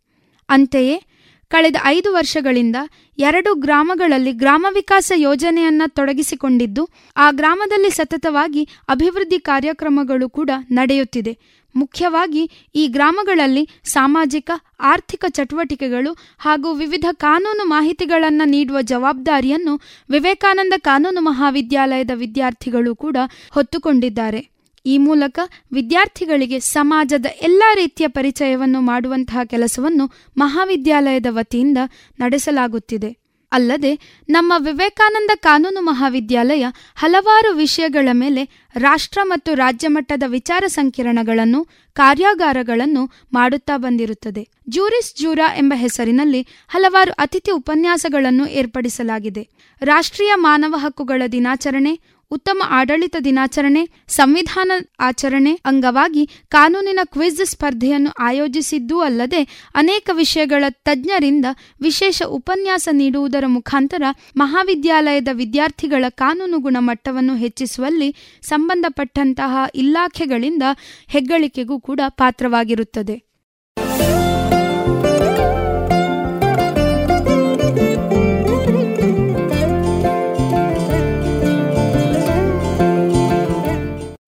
[0.49, 1.01] ಅಂತೆಯೇ,
[1.49, 2.75] ಕಳೆದ ಐದು ವರ್ಷಗಳಿಂದ
[3.17, 11.56] ಎರಡು ಗ್ರಾಮಗಳಲ್ಲಿ ಗ್ರಾಮ ವಿಕಾಸ ಯೋಜನೆಯನ್ನ ತೊಡಗಿಸಿಕೊಂಡಿದ್ದು, ಆ ಗ್ರಾಮದಲ್ಲಿ ಸತತವಾಗಿ ಅಭಿವೃದ್ಧಿ ಕಾರ್ಯಕ್ರಮಗಳು ಕೂಡ ನಡೆಯುತ್ತಿದೆ.
[11.75, 22.11] ಮುಖ್ಯವಾಗಿ ಈ ಗ್ರಾಮಗಳಲ್ಲಿ ಸಾಮಾಜಿಕ, ಆರ್ಥಿಕ ಚಟುವಟಿಕೆಗಳು ಹಾಗೂ ವಿವಿಧ ಕಾನೂನು ಮಾಹಿತಿಗಳನ್ನು ನೀಡುವ ಜವಾಬ್ದಾರಿಯನ್ನು ವಿವೇಕಾನಂದ ಕಾನೂನು ಮಹಾವಿದ್ಯಾಲಯದ
[22.15, 23.17] ವಿದ್ಯಾರ್ಥಿಗಳು ಕೂಡ
[23.51, 24.49] ಹೊತ್ತುಕೊಂಡಿದ್ದಾರೆ.
[24.85, 25.39] ಈ ಮೂಲಕ
[25.73, 31.77] ವಿದ್ಯಾರ್ಥಿಗಳಿಗೆ ಸಮಾಜದ ಎಲ್ಲ ರೀತಿಯ ಪರಿಚಯವನ್ನು ಮಾಡುವಂತಹ ಕೆಲಸವನ್ನು ಮಹಾವಿದ್ಯಾಲಯದ ವತಿಯಿಂದ
[32.19, 33.26] ನಡೆಸಲಾಗುತ್ತಿದೆ.
[33.51, 36.65] ಅಲ್ಲದೆ ನಮ್ಮ ವಿವೇಕಾನಂದ ಕಾನೂನು ಮಹಾವಿದ್ಯಾಲಯ
[36.95, 38.43] ಹಲವಾರು ವಿಷಯಗಳ ಮೇಲೆ
[38.75, 41.61] ರಾಷ್ಟ್ರ ಮತ್ತು ರಾಜ್ಯ ಮಟ್ಟದ ವಿಚಾರ ಸಂಕಿರಣಗಳನ್ನು,
[41.93, 43.03] ಕಾರ್ಯಾಗಾರಗಳನ್ನು
[43.33, 44.43] ಮಾಡುತ್ತಾ ಬಂದಿರುತ್ತದೆ.
[44.69, 49.47] ಜೂರಿಸ್ ಜೂರಾ ಎಂಬ ಹೆಸರಿನಲ್ಲಿ ಹಲವಾರು ಅತಿಥಿ ಉಪನ್ಯಾಸಗಳನ್ನು ಏರ್ಪಡಿಸಲಾಗಿದೆ.
[49.81, 51.99] ರಾಷ್ಟ್ರೀಯ ಮಾನವ ಹಕ್ಕುಗಳ ದಿನಾಚರಣೆ
[52.31, 61.45] ಉತ್ತಮ ಆಡಳಿತ ದಿನಾಚರಣೆ, ಸಂವಿಧಾನ ಆಚರಣೆ ಅಂಗವಾಗಿ ಕಾನೂನಿನ ಕ್ವಿಜ್ ಸ್ಪರ್ಧೆಯನ್ನು ಆಯೋಜಿಸಿದ್ದೂ ಅಲ್ಲದೆ ಅನೇಕ ವಿಷಯಗಳ ತಜ್ಞರಿಂದ
[61.81, 64.03] ವಿಶೇಷ ಉಪನ್ಯಾಸ ನೀಡುವುದರ ಮುಖಾಂತರ
[64.37, 70.63] ಮಹಾವಿದ್ಯಾಲಯದ ವಿದ್ಯಾರ್ಥಿಗಳ ಕಾನೂನು ಗುಣಮಟ್ಟವನ್ನು ಹೆಚ್ಚಿಸುವಲ್ಲಿ ಸಂಬಂಧಪಟ್ಟಂತಹ ಇಲಾಖೆಗಳಿಂದ
[71.07, 73.26] ಹೆಗ್ಗಳಿಕೆಗೂ ಕೂಡ ಪಾತ್ರವಾಗಿರುತ್ತದೆ.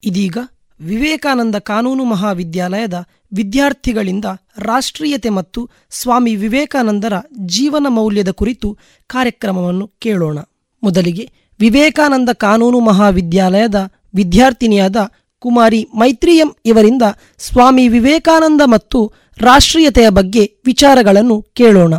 [0.10, 0.38] ಇದೀಗ
[0.80, 2.98] ವಿವೇಕಾನಂದ ಕಾನೂನು ಮಹಾವಿದ್ಯಾಲಯದ
[3.34, 4.26] ವಿದ್ಯಾರ್ಥಿಗಳಿಂದ
[4.58, 7.14] ರಾಷ್ಟ್ರೀಯತೆ ಮತ್ತು ಸ್ವಾಮಿ ವಿವೇಕಾನಂದರ
[7.46, 8.78] ಜೀವನ ಮೌಲ್ಯದ ಕುರಿತು
[9.08, 10.40] ಕಾರ್ಯಕ್ರಮವನ್ನು ಕೇಳೋಣ.
[10.84, 11.30] ಮೊದಲಿಗೆ
[11.60, 13.80] ವಿವೇಕಾನಂದ ಕಾನೂನು ಮಹಾವಿದ್ಯಾಲಯದ
[14.16, 14.96] ವಿದ್ಯಾರ್ಥಿನಿಯಾದ
[15.40, 17.02] ಕುಮಾರಿ ಮೈತ್ರಿಯಂ ಇವರಿಂದ
[17.38, 21.94] ಸ್ವಾಮಿ ವಿವೇಕಾನಂದ ಮತ್ತು ರಾಷ್ಟ್ರೀಯತೆಯ ಬಗ್ಗೆ ವಿಚಾರಗಳನ್ನು ಕೇಳೋಣ.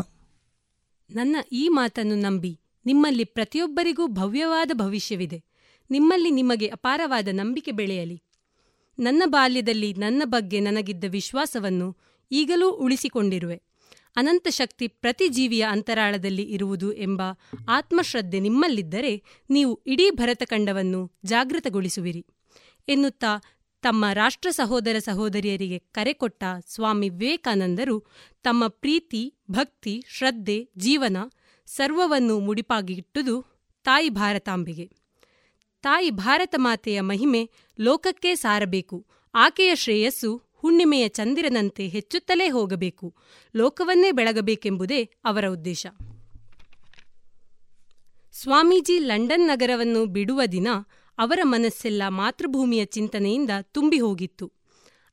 [1.11, 5.50] ನನ್ನ ಈ ಮಾತನ್ನು ನಂಬಿ ನಿಮ್ಮಲ್ಲಿ ಪ್ರತಿಯೊಬ್ಬರಿಗೂ ಭವ್ಯವಾದ ಭವಿಷ್ಯವಿದೆ.
[5.91, 8.23] ನಿಮ್ಮಲ್ಲಿ ನಿಮಗೆ ಅಪಾರವಾದ ನಂಬಿಕೆ ಬೆಳೆಯಲಿ.
[8.99, 11.97] ನನ್ನ ಬಾಲ್ಯದಲ್ಲಿ ನನ್ನ ಬಗ್ಗೆ ನನಗಿದ್ದ ವಿಶ್ವಾಸವನ್ನು
[12.33, 13.63] ಈಗಲೂ ಉಳಿಸಿಕೊಂಡಿರುವೆ.
[14.17, 17.23] ಅನಂತ ಶಕ್ತಿ ಪ್ರತಿ ಜೀವಿಯ ಅಂತರಾಳದಲ್ಲಿ ಇರುವುದು ಎಂಬ
[17.69, 22.27] ಆತ್ಮಶ್ರದ್ಧೆ ನಿಮ್ಮಲ್ಲಿದ್ದರೆ ನೀವು ಇಡೀ ಭರತಖಂಡವನ್ನು ಜಾಗೃತಗೊಳಿಸುವಿರಿ.
[22.89, 23.43] ಎನ್ನುತ್ತಾ
[23.83, 28.07] ತಮ್ಮ ರಾಷ್ಟ್ರ ಸಹೋದರ ಸಹೋದರಿಯರಿಗೆ ಕರೆ ಕೊಟ್ಟ ಸ್ವಾಮಿ ವಿವೇಕಾನಂದರು
[28.43, 31.17] ತಮ್ಮ ಪ್ರೀತಿ, ಭಕ್ತಿ, ಶ್ರದ್ಧೆ, ಜೀವನ
[31.67, 33.43] ಸರ್ವವನ್ನು ಮುಡಿಪಾಗಿಟ್ಟುದು
[33.85, 35.00] ತಾಯಿ ಭಾರತಾಂಬೆಗೆ.
[35.83, 37.51] ತಾಯಿ ಭಾರತ ಮಾತೆಯ ಮಹಿಮೆ
[37.81, 39.07] ಲೋಕಕ್ಕೆ ಸಾರಬೇಕು.
[39.35, 43.15] ಆಕೆಯ ಶ್ರೇಯಸ್ಸು ಹುಣ್ಣಿಮೆಯ ಚಂದಿರನಂತೆ ಹೆಚ್ಚುತ್ತಲೇ ಹೋಗಬೇಕು.
[43.57, 45.87] ಲೋಕವನ್ನೇ ಬೆಳಗಬೇಕೆಂಬುದೇ ಅವರ ಉದ್ದೇಶ.
[48.33, 50.69] ಸ್ವಾಮೀಜಿ ಲಂಡನ್ ನಗರವನ್ನು ಬಿಡುವ ದಿನ
[51.19, 54.53] ಅವರ ಮನಸ್ಸೆಲ್ಲ ಮಾತೃಭೂಮಿಯ ಚಿಂತನೆಯಿಂದ ತುಂಬಿ ಹೋಗಿತ್ತು.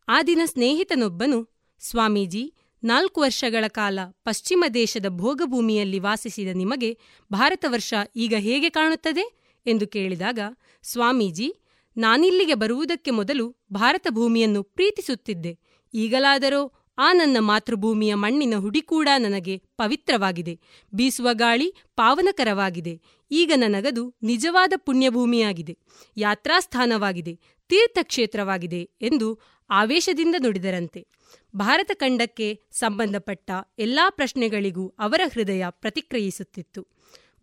[0.07, 1.49] ಆ ದಿನ ಸ್ನೇಹಿತನೊಬ್ಬನು
[1.79, 2.53] ಸ್ವಾಮೀಜಿ,
[2.83, 6.97] ನಾಲ್ಕು ವರ್ಷಗಳ ಕಾಲ ಪಶ್ಚಿಮ ದೇಶದ ಭೋಗಭೂಮಿಯಲ್ಲಿ ವಾಸಿಸಿದ ನಿಮಗೆ
[7.33, 9.36] ಭಾರತವರ್ಷ ಈಗ ಹೇಗೆ ಕಾಣುತ್ತದೆ?
[9.67, 10.39] ಎಂದು ಕೇಳಿದಾಗ,
[10.83, 11.55] ಸ್ವಾಮೀಜಿ,
[11.97, 15.57] ನಾನಿಲ್ಲಿಗೆ ಬರುವುದಕ್ಕೆ ಮೊದಲು ಭಾರತ ಭೂಮಿಯನ್ನು ಪ್ರೀತಿಸುತ್ತಿದ್ದೆ.
[15.93, 20.59] ಈಗಲಾದರೋ ಆ ನನ್ನ ಮಾತೃಭೂಮಿಯ ಮಣ್ಣಿನ ಹುಡಿ ಕೂಡ ನನಗೆ ಪವಿತ್ರವಾಗಿದೆ.
[20.93, 23.01] ಬೀಸುವ ಗಾಳಿ ಪಾವನಕರವಾಗಿದೆ.
[23.31, 25.77] ಈಗ ನನಗದು ನಿಜವಾದ ಪುಣ್ಯಭೂಮಿಯಾಗಿದೆ.
[26.17, 27.39] ಯಾತ್ರಾಸ್ಥಾನವಾಗಿದೆ.
[27.67, 29.39] ತೀರ್ಥಕ್ಷೇತ್ರವಾಗಿದೆ ಎಂದು
[29.69, 31.07] ಆವೇಶದಿಂದ ನುಡಿದರಂತೆ.
[31.55, 36.96] ಭಾರತ ಖಂಡಕ್ಕೆ ಸಂಬಂಧಪಟ್ಟ ಎಲ್ಲಾ ಪ್ರಶ್ನೆಗಳಿಗೂ ಅವರ ಹೃದಯ ಪ್ರತಿಕ್ರಿಯಿಸುತ್ತಿತ್ತು.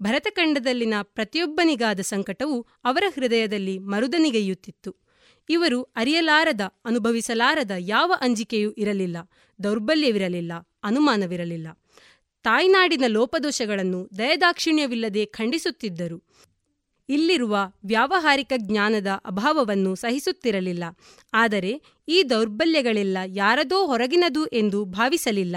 [0.05, 5.05] ಭರತಖಂಡದಲ್ಲಿನ ಪ್ರತಿಯೊಬ್ಬನಿಗಾದ ಸಂಕಟವು ಅವರ ಹೃದಯದಲ್ಲಿ ಮರುದನಿಗೆಯುತ್ತಿತ್ತು.
[5.49, 9.17] ಇವರು ಅರಿಯಲಾರದ, ಅನುಭವಿಸಲಾರದ ಯಾವ ಅಂಜಿಕೆಯೂ ಇರಲಿಲ್ಲ,
[9.65, 10.53] ದೌರ್ಬಲ್ಯವಿರಲಿಲ್ಲ,
[10.85, 11.69] ಅನುಮಾನವಿರಲಿಲ್ಲ.
[12.43, 16.25] ತಾಯ್ನಾಡಿನ ಲೋಪದೋಷಗಳನ್ನು ದಯದಾಕ್ಷಿಣ್ಯವಿಲ್ಲದೆ ಖಂಡಿಸುತ್ತಿದ್ದರು.
[17.09, 20.85] ಇಲ್ಲಿರುವ ವ್ಯಾವಹಾರಿಕ ಜ್ಞಾನದ ಅಭಾವವನ್ನು ಸಹಿಸುತ್ತಿರಲಿಲ್ಲ.
[21.35, 25.57] ಆದರೆ ಈ ದೌರ್ಬಲ್ಯಗಳೆಲ್ಲ ಯಾರದೋ ಹೊರಗಿನದು ಎಂದು ಭಾವಿಸಲಿಲ್ಲ.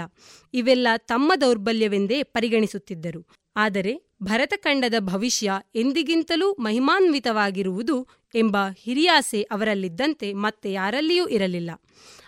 [0.54, 3.26] ಇವೆಲ್ಲ ತಮ್ಮ ದೌರ್ಬಲ್ಯವೆಂದೇ ಪರಿಗಣಿಸುತ್ತಿದ್ದರು.
[3.56, 11.70] ಆದರೆ ಭರತಖಂಡದ ಭವಿಷ್ಯ ಎಂದಿಗಿಂತಲೂ ಮಹಿಮಾನ್ವಿತವಾಗಿರುವುದು ಎಂಬ ಹಿರಿಯಾಸೆ ಅವರಲ್ಲಿದ್ದಂತೆ ಮತ್ತೆ ಯಾರಲ್ಲಿಯೂ ಇರಲಿಲ್ಲ.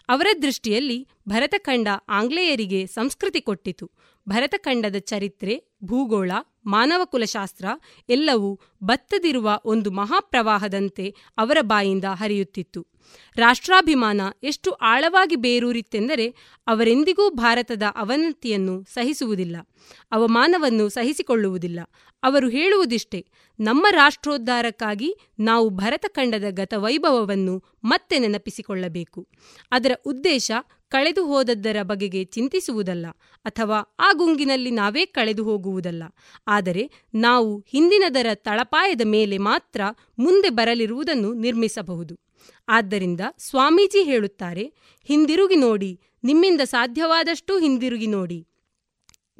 [0.08, 3.90] ಅವರ ದೃಷ್ಟಿಯಲ್ಲಿ ಭರತಖಂಡ ಆಂಗ್ಲೇಯರಿಗೆ ಸಂಸ್ಕೃತಿ ಕೊಟ್ಟಿತು.
[4.28, 6.30] ಭರತಖಂಡದ ಚರಿತ್ರೆ ಭೂಗೋಳ
[6.66, 7.66] ಮಾನವಕುಲಶಾಸ್ತ್ರ
[8.08, 12.86] ಎಲ್ಲವೂ ಬತ್ತದಿರುವ ಒಂದು ಮಹಾಪ್ರವಾಹದಂತೆ ಅವರ ಬಾಯಿಂದ ಹರಿಯುತ್ತಿತ್ತು.
[13.36, 16.26] ರಾಷ್ಟ್ರಾಭಿಮಾನ ಎಷ್ಟು ಆಳವಾಗಿ ಬೇರೂರಿತ್ತೆಂದರೆ
[16.66, 19.56] ಅವರೆಂದಿಗೂ ಭಾರತದ ಅವನತಿಯನ್ನು ಸಹಿಸುವುದಿಲ್ಲ,
[20.12, 21.80] ಅವಮಾನವನ್ನು ಸಹಿಸಿಕೊಳ್ಳುವುದಿಲ್ಲ.
[22.22, 23.26] ಅವರು ಹೇಳುವುದಿಷ್ಟೇ,
[23.60, 29.28] ನಮ್ಮ ರಾಷ್ಟ್ರೋದ್ಧಾರಕ್ಕಾಗಿ ನಾವು ಭರತಖಂಡದ ಗತವೈಭವವನ್ನು ಮತ್ತೆ ನೆನಪಿಸಿಕೊಳ್ಳಬೇಕು.
[29.70, 30.50] ಅದರ ಉದ್ದೇಶ
[30.88, 33.06] ಕಳೆದು ಹೋದದ್ದರ ಬಗೆಗೆ ಚಿಂತಿಸುವುದಲ್ಲ,
[33.44, 36.02] ಅಥವಾ ಆ ಗುಂಗಿನಲ್ಲಿ ನಾವೇ ಕಳೆದು ಹೋಗುವುದಲ್ಲ.
[36.46, 39.80] ಆದರೆ ನಾವು ಹಿಂದಿನದರ ತಳಪಾಯದ ಮೇಲೆ ಮಾತ್ರ
[40.18, 42.14] ಮುಂದೆ ಬರಲಿರುವುದನ್ನು ನಿರ್ಮಿಸಬಹುದು.
[42.68, 44.64] ಆದ್ದರಿಂದ ಸ್ವಾಮೀಜಿ ಹೇಳುತ್ತಾರೆ,
[45.04, 48.46] ಹಿಂದಿರುಗಿ ನೋಡಿ, ನಿಮ್ಮಿಂದ ಸಾಧ್ಯವಾದಷ್ಟೂ ಹಿಂದಿರುಗಿ ನೋಡಿ.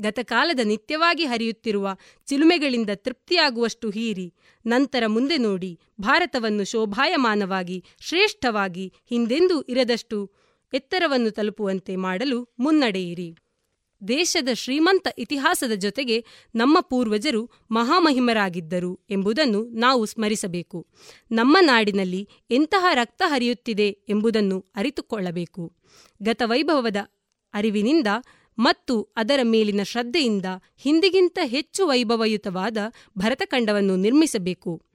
[0.00, 1.88] ಗತಕಾಲದ ನಿತ್ಯವಾಗಿ ಹರಿಯುತ್ತಿರುವ
[2.26, 4.34] ಚಿಲುಮೆಗಳಿಂದ ತೃಪ್ತಿಯಾಗುವಷ್ಟು ಹೀರಿ,
[4.66, 10.18] ನಂತರ ಮುಂದೆ ನೋಡಿ, ಭಾರತವನ್ನು ಶೋಭಾಯಮಾನವಾಗಿ, ಶ್ರೇಷ್ಠವಾಗಿ ಹಿಂದೆಂದೂ ಇರದಷ್ಟು
[10.72, 13.30] ಎತ್ತರವನ್ನು ತಲುಪುವಂತೆ ಮಾಡಲು ಮುನ್ನಡೆಯಿರಿ.
[14.08, 16.24] ದೇಶದ ಶ್ರೀಮಂತ ಇತಿಹಾಸದ ಜೊತೆಗೆ
[16.54, 20.86] ನಮ್ಮ ಪೂರ್ವಜರು ಮಹಾಮಹಿಮರಾಗಿದ್ದರು ಎಂಬುದನ್ನು ನಾವು ಸ್ಮರಿಸಬೇಕು.
[21.32, 25.72] ನಮ್ಮ ನಾಡಿನಲ್ಲಿ ಎಂತಹ ರಕ್ತ ಹರಿಯುತ್ತಿದೆ ಎಂಬುದನ್ನು ಅರಿತುಕೊಳ್ಳಬೇಕು.
[26.22, 26.96] ಗತವೈಭವದ
[27.54, 28.06] ಅರಿವಿನಿಂದ
[28.58, 30.46] ಮತ್ತು ಅದರ ಮೇಲಿನ ಶ್ರದ್ಧೆಯಿಂದ
[30.78, 32.76] ಹಿಂದಿಗಿಂತ ಹೆಚ್ಚು ವೈಭವಯುತವಾದ
[33.18, 34.89] ಭರತಖಂಡವನ್ನು ನಿರ್ಮಿಸಬೇಕು.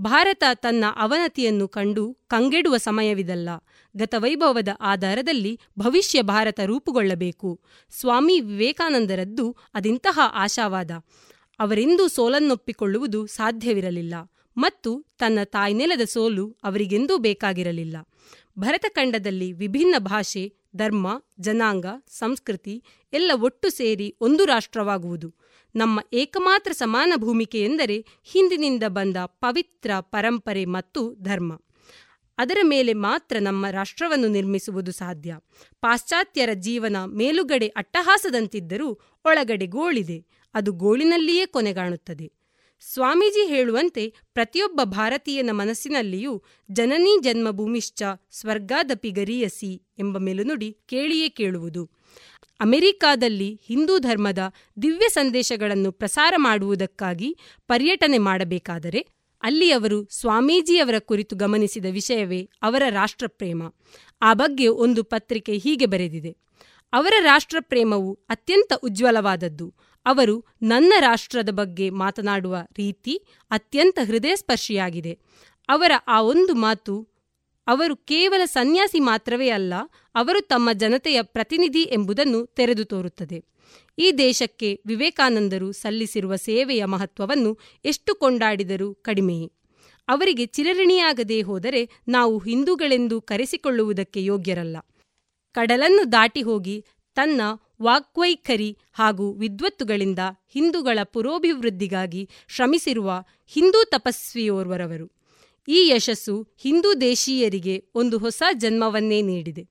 [0.00, 3.48] ಭಾರತ ತನ್ನ ಅವನತಿಯನ್ನು ಕಂಡು ಕಂಗೆಡುವ ಸಮಯವಿದಲ್ಲ.
[3.96, 7.60] ಗತವೈಭವದ ಆಧಾರದಲ್ಲಿ ಭವಿಷ್ಯ ಭಾರತ ರೂಪುಗೊಳ್ಳಬೇಕು.
[7.90, 10.90] ಸ್ವಾಮಿ ವಿವೇಕಾನಂದರದ್ದು ಅದಿಂತಹ ಆಶಾವಾದ.
[11.58, 14.14] ಅವರೆಂದೂ ಸೋಲನ್ನೊಪ್ಪಿಕೊಳ್ಳುವುದು ಸಾಧ್ಯವಿರಲಿಲ್ಲ.
[14.56, 17.96] ಮತ್ತು ತನ್ನ ತಾಯ್ನೆಲದ ಸೋಲು ಅವರಿಗೆಂದೂ ಬೇಕಾಗಿರಲಿಲ್ಲ.
[18.58, 25.34] ಭರತಖಂಡದಲ್ಲಿ ವಿಭಿನ್ನ ಭಾಷೆ, ಧರ್ಮ, ಜನಾಂಗ, ಸಂಸ್ಕೃತಿ ಎಲ್ಲ ಒಟ್ಟು ಸೇರಿ ಒಂದು ರಾಷ್ಟ್ರವಾಗುವುದು.
[25.74, 31.60] ನಮ್ಮ ಏಕಮಾತ್ರ ಸಮಾನ ಭೂಮಿಕೆ ಎಂದರೆ ಹಿಂದಿನಿಂದ ಬಂದ ಪವಿತ್ರ ಪರಂಪರೆ ಮತ್ತು ಧರ್ಮ.
[32.38, 35.36] ಅದರ ಮೇಲೆ ಮಾತ್ರ ನಮ್ಮ ರಾಷ್ಟ್ರವನ್ನು ನಿರ್ಮಿಸುವುದು ಸಾಧ್ಯ.
[35.80, 40.26] ಪಾಶ್ಚಾತ್ಯರ ಜೀವನ ಮೇಲುಗಡೆ ಅಟ್ಟಹಾಸದಂತಿದ್ದರೂ ಒಳಗಡೆ ಗೋಳಿದೆ.
[40.54, 42.41] ಅದು ಗೋಳಿನಲ್ಲಿಯೇ ಕೊನೆಗಾಣುತ್ತದೆ.
[42.84, 51.90] ಸ್ವಾಮೀಜಿ ಹೇಳುವಂತೆ ಪ್ರತಿಯೊಬ್ಬ ಭಾರತೀಯನ ಮನಸ್ಸಿನಲ್ಲಿಯೂ ಜನನೀ ಜನ್ಮಭೂಮಿಶ್ಚ ಸ್ವರ್ಗಾದಪಿ ಗರಿಯಸಿ ಎಂಬ ಮೇಲುನುಡಿ ಕೇಳಿಯೇ ಕೇಳುವುದು.
[52.60, 54.38] ಅಮೆರಿಕಾದಲ್ಲಿ ಹಿಂದೂ ಧರ್ಮದ
[54.82, 57.36] ದಿವ್ಯ ಸಂದೇಶಗಳನ್ನು ಪ್ರಸಾರ ಮಾಡುವುದಕ್ಕಾಗಿ
[57.68, 59.06] ಪರ್ಯಟನೆ ಮಾಡಬೇಕಾದರೆ
[59.42, 63.62] ಅಲ್ಲಿ ಅವರು ಸ್ವಾಮೀಜಿಯವರ ಕುರಿತು ಗಮನಿಸಿದ ವಿಷಯವೇ ಅವರ ರಾಷ್ಟ್ರಪ್ರೇಮ.
[64.22, 66.36] ಆ ಬಗ್ಗೆ ಒಂದು ಪತ್ರಿಕೆ ಹೀಗೆ ಬರೆದಿದೆ.
[66.92, 69.74] ಅವರ ರಾಷ್ಟ್ರಪ್ರೇಮವು ಅತ್ಯಂತ ಉಜ್ವಲವಾದದ್ದು.
[70.06, 75.18] ಅವರು ನನ್ನ ರಾಷ್ಟ್ರದ ಬಗ್ಗೆ ಮಾತನಾಡುವ ರೀತಿ ಅತ್ಯಂತ ಹೃದಯಸ್ಪರ್ಶಿಯಾಗಿದೆ.
[75.68, 77.08] ಅವರ ಆ ಒಂದು ಮಾತು
[77.66, 79.74] ಅವರು ಕೇವಲ ಸನ್ಯಾಸಿ ಮಾತ್ರವೇ ಅಲ್ಲ,
[80.14, 83.44] ಅವರು ತಮ್ಮ ಜನತೆಯ ಪ್ರತಿನಿಧಿ ಎಂಬುದನ್ನು ತೆರೆದು ತೋರುತ್ತದೆ.
[83.98, 89.52] ಈ ದೇಶಕ್ಕೆ ವಿವೇಕಾನಂದರು ಸಲ್ಲಿಸಿರುವ ಸೇವೆಯ ಮಹತ್ವವನ್ನು ಎಷ್ಟು ಕೊಂಡಾಡಿದರೂ ಕಡಿಮೆಯೇ.
[90.08, 94.76] ಅವರಿಗೆ ಚಿರಋಣಿಯಾಗದೇ ಹೋದರೆ ನಾವು ಹಿಂದೂಗಳೆಂದು ಕರೆಸಿಕೊಳ್ಳುವುದಕ್ಕೆ ಯೋಗ್ಯರಲ್ಲ.
[95.52, 96.84] ಕಡಲನ್ನು ದಾಟಿ ಹೋಗಿ
[97.14, 97.40] ತನ್ನ
[97.82, 100.18] ವಾಗ್ವೈಖರಿ ಹಾಗೂ ವಿದ್ವತ್ತುಗಳಿಂದ
[100.48, 105.12] ಹಿಂದೂಗಳ ಪುರೋಭಿವೃದ್ಧಿಗಾಗಿ ಶ್ರಮಿಸಿರುವ ಹಿಂದೂ ತಪಸ್ವಿಯೋರ್ವರವರು.
[105.68, 109.68] ಈ ಯಶಸ್ಸು ಹಿಂದೂ ದೇಶೀಯರಿಗೆ ಒಂದು ಹೊಸ ಜನ್ಮವನ್ನೇ ನೀಡಿದೆ.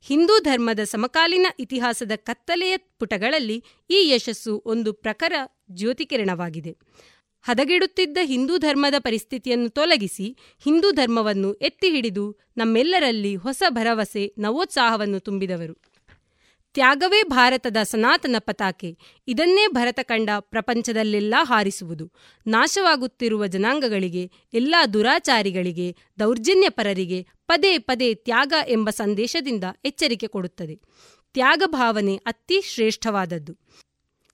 [0.00, 5.32] ಹಿಂದೂ ಧರ್ಮದ ಸಮಕಾಲೀನ ಇತಿಹಾಸದ ಕತ್ತಲೆಯ ಪುಟಗಳಲ್ಲಿ ಈ ಯಶಸ್ಸು ಒಂದು ಪ್ರಖರ
[5.70, 6.76] ಜ್ಯೋತಿಕಿರಣವಾಗಿದೆ.
[7.42, 15.87] ಹದಗೆಡುತ್ತಿದ್ದ ಹಿಂದೂ ಧರ್ಮದ ಪರಿಸ್ಥಿತಿಯನ್ನು ತೊಲಗಿಸಿ ಹಿಂದೂ ಧರ್ಮವನ್ನು ಎತ್ತಿ ಹಿಡಿದು ನಮ್ಮೆಲ್ಲರಲ್ಲಿ ಹೊಸ ಭರವಸೆ, ನವೋತ್ಸಾಹವನ್ನು ತುಂಬಿದವರು.
[16.74, 18.98] ತ್ಯಾಗವೇ ಭಾರತದ ಸನಾತನ ಪತಾಕೆ.
[19.28, 22.12] ಇದನ್ನೇ ಭರತ ಕಂಡ ಪ್ರಪಂಚದಲ್ಲೆಲ್ಲ ಹಾರಿಸುವುದು.
[22.46, 30.80] ನಾಶವಾಗುತ್ತಿರುವ ಜನಾಂಗಗಳಿಗೆ, ಎಲ್ಲ ದುರಾಚಾರಿಗಳಿಗೆ, ದೌರ್ಜನ್ಯಪರರಿಗೆ ಪದೇ ಪದೇ ತ್ಯಾಗ ಎಂಬ ಸಂದೇಶದಿಂದ ಎಚ್ಚರಿಕೆ ಕೊಡುತ್ತದೆ.
[31.32, 33.56] ತ್ಯಾಗ ಭಾವನೆ ಅತಿ ಶ್ರೇಷ್ಠವಾದದ್ದು.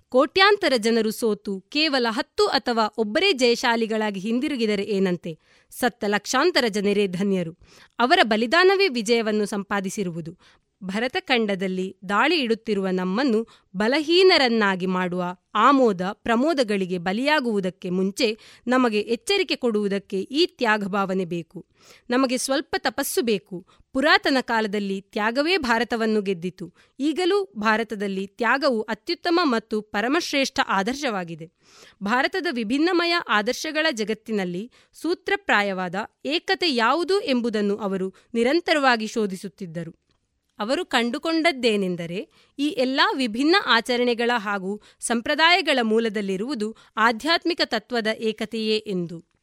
[0.09, 5.39] ಕೋಟ್ಯಾಂತರ ಜನರು ಸೋತು, ಕೇವಲ ಹತ್ತು ಅಥವಾ ಒಬ್ಬರೇ ಜಯಶಾಲಿಗಳಾಗಿ ಹಿಂದಿರುಗಿದರೆ ಏನಂತೆ?
[5.71, 7.59] ಸತ್ತ ಲಕ್ಷಾಂತರ ಜನರೇ ಧನ್ಯರು.
[7.99, 10.39] ಅವರ ಬಲಿದಾನವೇ ವಿಜಯವನ್ನು ಸಂಪಾದಿಸಿರುವುದು.
[10.85, 13.47] ಭರತಖಂಡದಲ್ಲಿ ದಾಳಿ ಇಡುತ್ತಿರುವ ನಮ್ಮನ್ನು
[13.77, 21.67] ಬಲಹೀನರನ್ನಾಗಿ ಮಾಡುವ ಆಮೋದ ಪ್ರಮೋದಗಳಿಗೆ ಬಲಿಯಾಗುವುದಕ್ಕೆ ಮುಂಚೆ ನಮಗೆ ಎಚ್ಚರಿಕೆ ಕೊಡುವುದಕ್ಕೆ ಈ ತ್ಯಾಗಭಾವನೆ ಬೇಕು.
[22.11, 23.67] ನಮಗೆ ಸ್ವಲ್ಪ ತಪಸ್ಸು ಬೇಕು.
[23.93, 26.73] ಪುರಾತನ ಕಾಲದಲ್ಲಿ ತ್ಯಾಗವೇ ಭಾರತವನ್ನು ಗೆದ್ದಿತು.
[27.01, 31.51] ಈಗಲೂ ಭಾರತದಲ್ಲಿ ತ್ಯಾಗವು ಅತ್ಯುತ್ತಮ ಮತ್ತು ಪರಮಶ್ರೇಷ್ಠ ಆದರ್ಶವಾಗಿದೆ.
[32.03, 35.95] ಭಾರತದ ವಿಭಿನ್ನಮಯ ಆದರ್ಶಗಳ ಜಗತ್ತಿನಲ್ಲಿ ಸೂತ್ರಪ್ರಾಯವಾದ
[36.25, 40.04] ಏಕತೆ ಯಾವುದು ಎಂಬುದನ್ನು ಅವರು ನಿರಂತರವಾಗಿ ಶೋಧಿಸುತ್ತಿದ್ದರು.
[40.59, 42.29] ಅವರು ಕಂಡುಕೊಂಡದ್ದೇನೆಂದರೆ
[42.59, 49.35] ಈ ಎಲ್ಲ ವಿಭಿನ್ನ ಆಚರಣೆಗಳ ಹಾಗೂ ಸಂಪ್ರದಾಯಗಳ ಮೂಲದಲ್ಲಿರುವುದು ಆಧ್ಯಾತ್ಮಿಕ ತತ್ವದ ಏಕತೆಯೇ ಎಂದು.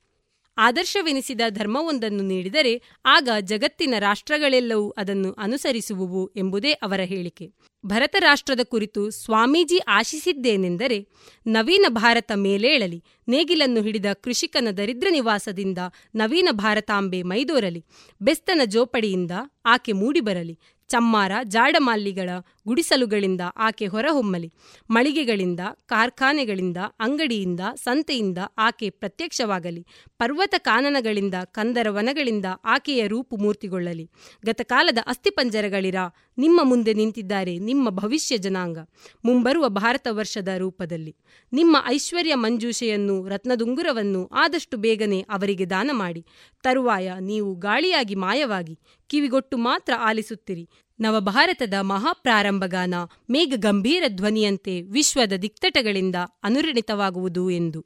[0.57, 7.51] ಆದರ್ಶವೆನಿಸಿದ ಧರ್ಮವೊಂದನ್ನು ನೀಡಿದರೆ ಆಗ ಜಗತ್ತಿನ ರಾಷ್ಟ್ರಗಳೆಲ್ಲವೂ ಅದನ್ನು ಅನುಸರಿಸುವುವು ಎಂಬುದೇ ಅವರ ಹೇಳಿಕೆ.
[7.85, 11.07] ಭರತ ರಾಷ್ಟ್ರದ ಕುರಿತು ಸ್ವಾಮೀಜಿ ಆಶಿಸಿದ್ದೇನೆಂದರೆ
[11.47, 15.77] ನವೀನ ಭಾರತ ಮೇಲೇಳಲಿ, ನೇಗಿಲನ್ನು ಹಿಡಿದ ಕೃಷಿಕನ ದರಿದ್ರ ನಿವಾಸದಿಂದ
[16.15, 17.85] ನವೀನ ಭಾರತಾಂಬೆ ಮೈದೋರಲಿ,
[18.21, 19.31] ಬೆಸ್ತನ ಜೋಪಡಿಯಿಂದ
[19.65, 20.59] ಆಕೆ ಮೂಡಿಬರಲಿ
[20.91, 22.29] ಚಮ್ಮಾರ ಜಾಡಮಾಲ್ಲಿಗಳ
[22.67, 24.53] ಗುಡಿಸಲುಗಳಿಂದ ಆಕೆ ಹೊರಹೊಮ್ಮಲಿ,
[24.89, 34.09] ಮಳಿಗೆಗಳಿಂದ, ಕಾರ್ಖಾನೆಗಳಿಂದ, ಅಂಗಡಿಯಿಂದ, ಸಂತೆಯಿಂದ ಆಕೆ ಪ್ರತ್ಯಕ್ಷವಾಗಲಿ ಪರ್ವತ ಕಾನನಗಳಿಂದ ಕಂದರ ವನಗಳಿಂದ ಆಕೆಯ ರೂಪು ಮೂರ್ತಿಗೊಳ್ಳಲಿ.
[34.45, 35.95] ಗತಕಾಲದ ಅಸ್ಥಿಪಂಜರಗಳಿರ,
[36.37, 38.77] ನಿಮ್ಮ ಮುಂದೆ ನಿಂತಿದ್ದಾರೆ ನಿಮ್ಮ ಭವಿಷ್ಯ ಜನಾಂಗ.
[39.25, 41.15] ಮುಂಬರುವ ಭಾರತ ವರ್ಷದ ರೂಪದಲ್ಲಿ.
[41.53, 46.25] ನಿಮ್ಮ ಐಶ್ವರ್ಯ ಮಂಜೂಷೆಯನ್ನು, ರತ್ನದುಂಗುರವನ್ನು ಆದಷ್ಟು ಬೇಗನೆ ಅವರಿಗೆ ದಾನ ಮಾಡಿ.
[46.63, 50.69] ತರುವಾಯ ನೀವು ಗಾಳಿಯಾಗಿ ಮಾಯವಾಗಿ, ಕಿವಿಗೊಟ್ಟು ಮಾತ್ರ ಆಲಿಸುತ್ತಿರಿ.
[51.01, 52.93] ನವಭಾರತದ ಮಹಾಪ್ರಾರಂಭಗಾನ
[53.29, 57.85] ಮೇಘ ಗಂಭೀರ ಧ್ವನಿಯಂತೆ ವಿಶ್ವದ ದಿಕ್ತಟಗಳಿಂದ ಅನುರಣಿತವಾಗುವುದು ಎಂದು.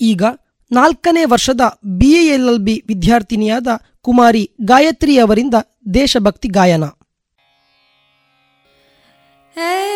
[0.00, 0.22] ಈಗ
[0.72, 3.66] ನಾಲ್ಕನೇ ವರ್ಷದ ಬಿಎಎಲ್ಎಲ್ಬಿ ವಿದ್ಯಾರ್ಥಿನಿಯಾದ
[4.00, 5.54] ಕುಮಾರಿ ಗಾಯತ್ರಿ ಅವರಿಂದ
[5.94, 6.84] ದೇಶಭಕ್ತಿ ಗಾಯನ.
[9.56, 9.88] है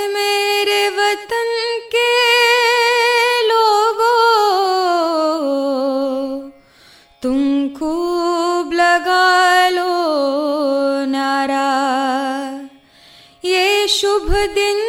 [13.89, 14.81] शुभ दिन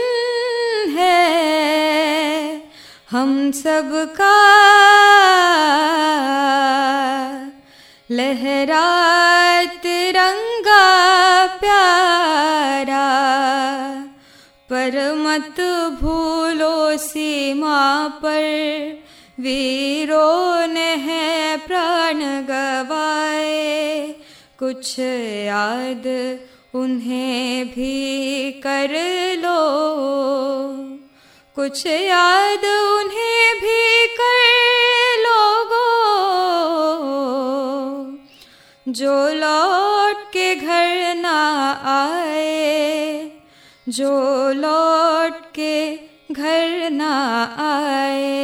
[0.90, 2.62] है।
[3.12, 3.92] हम सब
[4.22, 4.36] का
[8.12, 8.84] लहरा
[9.64, 10.86] तिरंगा
[11.48, 13.08] प्यारा,
[14.70, 15.62] पर मत
[16.02, 18.42] भूलो सीमा पर।
[19.40, 24.16] वीरों ने है प्राण गवाए,
[24.60, 26.04] कुछ याद
[26.76, 28.90] उन्हें भी कर
[29.38, 29.60] लो।
[31.56, 34.54] कुछ याद उन्हें भी कर
[35.20, 35.84] लोगो।
[38.92, 43.32] जो लौट के घर ना आए,
[43.90, 45.96] जो लौट के
[46.32, 48.44] घर ना आए।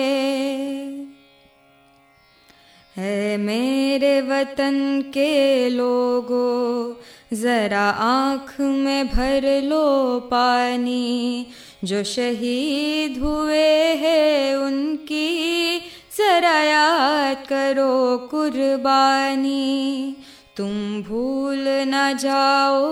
[2.97, 6.99] है मेरे वतन के लोगों
[7.34, 11.47] जरा आँख में भर लो पानी।
[11.84, 15.80] जो शहीद हुए हैं उनकी
[16.18, 20.15] जरा याद करो कुर्बानी।
[20.57, 22.85] तुम भूल न जाओ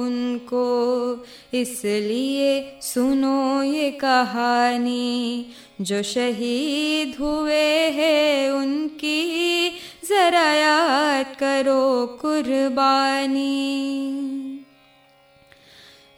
[0.00, 0.66] उनको,
[1.54, 5.46] इसलिए सुनो ये कहानी।
[5.80, 9.72] जो शहीद हुए हैं उनकी
[10.10, 13.46] जरा याद करो कुर्बानी।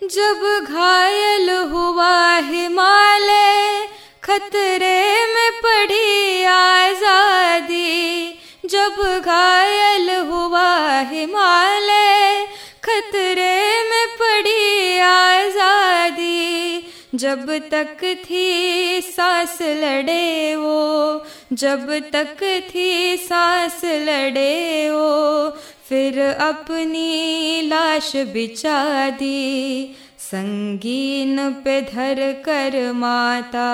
[0.02, 3.88] जब घायल हुआ हिमालय,
[4.24, 8.32] खतरे में पड़ी आज़ादी।
[8.66, 12.46] जब घायल हुआ हिमालय,
[12.84, 16.78] खतरे में पड़ी आज़ादी।
[17.14, 25.50] जब तक थी सांस लड़े वो, जब तक थी सांस लड़े वो,
[25.88, 33.70] फिर अपनी लाश बिछा दी, संगीन पे धर कर माता,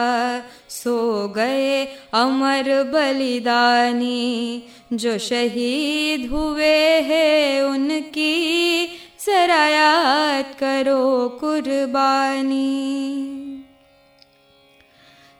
[0.69, 1.85] सो गए
[2.15, 4.63] अमर बलिदानी,
[4.93, 8.85] जो शहीद हुए हैं उनकी
[9.27, 12.85] जरा याद करो कुर्बानी।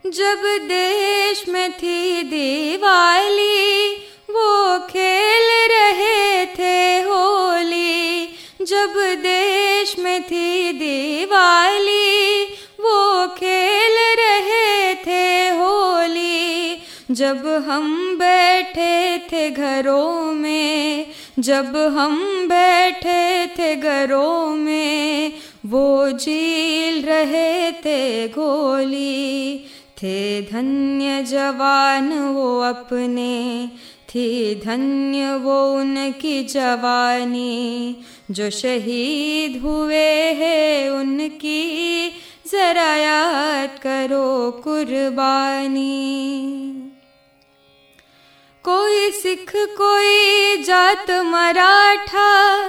[0.05, 3.91] जब देश में थी दिवाली,
[4.29, 8.25] वो खेल रहे थे होली।
[8.61, 12.43] जब देश में थी दिवाली,
[12.79, 16.81] वो खेल रहे थे होली।
[17.11, 21.05] जब हम बैठे थे घरों में
[21.41, 25.33] जब हम बैठे थे घरों में,
[25.65, 29.57] वो झील रहे थे गोली।
[29.97, 33.67] थे धन्य जवान वो अपने,
[34.09, 37.95] थी धन्य वो उनकी जवानी।
[38.31, 42.09] जो शहीद हुए हैं उनकी,
[42.51, 46.15] जरा याद करो कुर्बानी।
[48.69, 52.63] कोई सिख, कोई जात मराठा।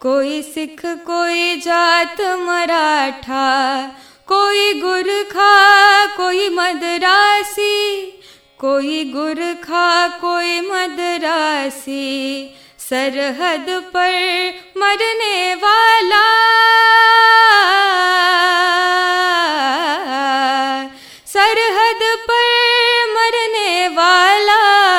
[0.00, 3.88] कोई सिख, कोई जात मराठा।
[4.26, 8.00] कोई गुरखा, कोई मदरासी।
[8.60, 12.48] कोई गुरखा, कोई मदरासी।
[12.78, 16.28] सरहद पर मरने वाला।
[21.26, 22.62] सरहद पर
[23.14, 24.92] मरने वाला।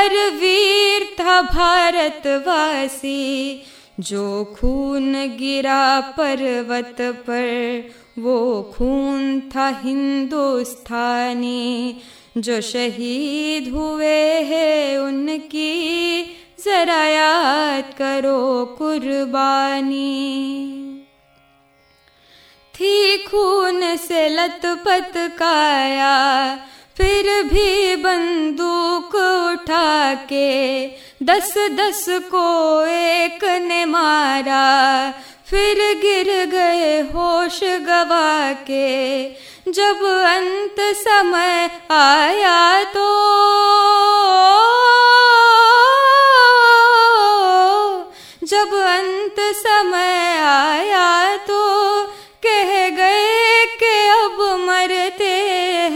[0.00, 3.62] हर वीर था भारतवासी,
[4.00, 11.96] जो खून गिरा पर्वत पर, वो खून था हिंदुस्तानी।
[12.38, 16.24] जो शहीद हुए हैं उनकी,
[16.64, 20.46] जरा याद करो कुर्बानी।
[22.74, 26.58] थी खून से लथपथ काया
[27.00, 30.86] फिर भी बंदूक उठा के
[31.22, 32.42] दस दस को
[32.86, 34.66] एक ने मारा,
[35.46, 38.90] फिर गिर गए होश गवा के
[39.70, 43.08] जब अंत समय आया तो
[48.46, 51.62] जब अंत समय आया तो
[52.46, 55.34] कह गए कि अब मरते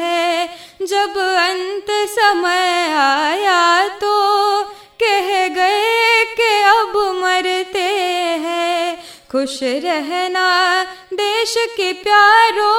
[0.01, 0.54] हैं।
[0.87, 4.13] जब अंत समय आया तो
[5.01, 7.85] कह गए कि अब मरते
[8.45, 9.03] हैं।
[9.33, 12.73] खुश रहना देश के प्यारो।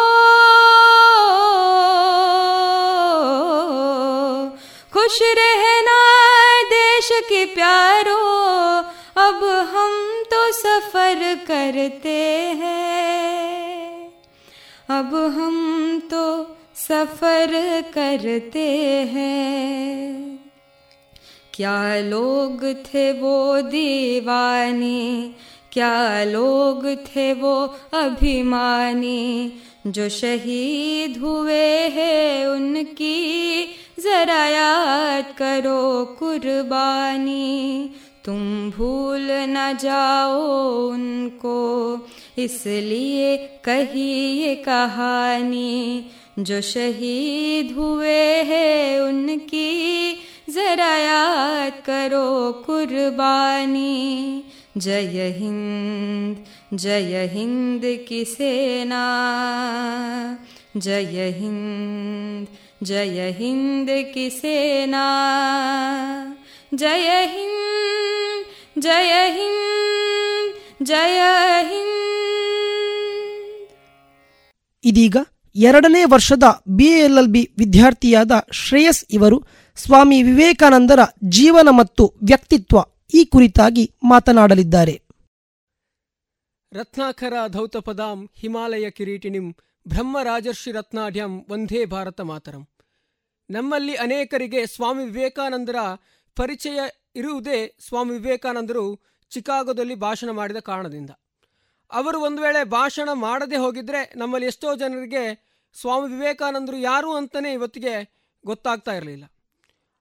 [4.94, 6.00] खुश रहना
[6.64, 8.22] देश के प्यारो।
[9.22, 9.44] अब
[9.76, 14.08] हम तो सफ़र करते हैं।
[14.90, 16.55] अब हम तो
[16.88, 18.68] सफ़र करते
[19.14, 20.40] हैं।
[21.54, 25.34] क्या लोग थे वो दीवाने?
[25.72, 29.54] क्या लोग थे वो अभिमानी?
[29.88, 33.66] जो शहीद हुए हैं उनकी
[34.00, 37.90] जरा याद करो कुर्बानी।
[38.26, 40.42] तुम भूल न जाओ
[40.90, 42.00] उनको,
[42.38, 46.06] इसलिए कही ये कहानी।
[46.39, 50.13] जो शहीद हुए हैं उनकी
[50.51, 52.31] जरा याद करो
[52.67, 54.45] कुर्बानी
[54.77, 59.03] जय हिंद जय हिंद की सेना
[60.77, 62.47] जय हिंद
[62.83, 65.07] जय हिंद की सेना
[66.75, 71.21] जय हिंद जय हिंद जय
[71.71, 71.99] हिंद
[74.85, 75.17] ಇದೀಗ
[75.56, 79.44] ಎರಡನೇ ವರ್ಷದ ಬಿಎಲ್ಎಲ್ಬಿ ವಿದ್ಯಾರ್ಥಿಯಾದ ಶ್ರೇಯಸ್ ಇವರು
[79.76, 81.00] ಸ್ವಾಮಿ ವಿವೇಕಾನಂದರ
[81.30, 82.78] ಜೀವನ ಮತ್ತು ವ್ಯಕ್ತಿತ್ವ
[83.14, 85.02] ಈ ಕುರಿತಾಗಿ ಮಾತನಾಡಲಿದ್ದಾರೆ.
[86.74, 89.52] ರತ್ನಾಕರ ಧೌತಪದಾಂ ಹಿಮಾಲಯ ಕಿರೀಟಿನಿಂ
[89.88, 92.68] ಬ್ರಹ್ಮರಾಜರ್ಷಿ ರತ್ನಾಢ್ಯಂ ವಂದೇ ಭಾರತ ಮಾತರಂ.
[93.50, 95.76] ನಮ್ಮಲ್ಲಿ ಅನೇಕರಿಗೆ ಸ್ವಾಮಿ ವಿವೇಕಾನಂದರ
[96.36, 96.80] ಪರಿಚಯ
[97.16, 101.10] ಇರುವುದೇ ಸ್ವಾಮಿ ವಿವೇಕಾನಂದರು ಚಿಕಾಗೋದಲ್ಲಿ ಭಾಷಣ ಮಾಡಿದ ಕಾರಣದಿಂದ.
[101.92, 108.92] ಅವರು ಒಂದು ವೇಳೆ ಭಾಷಣ ಮಾಡದೆ ಹೋಗಿದ್ರೆ ನಮ್ಮಲ್ಲಿ ಎಷ್ಟೋ ಜನರಿಗೆ ಸ್ವಾಮಿ ವಿವೇಕಾನಂದರು ಯಾರು ಅಂತಲೇ ಇವತ್ತಿಗೆ ಗೊತ್ತಾಗ್ತಾ
[108.92, 109.24] ಇರಲಿಲ್ಲ.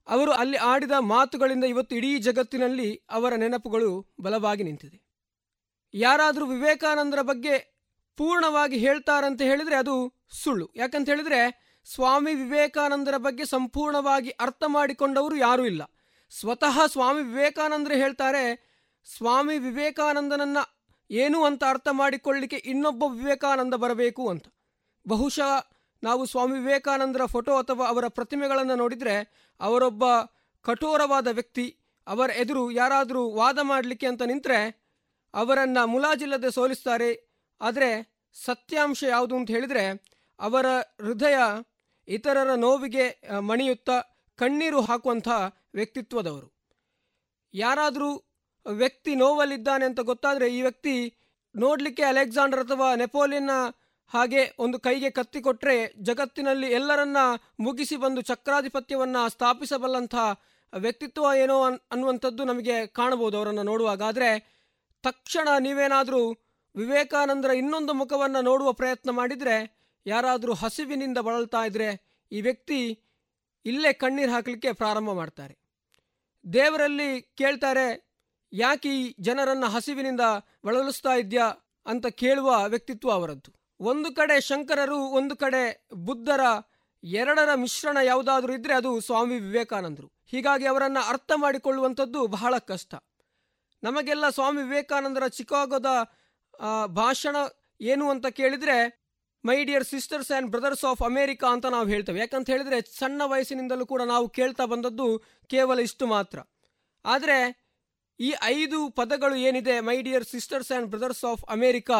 [0.09, 5.05] ಅವರು ಅಲ್ಲಿ ಆಡಿದ ಮಾತುಗಳಿಂದ ಇವತ್ತು ಇಡೀ ಜಗತ್ತಿನಲ್ಲಿ ಅವರ ನೆನಪುಗಳು ಬಲವಾಗಿ ನಿಂತಿದೆ.
[5.95, 7.75] ಯಾರಾದರೂ ವಿವೇಕಾನಂದರ ಬಗ್ಗೆ
[8.17, 10.71] ಪೂರ್ಣವಾಗಿ ಹೇಳ್ತಾರಂತ ಹೇಳಿದ್ರೆ ಅದು ಸುಳ್ಳು.
[10.77, 15.83] ಯಾಕಂತ ಹೇಳಿದರೆ ಸ್ವಾಮಿ ವಿವೇಕಾನಂದರ ಬಗ್ಗೆ ಸಂಪೂರ್ಣವಾಗಿ ಅರ್ಥ ಮಾಡಿಕೊಂಡವರು ಯಾರೂ ಇಲ್ಲ.
[16.31, 18.75] ಸ್ವತಃ ಸ್ವಾಮಿ ವಿವೇಕಾನಂದರು ಹೇಳ್ತಾರೆ,
[19.17, 20.57] ಸ್ವಾಮಿ ವಿವೇಕಾನಂದನನ್ನ
[21.11, 24.47] ಏನು ಅಂತ ಅರ್ಥ ಮಾಡಿಕೊಳ್ಳಿಕ್ಕೆ ಇನ್ನೊಬ್ಬ ವಿವೇಕಾನಂದ ಬರಬೇಕು ಅಂತ.
[25.07, 25.53] ಬಹುಶಃ
[26.03, 29.17] ನಾವು ಸ್ವಾಮಿ ವಿವೇಕಾನಂದರ ಫೋಟೋ ಅಥವಾ ಅವರ ಪ್ರತಿಮೆಗಳನ್ನು ನೋಡಿದರೆ
[29.61, 30.05] ಅವರೊಬ್ಬ
[30.65, 31.67] ಕಠೋರವಾದ ವ್ಯಕ್ತಿ,
[32.07, 34.59] ಅವರ ಎದುರು ಯಾರಾದರೂ ವಾದ ಮಾಡಲಿಕ್ಕೆ ಅಂತ ನಿಂತರೆ
[35.35, 37.11] ಅವರನ್ನು ಮುಲಾಜಿಲ್ಲದೆ ಸೋಲಿಸ್ತಾರೆ.
[37.61, 37.91] ಆದರೆ
[38.37, 39.85] ಸತ್ಯಾಂಶ ಯಾವುದು ಅಂತ ಹೇಳಿದರೆ
[40.41, 40.67] ಅವರ
[41.01, 41.39] ಹೃದಯ
[42.09, 43.05] ಇತರರ ನೋವಿಗೆ
[43.41, 43.97] ಮಣಿಯುತ್ತಾ
[44.39, 45.29] ಕಣ್ಣೀರು ಹಾಕುವಂಥ
[45.75, 46.49] ವ್ಯಕ್ತಿತ್ವದವರು.
[47.55, 48.11] ಯಾರಾದರೂ
[48.67, 51.17] ವ್ಯಕ್ತಿ ನೋವಲ್ಲಿದ್ದಾನೆ ಅಂತ ಗೊತ್ತಾದರೆ ಈ ವ್ಯಕ್ತಿ
[51.57, 53.51] ನೋಡಲಿಕ್ಕೆ ಅಲೆಕ್ಸಾಂಡರ್ ಅಥವಾ ನೆಪೋಲಿಯನ್ನ
[54.09, 57.17] ಹಾಗೆ ಒಂದು ಕೈಗೆ ಕತ್ತಿ ಕೊಟ್ಟರೆ ಜಗತ್ತಿನಲ್ಲಿ ಎಲ್ಲರನ್ನ
[57.61, 60.15] ಮುಗಿಸಿ ಬಂದು ಚಕ್ರಾಧಿಪತ್ಯವನ್ನು ಸ್ಥಾಪಿಸಬಲ್ಲಂಥ
[60.73, 64.03] ವ್ಯಕ್ತಿತ್ವ ಏನೋ ಅನ್, ಅನ್ನುವಂಥದ್ದು ನಮಗೆ ಕಾಣಬಹುದು ಅವರನ್ನು ನೋಡುವಾಗ.
[64.03, 64.31] ಆದರೆ
[65.03, 66.33] ತಕ್ಷಣ ನೀವೇನಾದರೂ
[66.77, 69.57] ವಿವೇಕಾನಂದರ ಇನ್ನೊಂದು ಮುಖವನ್ನು ನೋಡುವ ಪ್ರಯತ್ನ ಮಾಡಿದರೆ,
[70.07, 73.01] ಯಾರಾದರೂ ಹಸಿವಿನಿಂದ ಬಳಲ್ತಾ ಇದ್ರೆ ಈ ವ್ಯಕ್ತಿ
[73.65, 75.55] ಇಲ್ಲೇ ಕಣ್ಣೀರು ಹಾಕಲಿಕ್ಕೆ ಪ್ರಾರಂಭ ಮಾಡ್ತಾರೆ.
[76.53, 78.14] ದೇವರಲ್ಲಿ ಕೇಳ್ತಾರೆ
[78.55, 80.21] ಯಾಕೆ ಈ ಜನರನ್ನ ಹಸಿವಿನಿಂದ
[80.67, 81.47] ಬಳಲಿಸ್ತಾ ಇದ್ಯಾ
[81.87, 83.51] ಅಂತ ಕೇಳುವ ವ್ಯಕ್ತಿತ್ವ ಅವರದ್ದು.
[83.81, 86.41] ಒಂದು ಕಡೆ ಶಂಕರರು, ಒಂದು ಕಡೆ ಬುದ್ಧರ,
[87.03, 90.13] ಎರಡರ ಮಿಶ್ರಣ ಯಾವುದಾದ್ರೂ ಇದ್ರೆ ಅದು ಸ್ವಾಮಿ ವಿವೇಕಾನಂದರು.
[90.27, 92.95] ಹೀಗಾಗಿ ಅವರನ್ನು ಅರ್ಥ ಮಾಡಿಕೊಳ್ಳುವಂಥದ್ದು ಬಹಳ ಕಷ್ಟ.
[93.83, 95.87] ನಮಗೆಲ್ಲ ಸ್ವಾಮಿ ವಿವೇಕಾನಂದರ ಚಿಕಾಗೋದ
[96.87, 97.37] ಭಾಷಣ
[97.81, 98.77] ಏನು ಅಂತ ಕೇಳಿದ್ರೆ,
[99.45, 102.19] my dear sisters and brothers of America ಅಂತ ನಾವು ಹೇಳ್ತೇವೆ.
[102.19, 106.39] ಯಾಕಂತ ಹೇಳಿದ್ರೆ ಸಣ್ಣ ವಯಸ್ಸಿನಿಂದಲೂ ಕೂಡ ನಾವು ಕೇಳ್ತಾ ಬಂದದ್ದು ಕೇವಲ ಇಷ್ಟು ಮಾತ್ರ.
[107.05, 107.64] ಆದರೆ
[108.21, 111.99] ಈ ಐದು ಪದಗಳು ಏನಿದೆ my dear sisters and brothers of America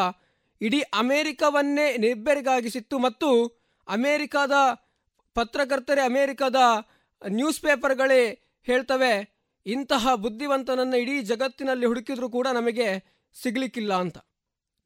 [0.61, 3.29] ಇಡೀ ಅಮೇರಿಕವನ್ನೇ ನಿರ್ಬೆರಗಾಗಿಸಿತ್ತು ಮತ್ತು
[3.87, 4.51] ಅಮೇರಿಕಾದ
[5.33, 6.55] ಪತ್ರಕರ್ತರೇ, ಅಮೇರಿಕಾದ
[7.29, 8.21] ನ್ಯೂಸ್ ಪೇಪರ್ಗಳೇ
[8.63, 9.35] ಹೇಳ್ತವೆ,
[9.65, 12.87] ಇಂತಹ ಬುದ್ಧಿವಂತನನ್ನು ಇಡೀ ಜಗತ್ತಿನಲ್ಲಿ ಹುಡುಕಿದ್ರೂ ಕೂಡ ನಮಗೆ
[13.41, 14.17] ಸಿಗಲಿಕ್ಕಿಲ್ಲ ಅಂತ.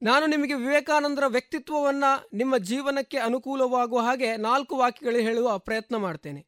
[0.01, 6.45] ನಾನು ನಿಮಗೆ ವಿವೇಕಾನಂದರ ವ್ಯಕ್ತಿತ್ವವನ್ನು ನಿಮ್ಮ ಜೀವನಕ್ಕೆ ಅನುಕೂಲವಾಗುವ ಹಾಗೆ ನಾಲ್ಕು ವಾಕ್ಯಗಳು ಹೇಳುವ ಪ್ರಯತ್ನ ಮಾಡ್ತೇನೆ.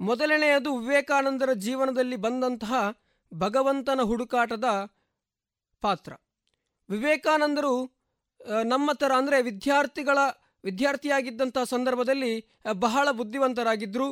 [0.00, 2.98] ಮೊದಲನೆಯದು ವಿವೇಕಾನಂದರ ಜೀವನದಲ್ಲಿ ಬಂದಂತಹ
[3.32, 4.68] ಭಗವಂತನ ಹುಡುಕಾಟದ
[5.82, 6.12] ಪಾತ್ರ.
[6.88, 7.72] ವಿವೇಕಾನಂದರು
[8.72, 10.18] ನಮ್ಮ ಥರ ಅಂದರೆ ವಿದ್ಯಾರ್ಥಿಗಳ
[10.64, 12.32] ವಿದ್ಯಾರ್ಥಿಯಾಗಿದ್ದಂಥ ಸಂದರ್ಭದಲ್ಲಿ
[12.84, 14.08] ಬಹಳ ಬುದ್ಧಿವಂತರಾಗಿದ್ದರು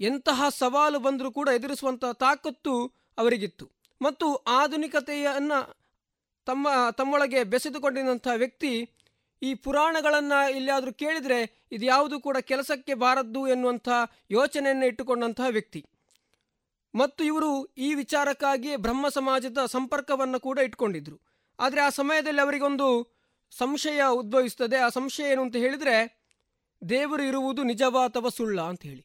[0.00, 2.74] ಎಂತಹ ಸವಾಲು ಬಂದರೂ ಕೂಡ ಎದುರಿಸುವಂಥ ತಾಕತ್ತು
[3.18, 3.66] ಅವರಿಗಿತ್ತು.
[4.00, 4.26] ಮತ್ತು
[4.60, 5.58] ಆಧುನಿಕತೆಯನ್ನು
[6.46, 6.68] ತಮ್ಮ,
[6.98, 8.72] ತಮ್ಮೊಳಗೆ ಬೆಸೆದುಕೊಂಡಿದ್ದಂಥ ವ್ಯಕ್ತಿ,
[9.42, 11.38] ಈ ಪುರಾಣಗಳನ್ನು ಇಲ್ಲಿಯಾದರೂ ಕೇಳಿದರೆ
[11.72, 13.88] ಇದು ಯಾವುದು ಕೂಡ ಕೆಲಸಕ್ಕೆ ಬಾರದ್ದು ಎನ್ನುವಂಥ
[14.30, 15.80] ಯೋಚನೆಯನ್ನು ಇಟ್ಟುಕೊಂಡಂತಹ ವ್ಯಕ್ತಿ.
[16.94, 21.16] ಮತ್ತು ಇವರು ಈ ವಿಚಾರಕ್ಕಾಗಿಯೇ ಬ್ರಹ್ಮ ಸಮಾಜದ ಸಂಪರ್ಕವನ್ನು ಕೂಡ ಇಟ್ಕೊಂಡಿದ್ರು.
[21.58, 22.88] ಆದರೆ ಆ ಸಮಯದಲ್ಲಿ ಅವರಿಗೊಂದು
[23.52, 25.96] ಸಂಶಯ ಉದ್ಭವಿಸ್ತದೆ ಆ ಸಂಶಯ ಏನು ಅಂತ ಹೇಳಿದರೆ,
[26.82, 29.02] ದೇವರು ಇರುವುದು ನಿಜವಾ ಅಥವಾ ಸುಳ್ಳ ಅಂತ ಹೇಳಿ.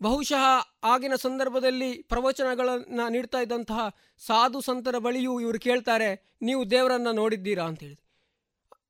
[0.00, 0.44] ಬಹುಶಃ
[0.84, 3.86] ಆಗಿನ ಸಂದರ್ಭದಲ್ಲಿ ಪ್ರವಚನಗಳನ್ನು ನೀಡ್ತಾ ಇದ್ದಂತಹ
[4.22, 6.10] ಸಾಧು ಸಂತರ ಬಳಿಯೂ ಇವರು ಕೇಳ್ತಾರೆ,
[6.42, 8.00] ನೀವು ದೇವರನ್ನ ನೋಡಿದ್ದೀರಾ ಅಂತ ಹೇಳಿ.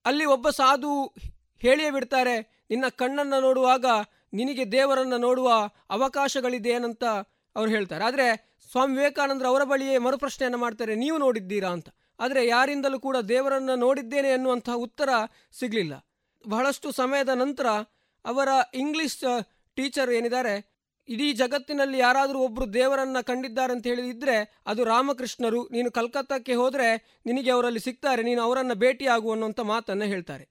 [0.05, 0.93] ಅಲ್ಲಿ ಒಬ್ಬ ಸಾಧು
[1.63, 2.37] ಹೇಳಿಯೇ ಬಿಡ್ತಾರೆ,
[2.71, 3.87] ನಿನ್ನ ಕಣ್ಣನ್ನು ನೋಡುವಾಗ
[4.33, 5.51] ನಿನಗೆ ದೇವರನ್ನ ನೋಡುವ
[5.91, 7.05] ಅವಕಾಶಗಳಿದೆ ಏನಂತ
[7.59, 8.03] ಅವ್ರು ಹೇಳ್ತಾರೆ.
[8.09, 8.27] ಆದರೆ
[8.71, 11.89] ಸ್ವಾಮಿ ವಿವೇಕಾನಂದರು ಅವರ ಬಳಿಯೇ ಮರುಪ್ರಶ್ನೆಯನ್ನು ಮಾಡ್ತಾರೆ, ನೀವು ನೋಡಿದ್ದೀರಾ ಅಂತ.
[12.19, 15.11] ಆದರೆ ಯಾರಿಂದಲೂ ಕೂಡ ದೇವರನ್ನು ನೋಡಿದ್ದೇನೆ ಎನ್ನುವಂತಹ ಉತ್ತರ
[15.59, 15.95] ಸಿಗಲಿಲ್ಲ.
[16.45, 17.69] ಬಹಳಷ್ಟು ಸಮಯದ ನಂತರ
[18.25, 18.49] ಅವರ
[18.83, 19.17] ಇಂಗ್ಲಿಷ್
[19.77, 20.55] ಟೀಚರ್ ಏನಿದ್ದಾರೆ,
[21.09, 24.37] ಇಡೀ ಜಗತ್ತಿನಲ್ಲಿ ಯಾರಾದರೂ ಒಬ್ಬರು ದೇವರನ್ನ ಕಂಡಿದ್ದಾರೆ ಅಂತ ಹೇಳಿದ್ರೆ
[24.71, 26.89] ಅದು ರಾಮಕೃಷ್ಣರು, ನೀನು ಕಲ್ಕತ್ತಾಕ್ಕೆ ಹೋದರೆ
[27.29, 30.45] ನಿನಗೆ ಅವರಲ್ಲಿ ಸಿಗ್ತಾರೆ, ನೀನು ಅವರನ್ನು ಭೇಟಿಯಾಗು ಅನ್ನುವಂಥ ಮಾತನ್ನು ಹೇಳ್ತಾರೆ.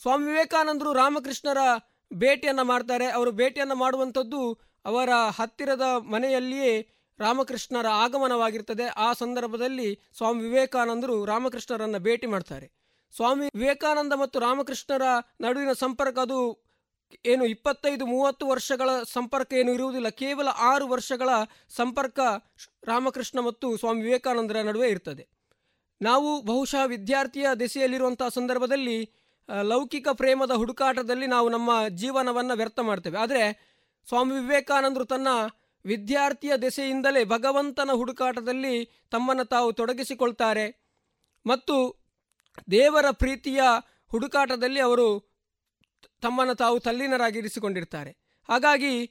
[0.00, 1.60] ಸ್ವಾಮಿ ವಿವೇಕಾನಂದರು ರಾಮಕೃಷ್ಣರ
[2.10, 3.06] ಭೇಟಿಯನ್ನು ಮಾಡ್ತಾರೆ.
[3.18, 4.40] ಅವರು ಭೇಟಿಯನ್ನು ಮಾಡುವಂಥದ್ದು
[4.86, 6.72] ಅವರ ಹತ್ತಿರದ ಮನೆಯಲ್ಲಿಯೇ
[7.18, 8.86] ರಾಮಕೃಷ್ಣರ ಆಗಮನವಾಗಿರ್ತದೆ.
[9.06, 12.66] ಆ ಸಂದರ್ಭದಲ್ಲಿ ಸ್ವಾಮಿ ವಿವೇಕಾನಂದರು ರಾಮಕೃಷ್ಣರನ್ನು ಭೇಟಿ ಮಾಡ್ತಾರೆ.
[13.14, 15.04] ಸ್ವಾಮಿ ವಿವೇಕಾನಂದ ಮತ್ತು ರಾಮಕೃಷ್ಣರ
[15.40, 16.38] ನಡುವಿನ ಸಂಪರ್ಕ ಅದು
[17.24, 20.08] ಏನು ಇಪ್ಪತ್ತೈದು, ಮೂವತ್ತು ವರ್ಷಗಳ ಸಂಪರ್ಕ ಏನು ಇರುವುದಿಲ್ಲ.
[20.22, 21.28] ಕೇವಲ ಆರು ವರ್ಷಗಳ
[21.76, 22.18] ಸಂಪರ್ಕ
[22.84, 25.24] ರಾಮಕೃಷ್ಣ ಮತ್ತು ಸ್ವಾಮಿ ವಿವೇಕಾನಂದರ ನಡುವೆ ಇರ್ತದೆ.
[26.00, 28.98] ನಾವು ಬಹುಶಃ ವಿದ್ಯಾರ್ಥಿಯ ದೆಸೆಯಲ್ಲಿರುವಂತಹ ಸಂದರ್ಭದಲ್ಲಿ
[29.62, 33.18] ಲೌಕಿಕ ಪ್ರೇಮದ ಹುಡುಕಾಟದಲ್ಲಿ ನಾವು ನಮ್ಮ ಜೀವನವನ್ನು ವ್ಯರ್ಥ ಮಾಡ್ತೇವೆ.
[33.18, 33.42] ಆದರೆ
[34.08, 35.28] ಸ್ವಾಮಿ ವಿವೇಕಾನಂದರು ತನ್ನ
[35.84, 40.66] ವಿದ್ಯಾರ್ಥಿಯ ದೆಸೆಯಿಂದಲೇ ಭಗವಂತನ ಹುಡುಕಾಟದಲ್ಲಿ ತಮ್ಮನ್ನು ತಾವು ತೊಡಗಿಸಿಕೊಳ್ತಾರೆ.
[41.46, 41.96] ಮತ್ತು
[42.70, 43.60] ದೇವರ ಪ್ರೀತಿಯ
[44.08, 45.36] ಹುಡುಕಾಟದಲ್ಲಿ ಅವರು
[46.22, 48.10] ತಮ್ಮನ್ನು ತಾವು ತಲ್ಲೀನರಾಗಿರಿಸಿಕೊಂಡಿರ್ತಾರೆ.
[48.48, 49.10] ಹಾಗಾಗಿ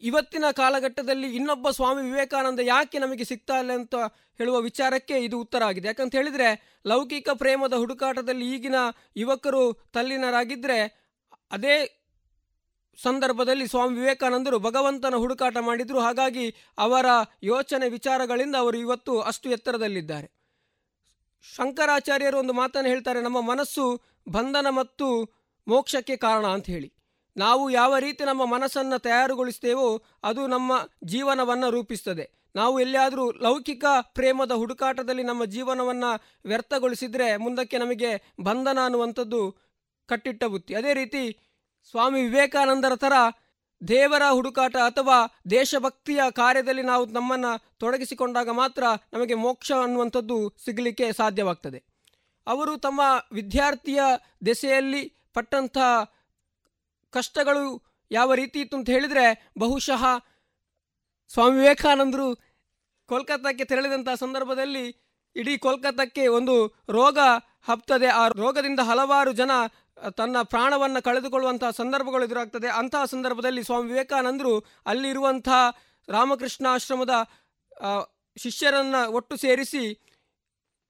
[0.00, 3.94] ಇವತ್ತಿನ ಕಾಲಘಟ್ಟದಲ್ಲಿ ಇನ್ನೊಬ್ಬ ಸ್ವಾಮಿ ವಿವೇಕಾನಂದ ಯಾಕೆ ನಮಗೆ ಸಿಗ್ತಾ ಇಲ್ಲ ಅಂತ
[4.38, 5.86] ಹೇಳುವ ವಿಚಾರಕ್ಕೆ ಇದು ಉತ್ತರ ಆಗಿದೆ.
[5.86, 8.74] ಯಾಕಂತ ಹೇಳಿದರೆ ಲೌಕಿಕ ಪ್ರೇಮದ ಹುಡುಕಾಟದಲ್ಲಿ ಈಗಿನ
[9.16, 10.78] ಯುವಕರು ತಲ್ಲೀನರಾಗಿದ್ದರೆ
[11.50, 12.05] ಅದೇ
[13.02, 16.00] ಸಂದರ್ಭದಲ್ಲಿ ಸ್ವಾಮಿ ವಿವೇಕಾನಂದರು ಭಗವಂತನ ಹುಡುಕಾಟ ಮಾಡಿದರು.
[16.00, 17.06] ಹಾಗಾಗಿ ಅವರ
[17.42, 20.30] ಯೋಚನೆ ವಿಚಾರಗಳಿಂದ ಅವರು ಇವತ್ತು ಅಷ್ಟು ಎತ್ತರದಲ್ಲಿದ್ದಾರೆ.
[21.54, 25.34] ಶಂಕರಾಚಾರ್ಯರು ಒಂದು ಮಾತನ್ನು ಹೇಳ್ತಾರೆ, ನಮ್ಮ ಮನಸ್ಸು ಬಂಧನ ಮತ್ತು
[25.68, 26.92] ಮೋಕ್ಷಕ್ಕೆ ಕಾರಣ ಅಂತ ಹೇಳಿ.
[27.36, 30.72] ನಾವು ಯಾವ ರೀತಿ ನಮ್ಮ ಮನಸ್ಸನ್ನು ತಯಾರುಗೊಳಿಸ್ತೇವೋ ಅದು ನಮ್ಮ
[31.04, 32.30] ಜೀವನವನ್ನು ರೂಪಿಸ್ತದೆ.
[32.54, 39.56] ನಾವು ಎಲ್ಲಿಯಾದರೂ ಲೌಕಿಕ ಪ್ರೇಮದ ಹುಡುಕಾಟದಲ್ಲಿ ನಮ್ಮ ಜೀವನವನ್ನು ವ್ಯರ್ಥಗೊಳಿಸಿದರೆ ಮುಂದಕ್ಕೆ ನಮಗೆ ಬಂಧನ ಅನ್ನುವಂಥದ್ದು
[40.06, 40.74] ಕಟ್ಟಿಟ್ಟ ಬುತ್ತಿ.
[40.74, 41.38] ಅದೇ ರೀತಿ
[41.90, 43.12] ಸ್ವಾಮಿ ವಿವೇಕಾನಂದರ ಥರ
[43.88, 45.16] ದೇವರ ಹುಡುಕಾಟ ಅಥವಾ
[45.50, 51.84] ದೇಶಭಕ್ತಿಯ ಕಾರ್ಯದಲ್ಲಿ ನಾವು ನಮ್ಮನ್ನು ತೊಡಗಿಸಿಕೊಂಡಾಗ ಮಾತ್ರ ನಮಗೆ ಮೋಕ್ಷ ಅನ್ನುವಂಥದ್ದು ಸಿಗಲಿಕ್ಕೆ ಸಾಧ್ಯವಾಗ್ತದೆ.
[52.46, 53.00] ಅವರು ತಮ್ಮ
[53.32, 54.00] ವಿದ್ಯಾರ್ಥಿಯ
[54.46, 55.02] ದೆಸೆಯಲ್ಲಿ
[55.34, 55.78] ಪಟ್ಟಂಥ
[57.10, 60.04] ಕಷ್ಟಗಳು ಯಾವ ರೀತಿ ಇತ್ತು ಅಂತ ಹೇಳಿದರೆ ಬಹುಶಃ
[61.28, 62.26] ಸ್ವಾಮಿ ವಿವೇಕಾನಂದರು
[63.06, 64.84] ಕೋಲ್ಕತ್ತಾಕ್ಕೆ ತೆರಳಿದಂಥ ಸಂದರ್ಭದಲ್ಲಿ
[65.36, 66.54] ಇಡೀ ಕೋಲ್ಕತ್ತಾಕ್ಕೆ ಒಂದು
[66.88, 67.18] ರೋಗ
[67.64, 68.06] ಹಬ್ತದೆ.
[68.06, 69.50] ಆ ರೋಗದಿಂದ ಹಲವಾರು ಜನ
[70.16, 72.68] ತನ್ನ ಪ್ರಾಣವನ್ನು ಕಳೆದುಕೊಳ್ಳುವಂತಹ ಸಂದರ್ಭಗಳು ಎದುರಾಗ್ತದೆ.
[72.68, 75.76] ಅಂತಹ ಸಂದರ್ಭದಲ್ಲಿ ಸ್ವಾಮಿ ವಿವೇಕಾನಂದರು ಅಲ್ಲಿರುವಂತಹ
[76.08, 77.10] ರಾಮಕೃಷ್ಣ ಆಶ್ರಮದ
[77.82, 78.02] ಆ,
[78.36, 80.02] ಶಿಷ್ಯರನ್ನ ಒಟ್ಟು ಸೇರಿಸಿ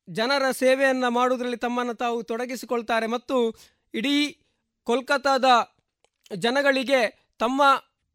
[0.09, 3.57] ಜನರ ಸೇವೆಯನ್ನು ಮಾಡುವುದರಲ್ಲಿ ತಮ್ಮನ್ನು ತಾವು ತೊಡಗಿಸಿಕೊಳ್ತಾರೆ ಮತ್ತು
[3.95, 4.39] ಇಡೀ
[4.83, 5.45] ಕೋಲ್ಕತ್ತಾದ
[6.37, 7.63] ಜನಗಳಿಗೆ ತಮ್ಮ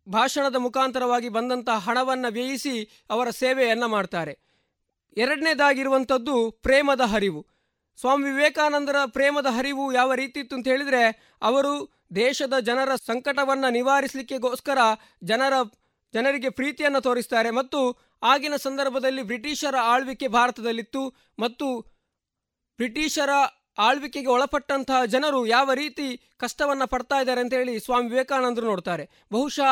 [0.09, 4.39] ಭಾಷಣದ ಮುಖಾಂತರವಾಗಿ ಬಂದಂತಹ ಹಣವನ್ನು ವ್ಯಯಿಸಿ ಅವರ ಸೇವೆಯನ್ನು ಮಾಡ್ತಾರೆ.
[5.17, 7.47] ಎರಡನೇದಾಗಿರುವಂಥದ್ದು ಪ್ರೇಮದ ಹರಿವು.
[8.01, 11.73] ಸ್ವಾಮಿ ವಿವೇಕಾನಂದರ ಪ್ರೇಮದ ಹರಿವು ಯಾವ ರೀತಿ ಇತ್ತು ಅಂತ ಹೇಳಿದರೆ, ಅವರು
[12.15, 14.79] ದೇಶದ ಜನರ ಸಂಕಟವನ್ನು ನಿವಾರಿಸಲಿಕ್ಕೆಗೋಸ್ಕರ
[15.23, 15.53] ಜನರ,
[16.13, 17.79] ಜನರಿಗೆ ಪ್ರೀತಿಯನ್ನು ತೋರಿಸ್ತಾರೆ ಮತ್ತು
[18.23, 21.03] ಆಗಿನ ಸಂದರ್ಭದಲ್ಲಿ ಬ್ರಿಟಿಷರ ಆಳ್ವಿಕೆ ಭಾರತದಲ್ಲಿತ್ತು
[21.39, 21.67] ಮತ್ತು
[22.79, 23.29] ಬ್ರಿಟಿಷರ
[23.77, 26.07] ಆಳ್ವಿಕೆಗೆ ಒಳಪಟ್ಟಂತಹ ಜನರು ಯಾವ ರೀತಿ
[26.37, 29.05] ಕಷ್ಟವನ್ನು ಪಡ್ತಾ ಇದ್ದಾರೆ ಅಂತ ಹೇಳಿ ಸ್ವಾಮಿ ವಿವೇಕಾನಂದರು ನೋಡ್ತಾರೆ.
[29.31, 29.71] ಬಹುಶಃ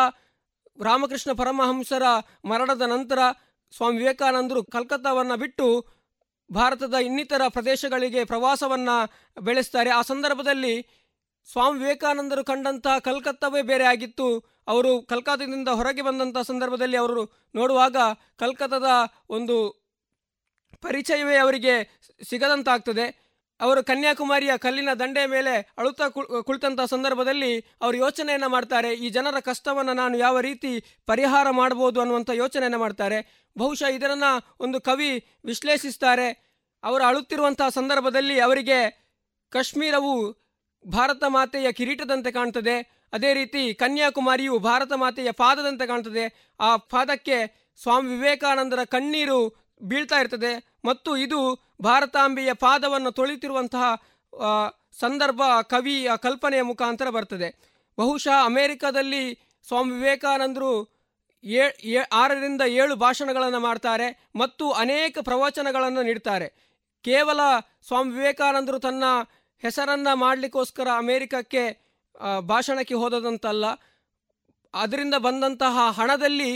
[0.83, 2.03] ರಾಮಕೃಷ್ಣ ಪರಮಹಂಸರ
[2.45, 3.19] ಮರಣದ ನಂತರ
[3.73, 5.65] ಸ್ವಾಮಿ ವಿವೇಕಾನಂದರು ಕಲ್ಕತ್ತಾವನ್ನು ಬಿಟ್ಟು
[6.51, 9.09] ಭಾರತದ ಇನ್ನಿತರ ಪ್ರದೇಶಗಳಿಗೆ ಪ್ರವಾಸವನ್ನು
[9.41, 9.89] ಬೆಳೆಸ್ತಾರೆ.
[9.89, 10.87] ಆ ಸಂದರ್ಭದಲ್ಲಿ
[11.51, 14.39] ಸ್ವಾಮಿ ವಿವೇಕಾನಂದರು ಕಂಡಂತಹ ಕಲ್ಕತ್ತಾವೇ ಬೇರೆ ಆಗಿತ್ತು.
[14.67, 17.95] ಅವರು ಕಲ್ಕತ್ತಾದಿಂದ ಹೊರಗೆ ಬಂದಂತಹ ಸಂದರ್ಭದಲ್ಲಿ ಅವರು ನೋಡುವಾಗ
[18.35, 18.83] ಕಲ್ಕತ್ತಾದ
[19.29, 19.79] ಒಂದು
[20.81, 23.28] ಪರಿಚಯವೇ ಅವರಿಗೆ ಸಿಗದಂತಾಗ್ತದೆ.
[23.59, 26.07] ಅವರು ಕನ್ಯಾಕುಮಾರಿಯ ಕಲ್ಲಿನ ದಂಡೆಯ ಮೇಲೆ ಅಳುತ್ತಾ
[26.47, 30.71] ಕುಳಿತಂತಹ ಸಂದರ್ಭದಲ್ಲಿ ಅವರು ಯೋಚನೆಯನ್ನು ಮಾಡ್ತಾರೆ, ಈ ಜನರ ಕಷ್ಟವನ್ನು ನಾನು ಯಾವ ರೀತಿ
[31.05, 33.19] ಪರಿಹಾರ ಮಾಡಬಹುದು ಅನ್ನುವಂಥ ಯೋಚನೆಯನ್ನು ಮಾಡ್ತಾರೆ.
[33.55, 35.11] ಬಹುಶಃ ಇದರನ್ನು ಒಂದು ಕವಿ
[35.45, 36.29] ವಿಶ್ಲೇಷಿಸ್ತಾರೆ.
[36.83, 38.79] ಅವರು ಅಳುತ್ತಿರುವಂತಹ ಸಂದರ್ಭದಲ್ಲಿ ಅವರಿಗೆ
[39.53, 40.13] ಕಾಶ್ಮೀರವು
[40.85, 42.75] ಭಾರತ ಮಾತೆಯ ಕಿರೀಟದಂತೆ ಕಾಣ್ತದೆ,
[43.13, 46.25] ಅದೇ ರೀತಿ ಕನ್ಯಾಕುಮಾರಿಯು ಭಾರತ ಮಾತೆಯ ಪಾದದಂತೆ ಕಾಣ್ತದೆ.
[46.59, 47.37] ಆ ಪಾದಕ್ಕೆ
[47.79, 49.39] ಸ್ವಾಮಿ ವಿವೇಕಾನಂದರ ಕಣ್ಣೀರು
[49.81, 50.51] ಬೀಳ್ತಾ ಇರ್ತದೆ.
[50.85, 51.39] ಮತ್ತು ಇದು
[51.81, 53.83] ಭಾರತಾಂಬೆಯ ಪಾದವನ್ನು ತೊಳಿತಿರುವಂತಹ
[54.99, 57.49] ಸಂದರ್ಭ, ಕವಿ ಕಲ್ಪನೆಯ ಮುಖಾಂತರ ಬರ್ತದೆ.
[57.97, 59.23] ಬಹುಶಃ ಅಮೇರಿಕಾದಲ್ಲಿ
[59.67, 60.71] ಸ್ವಾಮಿ ವಿವೇಕಾನಂದರು
[61.43, 66.47] ಏ ಆರರಿಂದ ಏಳು ಭಾಷಣಗಳನ್ನು ಮಾಡ್ತಾರೆ ಮತ್ತು ಅನೇಕ ಪ್ರವಚನಗಳನ್ನು ನೀಡ್ತಾರೆ.
[67.05, 67.41] ಕೇವಲ
[67.87, 69.03] ಸ್ವಾಮಿ ವಿವೇಕಾನಂದರು ತನ್ನ
[69.63, 71.63] ಹೆಸರನ್ನು ಮಾಡಲಿಕ್ಕೋಸ್ಕರ ಅಮೇರಿಕಕ್ಕೆ
[72.39, 73.65] ಭಾಷಣಕ್ಕೆ ಹೋದದಂತಲ್ಲ.
[74.73, 76.51] ಅದರಿಂದ ಬಂದಂತಹ ಹಣದಲ್ಲಿ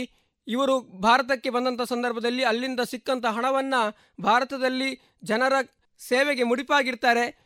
[0.48, 5.52] ಇವರು ಭಾರತಕ್ಕೆ ಬಂದಂಥ ಸಂದರ್ಭದಲ್ಲಿ ಅಲ್ಲಿಂದ ಸಿಕ್ಕಂಥ ಹಣವನ್ನು ಭಾರತದಲ್ಲಿ ಜನರ
[5.98, 7.44] ಸೇವೆಗೆ ಮುಡಿಪಾಗಿರ್ತಾರೆ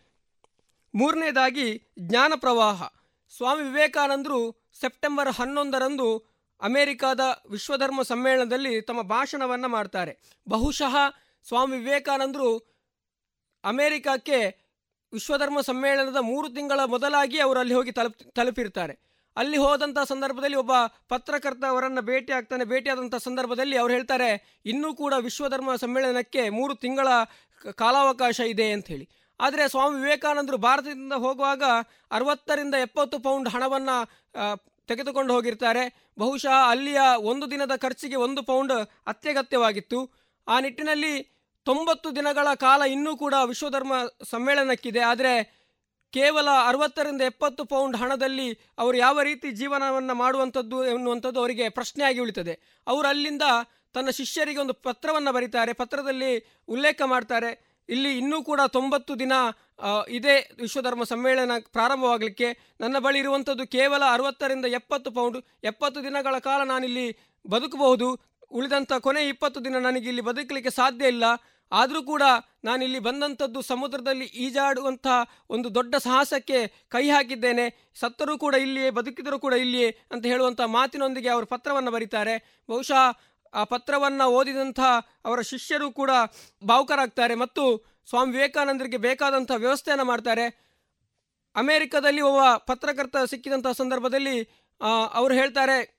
[0.95, 2.83] ಮೂರನೇದಾಗಿ ಜ್ಞಾನ ಪ್ರವಾಹ.
[3.37, 6.09] ಸ್ವಾಮಿ ವಿವೇಕಾನಂದರು ಸೆಪ್ಟೆಂಬರ್ ಹನ್ನೊಂದರಂದು
[6.61, 7.21] ಅಮೆರಿಕಾದ
[7.51, 10.41] ವಿಶ್ವಧರ್ಮ ಸಮ್ಮೇಳನದಲ್ಲಿ ತಮ್ಮ ಭಾಷಣವನ್ನು ಮಾಡ್ತಾರೆ.
[10.49, 10.95] ಬಹುಶಃ
[11.49, 12.49] ಸ್ವಾಮಿ ವಿವೇಕಾನಂದರು
[13.65, 14.69] ಅಮೆರಿಕಕ್ಕೆ
[15.13, 19.08] ವಿಶ್ವಧರ್ಮ ಸಮ್ಮೇಳನದ ಮೂರು ತಿಂಗಳ ಮೊದಲಾಗಿ ಅವರು ಅಲ್ಲಿ ಹೋಗಿ ತಲುಪ್, ತಲುಪಿರ್ತಾರೆ.
[19.41, 20.73] ಅಲ್ಲಿ ಹೋದಂಥ ಸಂದರ್ಭದಲ್ಲಿ ಒಬ್ಬ
[21.13, 22.65] ಪತ್ರಕರ್ತ ಅವರನ್ನು ಭೇಟಿ ಆಗ್ತಾನೆ.
[22.73, 24.31] ಭೇಟಿಯಾದಂಥ ಸಂದರ್ಭದಲ್ಲಿ ಅವ್ರು ಹೇಳ್ತಾರೆ,
[24.73, 27.09] ಇನ್ನೂ ಕೂಡ ವಿಶ್ವಧರ್ಮ ಸಮ್ಮೇಳನಕ್ಕೆ ಮೂರು ತಿಂಗಳ
[27.83, 29.07] ಕಾಲಾವಕಾಶ ಇದೆ ಅಂತ ಹೇಳಿ
[29.41, 31.63] ಆದರೆ ಸ್ವಾಮಿ ವಿವೇಕಾನಂದರು ಭಾರತದಿಂದ ಹೋಗುವಾಗ
[32.17, 33.97] ಅರವತ್ತರಿಂದ ಎಪ್ಪತ್ತು ಪೌಂಡ್ ಹಣವನ್ನು
[34.89, 35.83] ತೆಗೆದುಕೊಂಡು ಹೋಗಿರ್ತಾರೆ.
[36.23, 37.01] ಬಹುಶಃ ಅಲ್ಲಿಯ
[37.31, 38.75] ಒಂದು ದಿನದ ಖರ್ಚಿಗೆ ಒಂದು ಪೌಂಡ್
[39.13, 40.01] ಅತ್ಯಗತ್ಯವಾಗಿತ್ತು.
[40.47, 41.13] ಆ ನಿಟ್ಟಿನಲ್ಲಿ
[41.67, 43.95] ತೊಂಬತ್ತು ದಿನಗಳ ಕಾಲ ಇನ್ನೂ ಕೂಡ ವಿಶ್ವಧರ್ಮ
[44.33, 45.01] ಸಮ್ಮೇಳನಕ್ಕಿದೆ.
[45.11, 45.35] ಆದರೆ
[46.17, 48.49] ಕೇವಲ ಅರವತ್ತರಿಂದ ಎಪ್ಪತ್ತು ಪೌಂಡ್ ಹಣದಲ್ಲಿ
[48.79, 52.55] ಅವರು ಯಾವ ರೀತಿ ಜೀವನವನ್ನು ಮಾಡುವಂಥದ್ದು ಎನ್ನುವಂಥದ್ದು ಅವರಿಗೆ ಪ್ರಶ್ನೆಯಾಗಿ ಉಳಿತದೆ.
[52.87, 53.43] ಅವರು ಅಲ್ಲಿಂದ
[53.95, 55.73] ತನ್ನ ಶಿಷ್ಯರಿಗೆ ಒಂದು ಪತ್ರವನ್ನು ಬರೀತಾರೆ.
[55.73, 56.31] ಪತ್ರದಲ್ಲಿ
[56.69, 57.51] ಉಲ್ಲೇಖ ಮಾಡ್ತಾರೆ.
[57.89, 59.33] ಇಲ್ಲಿ ಇನ್ನೂ ಕೂಡ ತೊಂಬತ್ತು ದಿನ
[60.09, 62.49] ಇದೇ ವಿಶ್ವಧರ್ಮ ಸಮ್ಮೇಳನ ಪ್ರಾರಂಭವಾಗಲಿಕ್ಕೆ
[62.81, 67.07] ನನ್ನ ಬಳಿ ಇರುವಂಥದ್ದು ಕೇವಲ ಅರವತ್ತರಿಂದ ಎಪ್ಪತ್ತು ಪೌಂಡ್, ಎಪ್ಪತ್ತು ದಿನಗಳ ಕಾಲ ನಾನಿಲ್ಲಿ
[67.45, 68.09] ಬದುಕಬಹುದು.
[68.51, 71.25] ಉಳಿದಂಥ ಕೊನೆ ಇಪ್ಪತ್ತು ದಿನ ನನಗೆ ಇಲ್ಲಿ ಬದುಕಲಿಕ್ಕೆ ಸಾಧ್ಯ ಇಲ್ಲ.
[71.73, 72.23] ಆದರೂ ಕೂಡ
[72.65, 75.07] ನಾನಿಲ್ಲಿ ಬಂದಂಥದ್ದು ಸಮುದ್ರದಲ್ಲಿ ಈಜಾಡುವಂಥ
[75.51, 77.91] ಒಂದು ದೊಡ್ಡ ಸಾಹಸಕ್ಕೆ ಕೈ ಹಾಕಿದ್ದೇನೆ.
[77.95, 82.65] ಸತ್ತರೂ ಕೂಡ ಇಲ್ಲಿಯೇ, ಬದುಕಿದರೂ ಕೂಡ ಇಲ್ಲಿಯೇ ಅಂತ ಹೇಳುವಂಥ ಮಾತಿನೊಂದಿಗೆ ಅವರು ಪತ್ರವನ್ನು ಬರೀತಾರೆ.
[82.69, 83.03] ಬಹುಶಃ
[83.55, 84.81] ಆ ಪತ್ರವನ್ನು ಓದಿದಂಥ
[85.25, 86.11] ಅವರ ಶಿಷ್ಯರು ಕೂಡ
[86.65, 87.63] ಭಾವುಕರಾಗ್ತಾರೆ ಮತ್ತು
[88.09, 90.47] ಸ್ವಾಮಿ ವಿವೇಕಾನಂದರಿಗೆ ಬೇಕಾದಂಥ ವ್ಯವಸ್ಥೆಯನ್ನು ಮಾಡ್ತಾರೆ.
[91.57, 94.37] ಅಮೇರಿಕದಲ್ಲಿ ಒಬ್ಬ ಪತ್ರಕರ್ತ ಸಿಕ್ಕಿದಂಥ ಸಂದರ್ಭದಲ್ಲಿ
[95.15, 95.98] ಅವರು ಹೇಳ್ತಾರೆ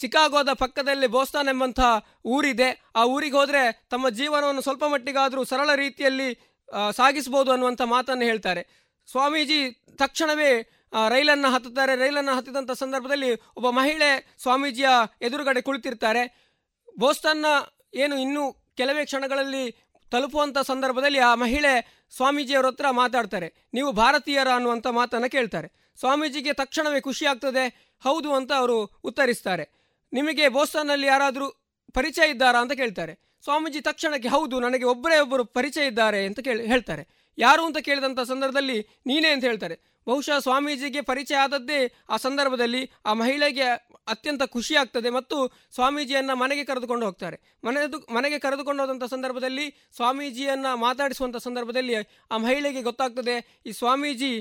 [0.00, 1.80] ಚಿಕಾಗೋದ ಪಕ್ಕದಲ್ಲಿ ಬೋಸ್ತಾನ್ ಎಂಬಂಥ
[2.34, 2.68] ಊರಿದೆ.
[2.96, 3.62] ಆ ಊರಿಗೆ ಹೋದರೆ
[3.92, 6.28] ತಮ್ಮ ಜೀವನವನ್ನು ಸ್ವಲ್ಪ ಮಟ್ಟಿಗಾದರೂ ಸರಳ ರೀತಿಯಲ್ಲಿ
[6.98, 8.62] ಸಾಗಿಸ್ಬೋದು ಅನ್ನುವಂಥ ಮಾತನ್ನು ಹೇಳ್ತಾರೆ.
[9.10, 9.60] ಸ್ವಾಮೀಜಿ
[10.02, 10.50] ತಕ್ಷಣವೇ
[11.14, 11.92] ರೈಲನ್ನು ಹತ್ತುತ್ತಾರೆ.
[11.96, 14.10] ರೈಲನ್ನು ಹತ್ತಿದಂಥ ಸಂದರ್ಭದಲ್ಲಿ ಒಬ್ಬ ಮಹಿಳೆ
[14.42, 14.88] ಸ್ವಾಮೀಜಿಯ
[15.22, 16.22] ಎದುರುಗಡೆ ಕುಳಿತಿರ್ತಾರೆ.
[16.98, 17.46] ಬೋಸ್ಟನ್ನ
[17.94, 18.44] ಏನು ಇನ್ನೂ
[18.76, 19.64] ಕೆಲವೇ ಕ್ಷಣಗಳಲ್ಲಿ
[20.12, 21.72] ತಲುಪುವಂಥ ಸಂದರ್ಭದಲ್ಲಿ ಆ ಮಹಿಳೆ
[22.16, 23.48] ಸ್ವಾಮೀಜಿಯವರ ಹತ್ರ ಮಾತಾಡ್ತಾರೆ.
[23.74, 25.68] ನೀವು ಭಾರತೀಯರ ಅನ್ನುವಂಥ ಮಾತನ್ನು ಕೇಳ್ತಾರೆ.
[26.00, 27.64] ಸ್ವಾಮೀಜಿಗೆ ತಕ್ಷಣವೇ ಖುಷಿ ಆಗ್ತದೆ.
[28.04, 29.64] ಹೌದು ಅಂತ ಅವರು ಉತ್ತರಿಸ್ತಾರೆ.
[30.12, 31.48] ನಿಮಗೆ ಬೋಸ್ಟನ್ನಲ್ಲಿ ಯಾರಾದರೂ
[31.98, 33.12] ಪರಿಚಯ ಇದ್ದಾರಾ ಅಂತ ಕೇಳ್ತಾರೆ.
[33.44, 37.02] ಸ್ವಾಮೀಜಿ ತಕ್ಷಣಕ್ಕೆ ಹೌದು, ನನಗೆ ಒಬ್ಬರೇ ಒಬ್ಬರು ಪರಿಚಯ ಇದ್ದಾರೆ ಅಂತ ಕೇಳಿ ಹೇಳ್ತಾರೆ.
[37.38, 39.76] ಯಾರು ಅಂತ ಕೇಳಿದಂಥ ಸಂದರ್ಭದಲ್ಲಿ ನೀನೇ ಅಂತ ಹೇಳ್ತಾರೆ.
[40.06, 41.78] ಬಹುಶಃ ಸ್ವಾಮೀಜಿಗೆ ಪರಿಚಯ ಆದದ್ದೇ
[42.10, 43.66] ಆ ಸಂದರ್ಭದಲ್ಲಿ ಆ ಮಹಿಳೆಗೆ
[44.12, 45.36] ಅತ್ಯಂತ ಖುಷಿ ಆಗ್ತದೆ ಮತ್ತು
[45.74, 47.36] ಸ್ವಾಮೀಜಿಯನ್ನು ಮನೆಗೆ ಕರೆದುಕೊಂಡು ಹೋಗ್ತಾರೆ.
[47.64, 49.66] ಮನೆದು, ಮನೆಗೆ ಕರೆದುಕೊಂಡು ಹೋದಂಥ ಸಂದರ್ಭದಲ್ಲಿ,
[49.96, 51.94] ಸ್ವಾಮೀಜಿಯನ್ನು ಮಾತಾಡಿಸುವಂಥ ಸಂದರ್ಭದಲ್ಲಿ
[52.30, 54.32] ಆ ಮಹಿಳೆಗೆ ಗೊತ್ತಾಗ್ತದೆ, ಈ ಸ್ವಾಮೀಜಿ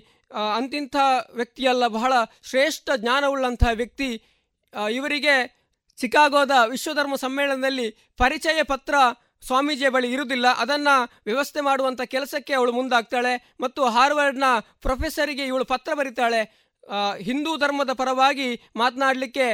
[0.55, 0.95] ಅಂತಿಂಥ
[1.33, 2.13] ವ್ಯಕ್ತಿಯಲ್ಲ, ಬಹಳ
[2.43, 4.09] ಶ್ರೇಷ್ಠ ಜ್ಞಾನವುಳ್ಳಂಥ ವ್ಯಕ್ತಿ
[4.93, 5.58] ಇವರಿಗೆ
[6.01, 7.87] ಚಿಕಾಗೋದ ವಿಶ್ವಧರ್ಮ ಸಮ್ಮೇಳನದಲ್ಲಿ
[8.21, 8.95] ಪರಿಚಯ ಪತ್ರ
[9.47, 10.47] ಸ್ವಾಮೀಜಿಯ ಬಳಿ ಇರುವುದಿಲ್ಲ.
[10.63, 10.95] ಅದನ್ನು
[11.27, 14.47] ವ್ಯವಸ್ಥೆ ಮಾಡುವಂಥ ಕೆಲಸಕ್ಕೆ ಅವಳು ಮುಂದಾಗ್ತಾಳೆ ಮತ್ತು ಹಾರ್ವರ್ಡ್ನ
[14.85, 16.41] ಪ್ರೊಫೆಸರಿಗೆ ಇವಳು ಪತ್ರ ಬರೀತಾಳೆ.
[17.27, 18.47] ಹಿಂದೂ ಧರ್ಮದ ಪರವಾಗಿ
[18.81, 19.47] ಮಾತನಾಡಲಿಕ್ಕೆ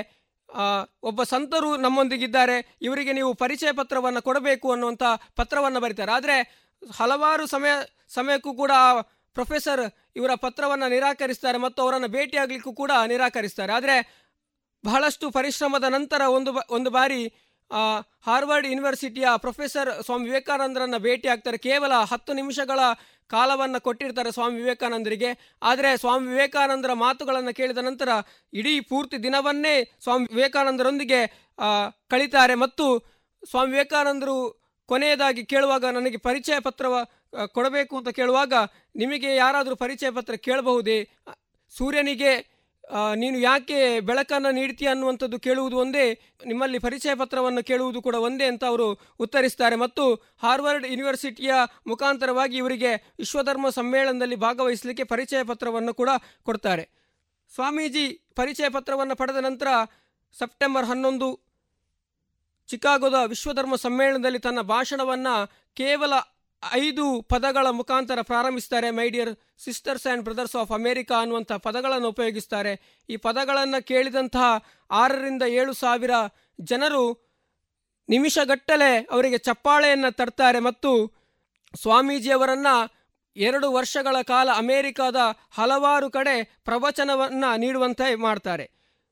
[1.09, 2.57] ಒಬ್ಬ ಸಂತರು ನಮ್ಮೊಂದಿಗಿದ್ದಾರೆ.
[2.87, 5.03] ಇವರಿಗೆ ನೀವು ಪರಿಚಯ ಪತ್ರವನ್ನು ಕೊಡಬೇಕು ಅನ್ನುವಂಥ
[5.39, 6.11] ಪತ್ರವನ್ನು ಬರೀತಾರೆ.
[6.17, 6.37] ಆದರೆ
[6.81, 7.73] ಹಲವಾರು ಸಮಯ,
[8.17, 8.71] ಸಮಯಕ್ಕೂ ಕೂಡ
[9.37, 9.83] ಪ್ರೊಫೆಸರ್
[10.19, 13.71] ಇವರ ಪತ್ರವನ್ನು ನಿರಾಕರಿಸ್ತಾರೆ ಮತ್ತು ಅವರನ್ನು ಭೇಟಿಯಾಗಲಿಕ್ಕೂ ಕೂಡ ನಿರಾಕರಿಸ್ತಾರೆ.
[13.79, 13.95] ಆದರೆ
[14.87, 17.21] ಬಹಳಷ್ಟು ಪರಿಶ್ರಮದ ನಂತರ ಒಂದು ಒಂದು ಬಾರಿ
[18.27, 21.57] ಹಾರ್ವರ್ಡ್ ಯೂನಿವರ್ಸಿಟಿಯ ಪ್ರೊಫೆಸರ್ ಸ್ವಾಮಿ ವಿವೇಕಾನಂದರನ್ನು ಭೇಟಿ ಆಗ್ತಾರೆ.
[21.67, 22.79] ಕೇವಲ ಹತ್ತು ನಿಮಿಷಗಳ
[23.33, 25.29] ಕಾಲವನ್ನು ಕೊಟ್ಟಿರ್ತಾರೆ ಸ್ವಾಮಿ ವಿವೇಕಾನಂದರಿಗೆ.
[25.69, 28.09] ಆದರೆ ಸ್ವಾಮಿ ವಿವೇಕಾನಂದರ ಮಾತುಗಳನ್ನು ಕೇಳಿದ ನಂತರ
[28.53, 31.21] ಇಡೀ ಪೂರ್ತಿ ದಿನವನ್ನೇ ಸ್ವಾಮಿ ವಿವೇಕಾನಂದರೊಂದಿಗೆ
[32.11, 32.55] ಕಳೀತಾರೆ.
[32.63, 32.87] ಮತ್ತು
[33.49, 34.37] ಸ್ವಾಮಿ ವಿವೇಕಾನಂದರು
[34.89, 36.95] ಕೊನೆಯದಾಗಿ ಕೇಳುವಾಗ ನನಗೆ ಪರಿಚಯ ಪತ್ರವ
[37.55, 38.53] ಕೊಡಬೇಕು ಅಂತ ಕೇಳುವಾಗ
[38.95, 40.99] ನಿಮಗೆ ಯಾರಾದರೂ ಪರಿಚಯ ಪತ್ರ ಕೇಳಬಹುದೇ?
[41.77, 42.33] ಸೂರ್ಯನಿಗೆ
[43.15, 48.87] ನೀನು ಯಾಕೆ ಬೆಳಕನ್ನು ನೀಡ್ತೀಯ ಅನ್ನುವಂಥದ್ದು ಕೇಳುವುದು ಒಂದೇ, ನಿಮ್ಮಲ್ಲಿ ಪರಿಚಯ ಪತ್ರವನ್ನು ಕೇಳುವುದು ಕೂಡ ಒಂದೇ ಅಂತ ಅವರು
[49.19, 49.75] ಉತ್ತರಿಸ್ತಾರೆ.
[49.75, 51.53] ಮತ್ತು ಹಾರ್ವರ್ಡ್ ಯೂನಿವರ್ಸಿಟಿಯ
[51.87, 56.09] ಮುಖಾಂತರವಾಗಿ ಇವರಿಗೆ ವಿಶ್ವಧರ್ಮ ಸಮ್ಮೇಳನದಲ್ಲಿ ಭಾಗವಹಿಸಲಿಕ್ಕೆ ಪರಿಚಯ ಪತ್ರವನ್ನು ಕೂಡ
[56.43, 56.89] ಕೊಡ್ತಾರೆ.
[57.55, 58.05] ಸ್ವಾಮೀಜಿ
[58.35, 59.67] ಪರಿಚಯ ಪತ್ರವನ್ನು ಪಡೆದ ನಂತರ
[60.39, 61.39] ಸೆಪ್ಟೆಂಬರ್ ಹನ್ನೊಂದು
[62.67, 65.33] ಚಿಕಾಗೋದ ವಿಶ್ವಧರ್ಮ ಸಮ್ಮೇಳನದಲ್ಲಿ ತನ್ನ ಭಾಷಣವನ್ನು
[65.73, 66.13] ಕೇವಲ
[66.73, 69.29] ಐದು ಪದಗಳ ಮುಖಾಂತರ ಪ್ರಾರಂಭಿಸ್ತಾರೆ my dear
[69.63, 76.11] sisters and brothers of America ಅನ್ನುವಂಥ ಪದಗಳನ್ನು ಉಪಯೋಗಿಸ್ತಾರೆ ಈ ಪದಗಳನ್ನು ಕೇಳಿದಂತಹ ಆರರಿಂದ ಏಳು ಸಾವಿರ
[76.61, 77.25] ಜನರು
[78.09, 81.13] ನಿಮಿಷಗಟ್ಟಲೆ ಅವರಿಗೆ ಚಪ್ಪಾಳೆಯನ್ನು ತರ್ತಾರೆ ಮತ್ತು
[81.81, 82.95] ಸ್ವಾಮೀಜಿಯವರನ್ನು
[83.35, 85.15] ಎರಡು ವರ್ಷಗಳ ಕಾಲ ಅಮೇರಿಕಾದ
[85.49, 88.69] ಹಲವಾರು ಕಡೆ ಪ್ರವಚನವನ್ನು ನೀಡುವಂತೆ ಮಾಡ್ತಾರೆ.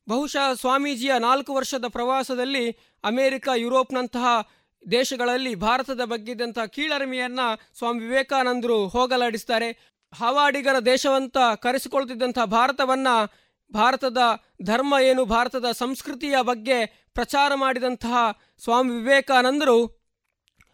[0.09, 2.71] ಬಹುಶಃ ಸ್ವಾಮೀಜಿಯ ನಾಲ್ಕು ವರ್ಷದ ಪ್ರವಾಸದಲ್ಲಿ
[3.03, 4.49] ಅಮೇರಿಕ, ಯುರೋಪ್ನಂತಹ
[4.91, 9.93] ದೇಶಗಳಲ್ಲಿ ಭಾರತದ ಬಗ್ಗೆದಂಥ ಕೀಳರಿಮೆಯನ್ನು ಸ್ವಾಮಿ ವಿವೇಕಾನಂದರು ಹೋಗಲಾಡಿಸ್ತಾರೆ.
[10.15, 13.33] ಹವಾಡಿಗರ ದೇಶವಂತ ಕರೆಸಿಕೊಳ್ತಿದ್ದಂಥ ಭಾರತವನ್ನು
[13.73, 14.17] ಭಾರತದ
[14.63, 20.03] ಧರ್ಮ ಏನು, ಭಾರತದ ಸಂಸ್ಕೃತಿಯ ಬಗ್ಗೆ ಪ್ರಚಾರ ಮಾಡಿದಂತಹ ಸ್ವಾಮಿ ವಿವೇಕಾನಂದರು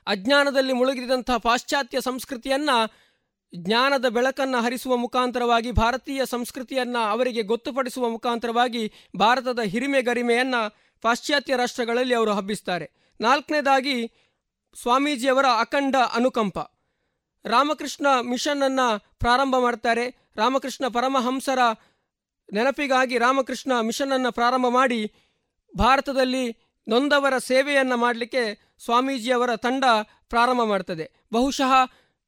[0.07, 2.93] ಅಜ್ಞಾನದಲ್ಲಿ ಮುಳುಗಿದಂತಹ ಪಾಶ್ಚಾತ್ಯ ಸಂಸ್ಕೃತಿಯನ್ನು,
[3.55, 12.33] ಜ್ಞಾನದ ಬೆಳಕನ್ನು ಹರಿಸುವ ಮುಖಾಂತರವಾಗಿ, ಭಾರತೀಯ ಸಂಸ್ಕೃತಿಯನ್ನು ಅವರಿಗೆ ಗೊತ್ತುಪಡಿಸುವ ಮುಖಾಂತರವಾಗಿ ಭಾರತದ ಹಿರಿಮೆ ಗರಿಮೆಯನ್ನು ಪಾಶ್ಚಾತ್ಯ ರಾಷ್ಟ್ರಗಳಲ್ಲಿ ಅವರು
[12.33, 12.91] ಹಬ್ಬಿಸ್ತಾರೆ.
[13.21, 14.07] ನಾಲ್ಕನೇದಾಗಿ
[14.81, 16.59] ಸ್ವಾಮೀಜಿಯವರ ಅಖಂಡ ಅನುಕಂಪ.
[17.45, 20.31] ರಾಮಕೃಷ್ಣ ಮಿಷನನ್ನು ಪ್ರಾರಂಭ ಮಾಡ್ತಾರೆ.
[20.35, 21.59] ರಾಮಕೃಷ್ಣ ಪರಮಹಂಸರ
[22.53, 25.11] ನೆನಪಿಗಾಗಿ ರಾಮಕೃಷ್ಣ ಮಿಷನನ್ನು ಪ್ರಾರಂಭ ಮಾಡಿ
[25.77, 29.83] ಭಾರತದಲ್ಲಿ ನೊಂದವರ ಸೇವೆಯನ್ನು ಮಾಡಲಿಕ್ಕೆ ಸ್ವಾಮೀಜಿಯವರ ತಂಡ
[30.29, 31.11] ಪ್ರಾರಂಭ ಮಾಡ್ತದೆ.
[31.33, 31.71] ಬಹುಶಃ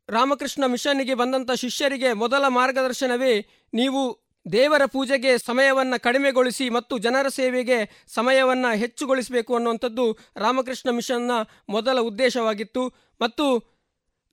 [0.10, 4.21] ರಾಮಕೃಷ್ಣ ಮಿಷನ್ನಿಗೆ ಬಂದಂಥ ಶಿಷ್ಯರಿಗೆ ಮೊದಲ ಮಾರ್ಗದರ್ಶನವೇ ನೀವು
[4.52, 11.32] ದೇವರ ಪೂಜೆಗೆ ಸಮಯವನ್ನು ಕಡಿಮೆಗೊಳಿಸಿ ಮತ್ತು ಜನರ ಸೇವೆಗೆ ಸಮಯವನ್ನು ಹೆಚ್ಚುಗೊಳಿಸಬೇಕು ಅನ್ನುವಂಥದ್ದು ರಾಮಕೃಷ್ಣ ಮಿಷನ್ನ
[11.70, 12.88] ಮೊದಲ ಉದ್ದೇಶವಾಗಿತ್ತು.
[13.22, 13.46] ಮತ್ತು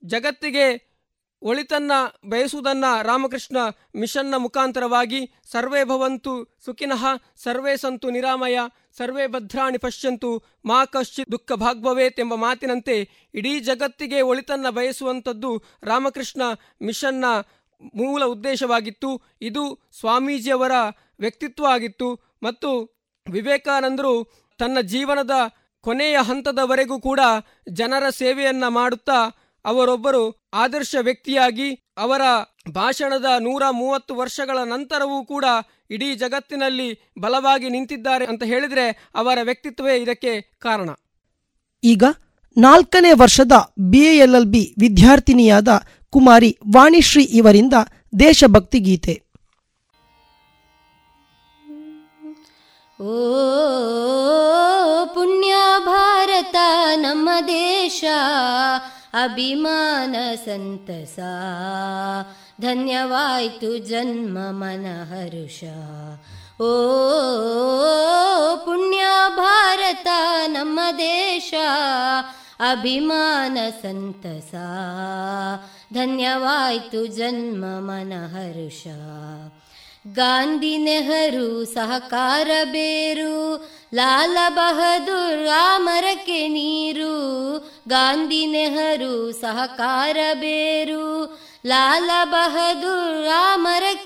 [0.03, 0.89] ಜಗತ್ತಿಗೆ
[1.41, 1.91] ಒಳಿತನ್ನ
[2.25, 3.57] ಬಯಸುವುದನ್ನು ರಾಮಕೃಷ್ಣ
[3.95, 7.05] ಮಿಷನ್ನ ಮುಖಾಂತರವಾಗಿ ಸರ್ವೇ ಭವಂತು ಸುಖಿನಃ,
[7.37, 8.59] ಸರ್ವೇ ಸಂತು ನಿರಾಮಯ,
[8.97, 16.41] ಸರ್ವೇ ಭದ್ರಾಣಿ ಪಶ್ಯಂತು ಮಾ ಕಶ್ಚಿತ್ ದುಃಖ ಭಾಗ್ಭವೇತ್ ಎಂಬ ಮಾತಿನಂತೆ ಇಡೀ ಜಗತ್ತಿಗೆ ಒಳಿತನ್ನ ಬಯಸುವಂಥದ್ದು ರಾಮಕೃಷ್ಣ
[16.81, 17.25] ಮಿಷನ್ನ
[17.95, 19.21] ಮೂಲ ಉದ್ದೇಶವಾಗಿತ್ತು.
[19.41, 20.71] ಇದು ಸ್ವಾಮೀಜಿಯವರ
[21.19, 22.69] ವ್ಯಕ್ತಿತ್ವ ಆಗಿತ್ತು ಮತ್ತು
[23.31, 24.13] ವಿವೇಕಾನಂದರು
[24.59, 25.31] ತನ್ನ ಜೀವನದ
[25.81, 27.19] ಕೊನೆಯ ಹಂತದವರೆಗೂ ಕೂಡ
[27.69, 29.19] ಜನರ ಸೇವೆಯನ್ನ ಮಾಡುತ್ತಾ
[29.65, 32.21] ಅವರೊಬ್ಬರು ಆದರ್ಶ ವ್ಯಕ್ತಿಯಾಗಿ ಅವರ
[32.71, 35.45] ಭಾಷಣದ ನೂರ ಮೂವತ್ತು ವರ್ಷಗಳ ನಂತರವೂ ಕೂಡ
[35.91, 40.89] ಇಡೀ ಜಗತ್ತಿನಲ್ಲಿ ಬಲವಾಗಿ ನಿಂತಿದ್ದಾರೆ ಅಂತ ಹೇಳಿದ್ರೆ ಅವರ ವ್ಯಕ್ತಿತ್ವವೇ ಇದಕ್ಕೆ ಕಾರಣ.
[41.83, 42.03] ಈಗ
[42.57, 45.67] ನಾಲ್ಕನೇ ವರ್ಷದ ಬಿ ವಿದ್ಯಾರ್ಥಿನಿಯಾದ
[46.09, 47.73] ಕುಮಾರಿ ವಾಣಿಶ್ರೀ ಇವರಿಂದ
[48.19, 49.15] ದೇಶಭಕ್ತಿ ಗೀತೆ.
[53.01, 53.11] ಓ
[55.05, 55.53] ಪುಣ್ಯ
[55.85, 56.55] ಭಾರತ,
[56.95, 58.03] ನಮ್ಮ ದೇಶ,
[59.13, 60.15] ಅಭಿಮಾನ
[60.45, 61.19] ಸಂತಸ.
[62.61, 65.63] ಧನ್ಯವಾಯ್ತು ಜನ್ಮ ಮನ ಹರುಷ
[66.61, 66.71] ಓ
[68.65, 69.03] ಪುಣ್ಯ
[69.35, 70.07] ಭಾರತ,
[70.47, 71.53] ನಮ್ಮ ದೇಶ
[72.59, 74.51] ಅಭಿಮಾನ ಸಂತಸ.
[75.93, 78.87] ಧನ್ಯವಾಯ್ತು ಜನ್ಮ ಮನ ಹರುಷ
[80.15, 83.69] ಗಾಂಧಿ ನೆಹರು ಸಹಕಾರ ಬೇರು.
[83.95, 85.47] ಲಾಲ ಬಹದ್ದೂರ್
[86.27, 87.57] ನೀರು.
[87.87, 91.39] ಗಾಂಧಿ ನೆಹರು ಸಹಕಾರ ಬೇರು.
[91.65, 93.27] ಲಾಲ ಬಹದ್ದೂರ್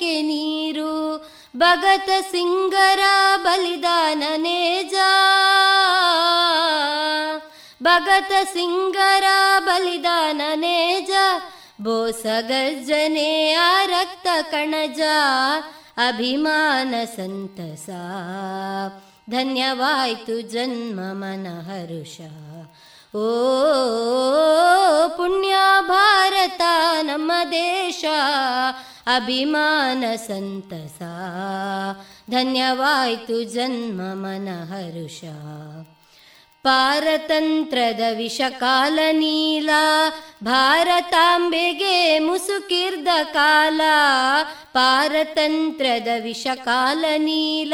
[0.01, 1.17] ನೀರು.
[1.57, 2.99] ಭಗತ ಸಿಂಗರ
[3.43, 4.93] ಬಲಿದಾನ ನೇಜ.
[7.83, 9.23] ಭಗತ ಸಿಂಗರ
[9.59, 11.11] ಬಲಿದಾನ ನೇಜ
[11.81, 13.55] ಬೋಸ ಗರ್ಜನೆ
[13.85, 15.01] ರಕ್ತ ಕಣಜ,
[16.07, 17.89] ಅಭಿಮಾನ ಸಂತಸ.
[19.29, 22.17] ಧನ್ಯವಾಯ್ತು ಜನ್ಮ ಮನ ಹರುಷ
[23.17, 23.25] ಓ
[25.17, 25.55] ಪುಣ್ಯ
[25.87, 26.61] ಭಾರತ
[27.01, 28.05] ನಮ್ಮ ದೇಶ,
[29.15, 31.01] ಅಭಿಮಾನ ಸಂತಸ.
[32.31, 35.23] ಧನ್ಯವಾಯ್ತು ಜನ್ಮ ಮನ ಹರುಷ
[36.63, 39.69] ಪಾರತಂತ್ರದ ವಿಷಕಾಲ ನೀಲ,
[40.43, 43.81] ಭಾರತಾಂಬೆಗೆ ಮುಸುಕಿರ್ದ ಕಾಲ,
[44.73, 47.73] ಪಾರತಂತ್ರದ ವಿಷಕಾಲ ನೀಲ,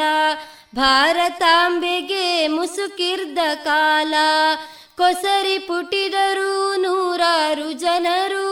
[0.76, 4.14] ಭಾರತಾಂಬೆಗೆ ಮುಸುಕಿರ್ದ ಕಾಲ,
[4.98, 8.50] ಕೊಸರಿ ಪುಟಿದರು ನೂರಾರು ಜನರು.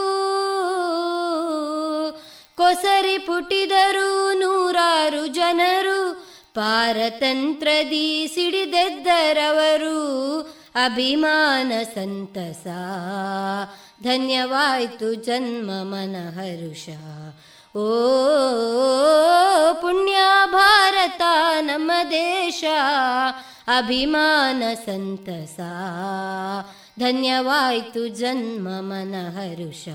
[2.56, 6.27] ಕೊಸರಿ ಪುಟಿದರು ನೂರಾರು ಜನರು.
[6.58, 10.40] ಪಾರತಂತ್ರದಿ ಸಿಡಿದೆದ್ದರವರು
[10.84, 12.66] ಅಭಿಮಾನ ಸಂತಸ.
[14.02, 16.88] ಧನ್ಯವಾಯ್ತು ಜನ್ಮ ಮನ ಹರುಷ
[17.76, 17.88] ಓ
[19.72, 20.16] ಪುಣ್ಯ
[20.52, 21.22] ಭಾರತ
[21.60, 22.64] ನಮ್ಮ ದೇಶ.
[23.78, 25.60] ಅಭಿಮಾನ ಸಂತಸ.
[26.98, 29.88] ಧನ್ಯವಾಯ್ತು ಜನ್ಮ ಮನ ಹರುಷ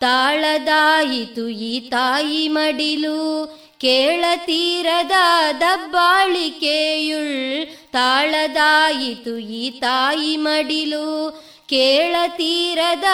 [0.00, 3.61] ತಾಳದಾಯಿತು ಈ ತಾಯಿ ಮಡಿಲು.
[3.82, 5.12] ಕೇಳತೀರದ
[5.60, 11.42] ದಬ್ಬಾಳಿಕೆಯುಳ್ ತಾಳದಾಯಿತು ಈ ತಾಯಿ ಮಡಿಲು.
[11.68, 13.04] ಕೇಳತೀರದ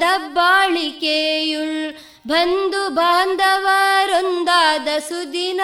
[0.00, 1.94] ದಬ್ಬಾಳಿಕೆಯುಳ್
[2.28, 5.60] ಬಂಧು ಬಾಂಧವರೊಂದಾದ ಸುದಿನ.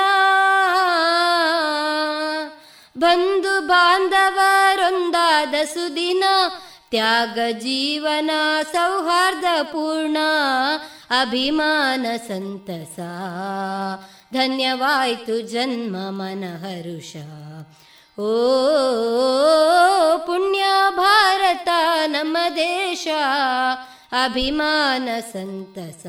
[2.98, 6.24] ಬಂಧು ಬಾಂಧವರೊಂದಾದ ಸುದಿನ.
[6.90, 8.30] ತ್ಯಾಗ ಜೀವನ
[8.72, 10.16] ಸೌಹಾರ್ದ ಪೂರ್ಣ.
[11.20, 12.98] ಅಭಿಮಾನ ಸಂತಸ.
[14.34, 17.14] ಧನ್ಯವಾಯ್ತು ಜನ್ಮ ಮನ ಹರುಷ
[18.18, 18.30] ಓ
[20.26, 21.68] ಪುಣ್ಯ ಭಾರತ
[22.06, 23.06] ನಮ್ಮ ದೇಶ,
[24.24, 26.06] ಅಭಿಮಾನ ಸಂತಸ.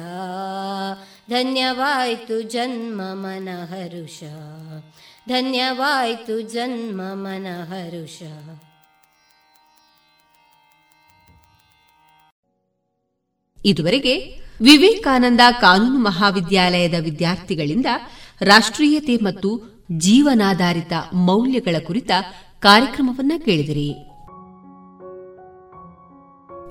[1.30, 4.20] ಧನ್ಯವಾಯ್ತು ಜನ್ಮ ಮನ ಹರುಷ
[5.30, 8.20] ಧನ್ಯವಾಯ್ತು ಜನ್ಮ ಮನ ಹರುಷ
[13.66, 17.86] ಇದುವರೆಗೆ ವಿವೇಕಾನಂದ ಕಾನೂನು ಮಹಾವಿದ್ಯಾಲಯದ ವಿದ್ಯಾರ್ಥಿಗಳಿಂದ
[18.42, 22.12] ರಾಷ್ಟ್ರೀಯತೆ ಮತ್ತು ಜೀವನಾಧಾರಿತ ಮೌಲ್ಯಗಳ ಕುರಿತ
[22.60, 23.90] ಕಾರ್ಯಕ್ರಮವನ್ನ ಕೇಳಿದಿರಿ.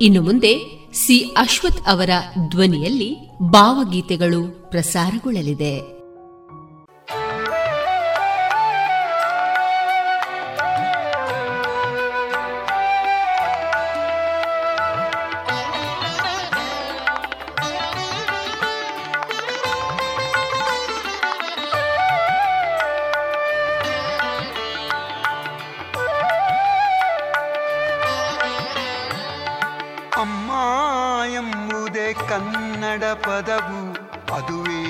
[0.01, 0.55] ಇನ್ನು ಮುಂದೆ
[0.93, 2.11] ಸಿ ಅಶ್ವಥ್ ಅವರ
[2.49, 5.94] ಧ್ವನಿಯಲ್ಲಿ ಭಾವಗೀತೆಗಳು ಪ್ರಸಾರಗೊಳ್ಳಲಿದೆ.
[32.15, 33.81] ಕನ್ನಡ ಪದವು
[34.35, 34.83] ಅದುವೇ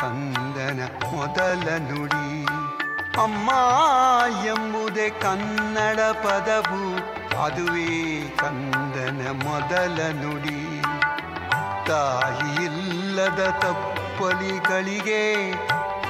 [0.00, 0.80] ಕಂದನ
[1.16, 2.46] ಮೊದಲ ನುಡಿ.
[3.22, 3.50] ಅಮ್ಮ
[4.44, 6.82] ಎಂಬುದೇ ಕನ್ನಡ ಪದವು
[7.44, 10.82] ಅದುವೇ ಕಂದನ ಮೊದಲ ನುಡಿ.
[11.88, 15.52] ತಾಯಿ ಇಲ್ಲದ ತಪ್ಪಲಿಗಳಿಗೆ,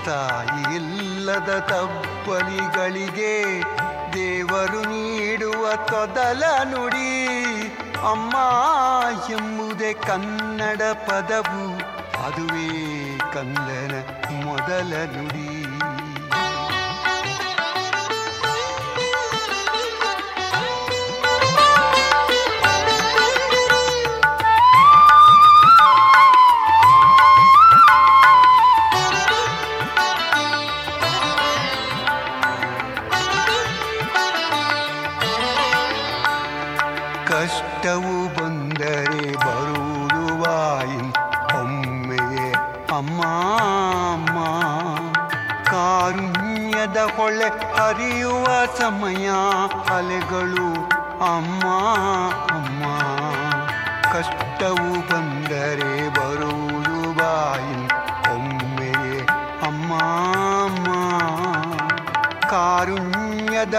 [0.04, 3.60] ತಾಯಿ ಇಲ್ಲದ ತಪ್ಪಲಿಗಳಿಗೆ
[4.14, 7.12] ದೇವರು ನೀಡುವ ತೊದಲ ನುಡಿ.
[8.10, 8.34] ಅಮ್ಮ
[9.30, 9.92] ಎಂಬುದೇ
[10.58, 11.64] ಕನ್ನಡ ಪದವು
[12.26, 12.68] ಅದುವೇ
[13.34, 13.94] ಕಂದನ
[14.44, 15.55] ಮೊದಲ ನುಡಿ.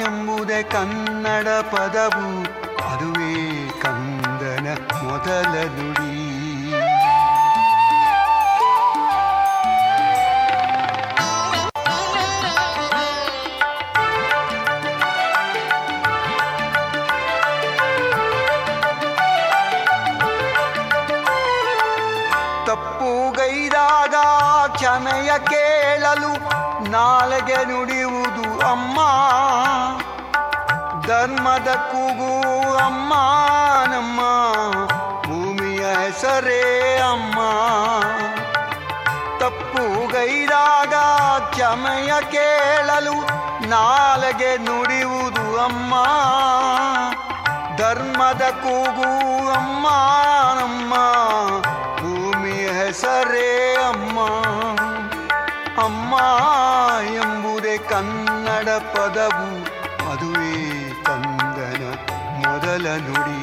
[0.00, 2.42] ಎಂಬುದೇ ಕನ್ನಡ ಪದವು.
[2.92, 5.68] ಅದುವೇ ಕಂದನ ಮೊದಲ
[26.06, 26.32] ಕೇಳಲು
[26.90, 28.98] ನಾಳೆಗೆ ನುಡಿಯುವುದು ಅಮ್ಮ.
[31.06, 32.30] ಧರ್ಮದ ಕೂಗು
[32.76, 33.14] ಅಮ್ಮ
[33.92, 34.20] ನಮ್ಮ
[35.22, 37.38] ಭೂಮಿಯ ಹೆಸರೇ ಅಮ್ಮ.
[39.38, 40.94] ತಪ್ಪುಗೈದಾಗ
[41.50, 43.16] ಕ್ಷಮೆಯ ಕೇಳಲು
[43.68, 45.94] ನಾಲೆಗೆ ನುಡಿಯುವುದು ಅಮ್ಮ.
[47.76, 49.12] ಧರ್ಮದ ಕೂಗು
[49.52, 49.88] ಅಮ್ಮ
[50.60, 50.94] ನಮ್ಮ
[51.96, 53.75] ಭೂಮಿಯ ಹೆಸರೇ
[56.06, 56.18] ಅಮ್ಮ
[57.14, 59.48] ಎಂಬುದೇ ಕನ್ನಡ ಪದವು.
[60.10, 60.54] ಅದುವೇ
[61.04, 61.84] ಕಂದನ
[62.42, 63.35] ಮೊದಲ ನುಡಿ.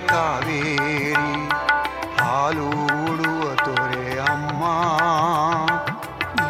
[0.00, 1.48] ಕಾವೇರಿ
[2.20, 4.62] ಹಾಲೂಡುವ ತೊರೆ ಅಮ್ಮ.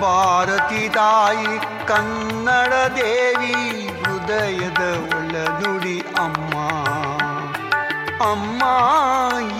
[0.01, 4.83] ಭಾರತಿ ತಾಯಿ, ಕನ್ನಡ ದೇವಿ, ಹೃದಯದ
[5.15, 6.55] ಒಳನುಡಿ ಅಮ್ಮ.
[8.31, 8.63] ಅಮ್ಮ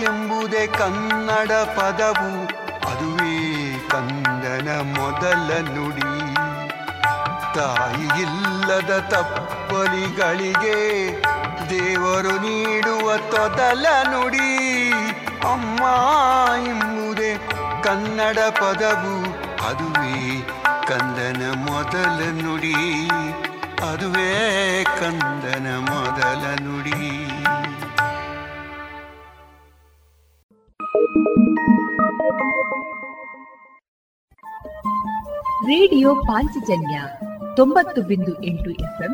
[0.03, 2.45] ಎಂಬುದೇ ಕನ್ನಡ ಪದವು,
[2.87, 6.35] ಅದುವೇ ಕಂದನ ಮೊದಲ ನುಡಿ.
[7.55, 10.75] ತಾಯಿ ಇಲ್ಲದ ತಪ್ಪಲಿಗಳಿಗೆ
[11.69, 14.51] ದೇವರು ನೀಡುವ ತೊದಲ ನುಡಿ,
[15.43, 15.81] ಅಮ್ಮ
[16.67, 17.31] ಎಂಬುದೇ
[17.83, 19.15] ಕನ್ನಡ ಪದವು.
[19.67, 20.41] ಅದುವೇ
[20.87, 22.75] ಕಂದನ ಮೊದಲ ನುಡಿ,
[23.91, 24.31] ಅದುವೇ
[24.99, 27.01] ಕಂದನ ಮೊದಲ ನುಡಿ.
[35.65, 37.01] ರೇಡಿಯೋ ಪಾಂಚಜನ್ಯ
[37.55, 39.13] ತೊಂಬತ್ತು ಬಿಂದು ಎಂಟು ಎಫ್ಎಂ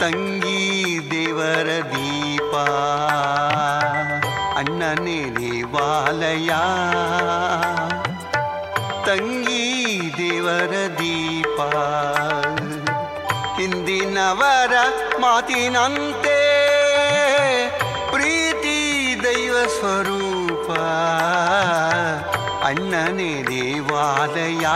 [0.00, 0.60] ತಂಗಿ
[1.10, 2.52] ದೇವರ ದೀಪ
[4.60, 6.50] ಅಣ್ಣನೇ ದೇವಾಲಯ
[9.08, 9.64] ತಂಗಿ
[10.18, 11.58] ದೇವರ ದೀಪ
[13.58, 14.74] ಹಿಂದಿನವರ
[15.20, 16.38] ಮಾತಿನಂತೆ
[18.12, 18.78] ಪ್ರೀತಿ
[19.24, 20.68] ದೈವ ಸ್ವರೂಪ
[22.64, 24.66] ಅಣ್ಣನೇ ದೇವಾಲಯ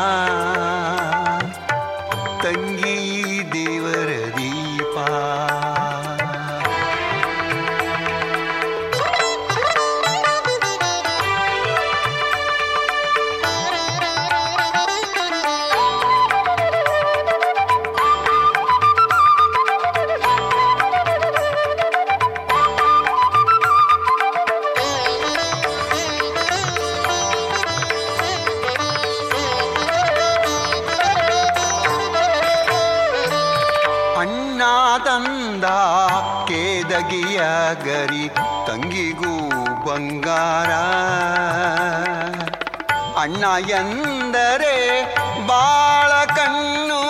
[43.59, 45.03] ಎಂದರೆ
[45.47, 47.03] ಬಾಳ ಕಣ್ಣು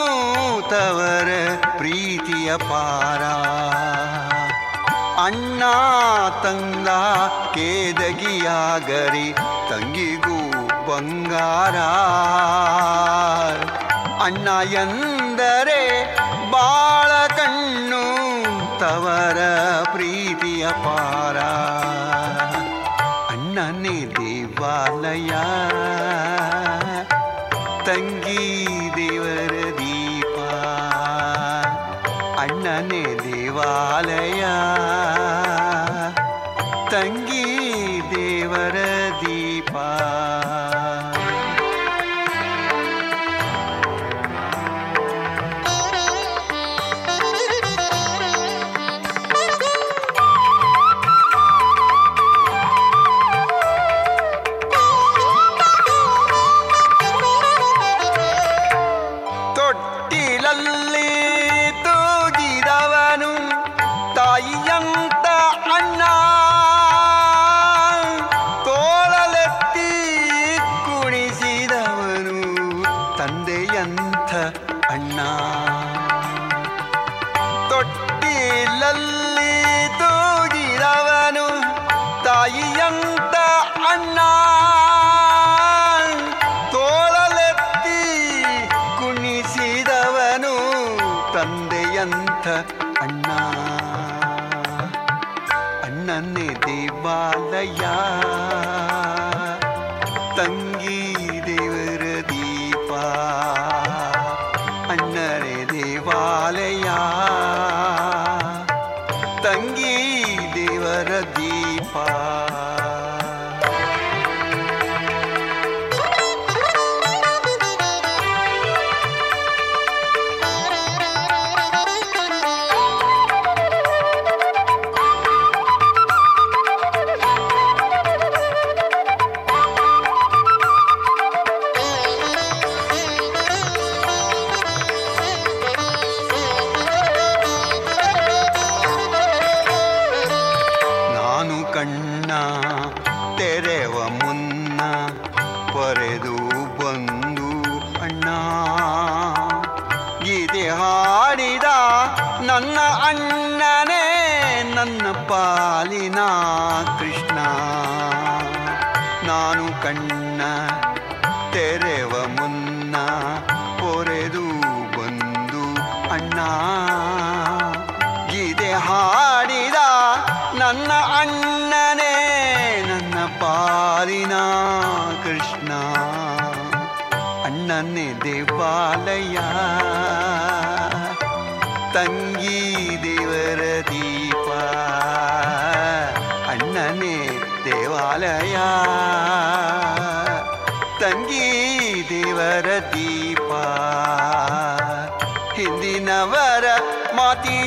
[0.71, 1.29] ತವರ
[1.77, 3.23] ಪ್ರೀತಿಯ ಪಾರ.
[5.25, 5.63] ಅಣ್ಣ
[6.43, 6.89] ತಂದ
[7.55, 9.33] ಕೇದಗಿಯಾಗರಿ
[9.71, 10.51] ತಂಗಿಗೂ
[10.91, 11.77] ಬಂಗಾರ.
[14.23, 16.17] ಅಣ್ಣ ಎಂದರೆ
[16.51, 18.23] ಬಾಳ ಕಣ್ಣು
[18.81, 19.39] ತವರ
[19.93, 21.39] ಪ್ರೀತಿಯ ಪಾರ.
[23.31, 25.31] ಅಣ್ಣನೇ ದೇವಾಲಯ.
[34.03, 34.42] ದೇವಾಲಯ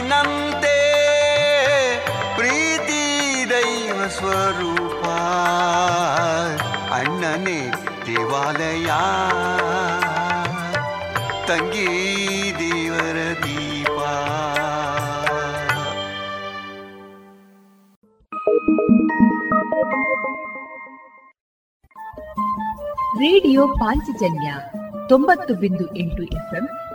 [0.09, 0.75] ಮಾತಿನಂತೆ
[2.35, 3.03] ಪ್ರೀತಿ
[3.49, 5.05] ದೈವ ಸ್ವರೂಪ.
[6.93, 7.71] ಅಣ್ಣನೇ
[8.07, 8.87] ದೇವಾಲಯ.
[11.47, 11.87] ತಂಗಿ
[12.59, 14.01] ದೇವರ ದೀಪ.
[23.17, 24.53] ರೇಡಿಯೋ ಪಾಂಚಜನ್ಯ
[25.09, 26.69] ತೊಂಬತ್ತು ಬಿಂದು ಎಂಟು ಎಫ್ಎಂ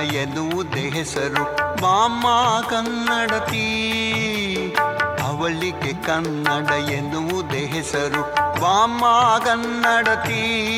[0.00, 2.26] ಎನ್ನುವುದೇ ಹೆಸರು ಬಾಮ್ಮ
[2.68, 3.56] ಕನ್ನಡತಿ.
[5.26, 9.04] ಅವಳಿಗೆ ಕನ್ನಡ ಎನ್ನುವುದೇ ಹೆಸರು ಬಾಮ್ಮ
[9.44, 10.70] ಕನ್ನಡತಿ.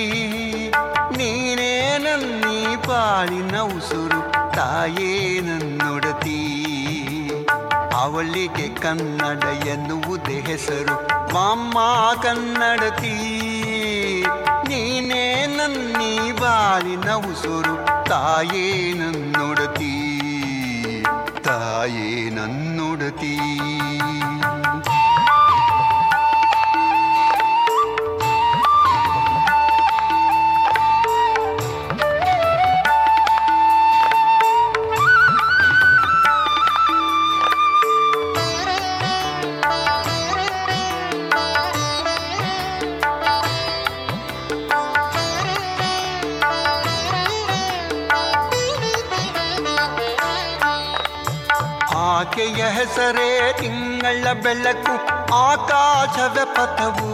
[1.17, 4.33] ನೀನೇ ನನ್ನೀ ಪಾಳಿನ ಉಸುರು.
[4.33, 6.59] ತಾಯೇ ನನ್ನೊಡತಿ.
[7.95, 11.75] ಅವಳಿಗೆ ಕನ್ನಡ ಎನ್ನುವುದೇ ಹೆಸರು ಬಾಮ್ಮ
[12.23, 13.32] ಕನ್ನಡತಿ.
[16.43, 17.75] ಬಾಳಿನ ಉಸುರು
[18.11, 19.93] ತಾಯೇ ನನ್ನೊಡತಿ
[21.43, 23.35] ತಾಯೇ ನನ್ನೊಡತಿ.
[52.93, 54.95] ಹೆಸರೇ ತಿಂಗಳ ಬೆಳಕು
[55.35, 57.13] ಆಕಾಶದ ಪಥವು.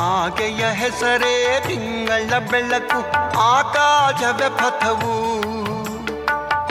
[0.00, 2.98] ಆಕೆಯ ಹೆಸರೇ ತಿಂಗಳ ಬೆಳಕು
[3.38, 5.14] ಆಕಾಶದ ಪಥವು.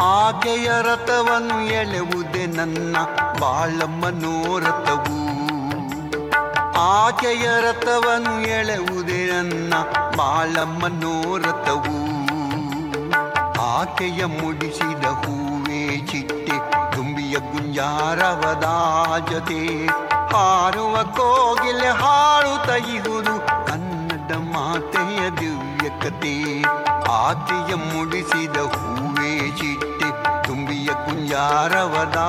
[0.04, 2.98] ಆಕೆಯ ರಥವನ್ನು ಎಳೆವುದೇ ನನ್ನ
[3.40, 5.20] ಬಾಳ ಮನೋರಥವು
[6.76, 9.74] ಆಕೆಯ ರಥವನ್ನು ಎಳೆವುದೇ ನನ್ನ
[10.18, 10.64] ಬಾಳ
[13.60, 15.49] ಆಕೆಯ ಮುಡಿಸಿದ ಚಿಟ್ಟೆ
[17.30, 18.68] ತುಂಬಿಯ ಗುಂಜಾರವದ
[19.32, 19.88] ಜೊತೆ
[20.34, 22.54] ಹಾರುವ ಕೋಗಿಲೆ ಹಾಳು
[22.94, 23.34] ಇಹುದು
[23.68, 26.34] ಕನ್ನಡ ಮಾತೆಯ ದಿವ್ಯ ಕತೆ
[27.12, 30.10] ಆಕೆಯ ಮುಡಿಸಿದ ಹೂವೇ ಚಿಟ್ಟೆ,
[30.48, 32.20] ತುಂಬಿಯ ಕುಂಜಾರವದ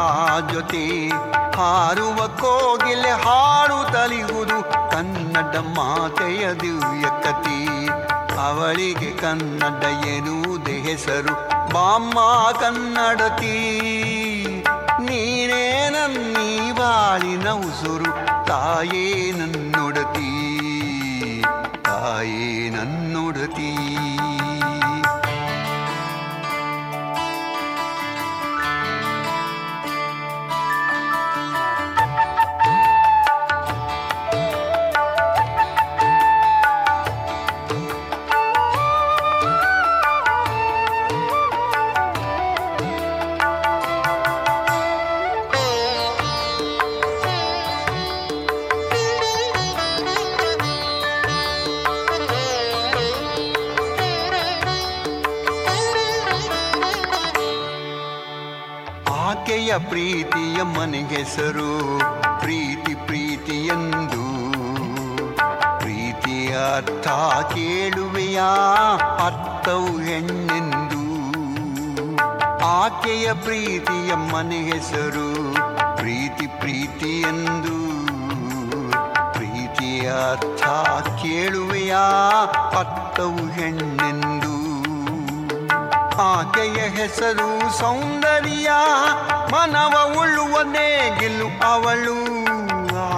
[0.52, 1.08] ಜೊತೆ
[1.56, 4.58] ಹಾರುವ ಕೋಗಿಲೆ ಹಾಡುತ್ತಲಿಹುದು
[4.90, 7.60] ಕನ್ನಡ ಮಾತೆಯ ದಿವ್ಯ ಕತೆ
[8.48, 11.34] ಅವಳಿಗೆ ಕನ್ನಡ ಎನ್ನುವುದೇ ಹೆಸರು,
[11.74, 12.18] ಬಾಮ್ಮ
[12.60, 13.56] ಕನ್ನಡತಿ.
[17.10, 18.10] ಬಾಳಿನ ಉಸುರು
[18.46, 20.28] ತಾಯೇ ನನ್ನೊಡತಿ
[21.82, 23.70] ತಾಯೇ ನನ್ನೊಡತಿ.
[59.70, 61.98] ಆಕೆಯ ಪ್ರೀತಿಯ ಮನೆಗೆಸರು,
[62.40, 64.24] ಪ್ರೀತಿ ಪ್ರೀತಿಯೆಂದು
[65.78, 67.08] ಪ್ರೀತಿಯ ಅರ್ಥ
[67.54, 68.48] ಕೇಳುವೆಯಾ,
[69.26, 71.04] ಅರ್ಥವು ಹೆಣ್ಣೆಂದು.
[72.66, 75.54] ಆಕೆಯ ಪ್ರೀತಿಯ ಮನೆ ಹೆಸರು
[75.96, 77.78] ಪ್ರೀತಿ ಪ್ರೀತಿಯೆಂದು
[79.32, 80.64] ಪ್ರೀತಿಯ ಅರ್ಥ
[81.22, 82.04] ಕೇಳುವೆಯಾ,
[82.78, 84.59] ಅರ್ಥವು ಹೆಣ್ಣೆಂದು.
[86.20, 88.70] ಆಕೆಯ ಹೆಸರು ಸೌಂದರ್ಯ.
[89.52, 92.18] ಮನವ ಉಳ್ಳುವ ನೇಗಿಲು ಅವಳು.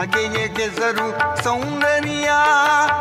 [0.00, 2.30] ಆಕೆಯ ಹೆಸರು ಸೌಂದರ್ಯ.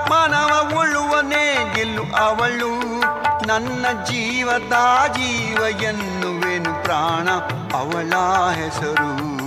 [0.10, 3.02] ಮನವ ಉಳ್ಳುವ ನೇಗಿಲು ಅವಳು.
[3.48, 4.74] ನನ್ನ ಜೀವದ
[5.08, 7.30] ಜೀವ ಎನ್ನುವೆನು ಪ್ರಾಣ
[7.78, 8.14] ಅವಳ
[8.52, 9.42] ಹೆಸರು.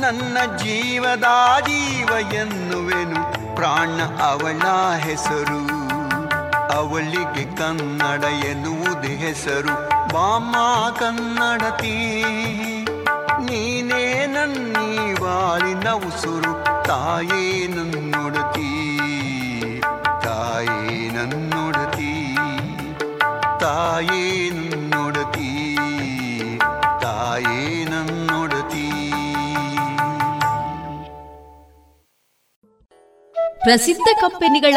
[0.00, 1.24] ನನ್ನ ಜೀವದ
[1.60, 5.63] ಜೀವ ಎನ್ನುವೆನು ಪ್ರಾಣ ಅವಳ ಹೆಸರು.
[6.72, 9.74] ಅವಳಿಗೆ ಕನ್ನಡ ಎನ್ನುವುದು ಹೆಸರು.
[10.14, 10.56] ಬಾಮ
[10.98, 12.24] ಕನ್ನಡತಿ,
[13.40, 16.84] ನೀನೇ ನನ್ನೀ ವಾಲಿನ ಉಸುರು.
[16.84, 18.70] ತಾಯೇ ನನ್ನೊಡತಿ
[20.22, 22.36] ತಾಯೇ ನನ್ನೊಡತಿ
[23.60, 25.76] ತಾಯೇ ನನ್ನೊಡತಿ
[27.00, 28.90] ತಾಯೇ ನನ್ನೊಡತಿ.
[33.62, 34.76] ಪ್ರಸಿದ್ಧ ಕಂಪನಿಗಳ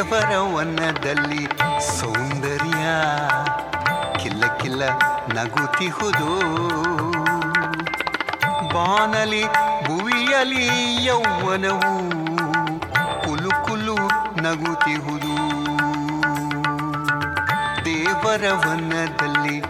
[0.00, 1.44] ದೇವರ ವನದಲ್ಲಿ
[2.00, 2.86] ಸೌಂದರ್ಯ
[4.18, 4.82] ಕಿಲ್ಲ ಕಿಲ್ಲ
[5.34, 6.28] ನಗುತಿಹುದು.
[8.74, 9.44] ಬಾನಲಿ
[9.86, 10.66] ಭುವಿಯಲಿ
[11.04, 11.92] ಯೌವನವು
[13.22, 13.96] ಕುಲು ಕುಲು
[14.42, 15.36] ನಗುತಿಹುದು.
[17.84, 19.60] ದೇವರ ವನದಲ್ಲಿ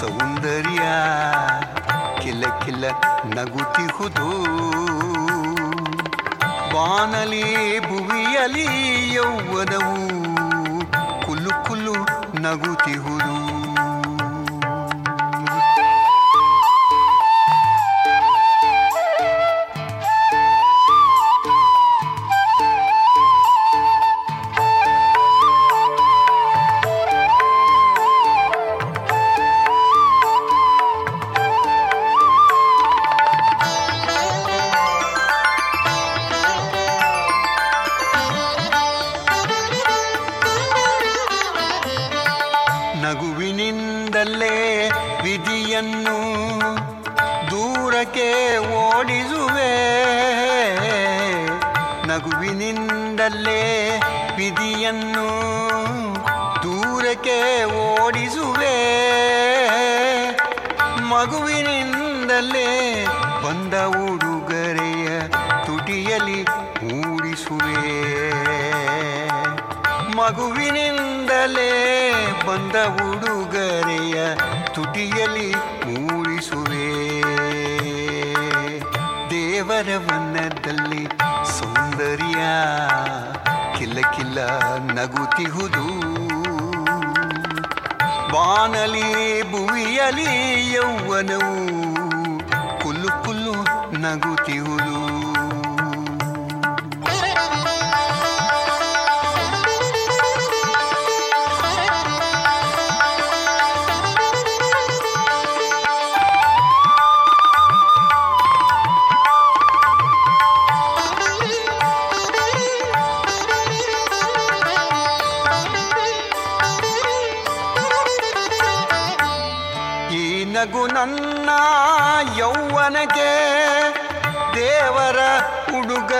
[0.00, 0.82] ಸೌಂದರ್ಯ
[2.22, 2.84] ಕಿಲ ಕಿಲ
[3.34, 4.28] ನಗುತಿಹುದು.
[6.74, 7.44] ಬಾನಲಿ
[7.88, 8.66] ಭುವಿಯಲಿ
[9.14, 9.96] ಯೌವನವು
[11.26, 11.96] ಕುಲು ಕುಲು
[12.42, 13.36] ನಗುತಿಹುದು
[72.58, 72.76] ಬಂದ
[73.08, 74.34] ಉಡುಗರೆಯ
[74.74, 75.52] ತುಟಿಯಲ್ಲಿ
[75.84, 76.88] ಮೂಡಿಸುವೆ.
[79.30, 81.06] ದೇವರ ವನದಲ್ಲಿ
[81.58, 82.38] ಸೌಂದರ್ಯ
[83.78, 84.38] ಕಿಲ್ಲ ಕಿಲ್ಲ
[84.76, 85.86] ನಗುತಿಹುದು.
[88.32, 91.56] ಬಾನಲಿ ಭುವಿಯಲಿ ಯೌವನವು
[92.82, 93.54] ಕುಲ್ಲು ಕುಲ್ಲು
[93.98, 95.07] ನಗುತ್ತಿಹುದು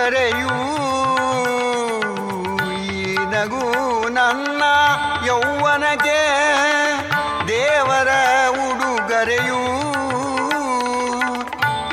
[0.09, 0.53] ಉಡುಗೊರೆಯೂ
[2.83, 4.63] ಈ ನಗು ನನ್ನ
[5.25, 6.21] ಯೌವನಕ್ಕೆ
[7.47, 8.07] ದೇವರ
[8.49, 9.61] ಉಡುಗರೆಯೂ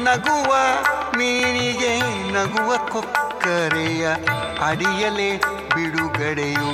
[0.04, 0.54] ನಗುವ
[1.16, 2.00] ಮೀನಿಗೆ
[2.32, 4.08] ನಗುವ ಕೊಕ್ಕರೆಯ
[4.66, 5.36] ಅಡಿಯಲೆ
[5.74, 6.72] ಬಿಡುಗಡೆಯೂ.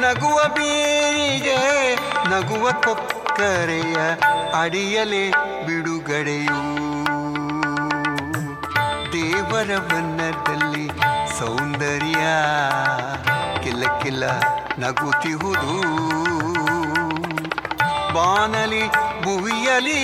[0.00, 1.94] ನಗುವ ಬೀರಿಗೆ
[2.30, 3.96] ನಗುವ ಕೊಕ್ಕರೆಯ
[4.62, 5.30] ಅಡಿಯಲೆ
[5.66, 6.75] ಬಿಡುಗಡೆಯೂ.
[9.56, 9.78] ದೇವರ
[11.38, 12.26] ಸೌಂದರ್ಯ
[13.64, 14.24] ಕಿಲ ಕಿಲ
[14.78, 15.74] ನಗುತ್ತಿಹುದು.
[18.14, 18.88] ಬಾನಲಿ
[19.22, 19.98] ಭುವಿಯಲಿ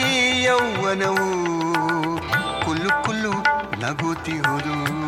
[0.45, 1.29] ಯೌವನವು
[2.65, 3.33] ಕುಲ್ಲು ಕುಲ್ಲು
[3.81, 5.02] ನಗುತ್ತಿಹುದು.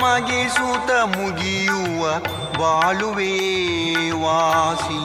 [0.00, 2.18] ಮಗ ಸೂತ ಮುಗಿಯುವ
[2.58, 3.32] ಬಾಳುವೆ
[4.10, 5.04] ವಾಸಿ.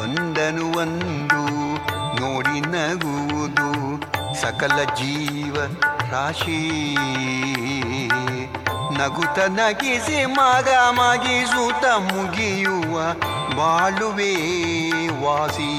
[0.00, 1.42] ಒಂದನು ಒಂದು
[2.20, 3.70] ನೋಡಿ ನಗುವುದು
[4.40, 5.56] ಸಕಲ ಜೀವ
[6.10, 6.96] ರಾಶಿ.
[8.98, 13.12] ನಗುತ ನಗಿಸಿ ಮಗ ಮಗಿಸುತ್ತ ಮುಗಿಯುವ
[13.56, 14.34] ಬಾಳುವೆ
[15.24, 15.72] ವಾಸಿ.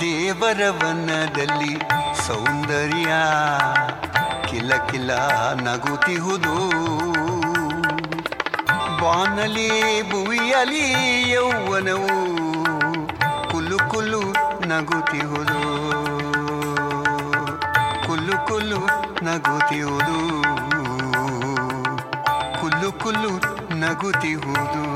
[0.00, 1.78] ದೇವರ ವನದಲ್ಲಿ
[2.26, 3.12] ಸೌಂದರ್ಯ
[4.72, 5.10] ಕಿಲ
[5.54, 6.54] ನಗುತಿಹುದು.
[9.02, 12.08] ಬಾನಲಿ ಭುವಿಯಲಿ ಯೌವನವು
[13.50, 14.20] ಕುಲು ಕುಲು
[14.68, 15.60] ನಗುತಿಹುದು.
[18.06, 18.86] ಕುಲು ಕುಲು
[19.24, 20.42] ನಗುತಿಹುದು.
[22.60, 24.95] ಕುಲು ಕುಲು ನಗುತ್ತಿಹುದು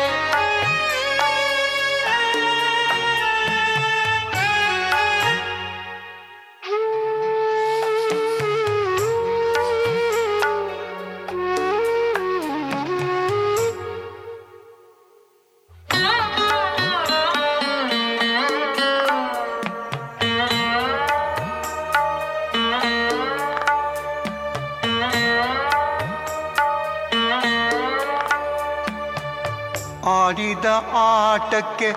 [31.53, 31.87] ಆಟಕ್ಕೆ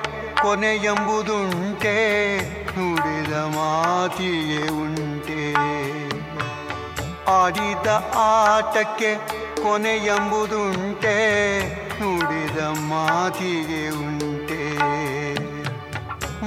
[0.43, 1.93] ಕೊನೆಯೆಂಬುದುಂಟೆ
[2.77, 5.43] ನುಡಿದ ಮಾತಿಯೇ ಉಂಟೆ.
[7.33, 7.89] ಆಡಿದ
[8.23, 9.11] ಆಟಕ್ಕೆ
[9.63, 11.15] ಕೊನೆಯೆಂಬುದುಂಟೆ
[12.01, 12.59] ನುಡಿದ
[12.89, 14.61] ಮಾತಿಗೆ ಉಂಟೆ.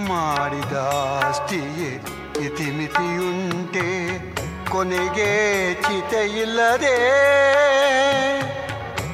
[0.09, 0.75] ಮಾಡಿದ
[1.23, 1.91] ಆಸ್ತಿಯೇ
[2.45, 3.87] ಇತಿಮಿತಿಯುಂಟೆ,
[4.71, 5.31] ಕೊನೆಗೆ
[5.85, 6.97] ಚಿತೆಯಿಲ್ಲದೆ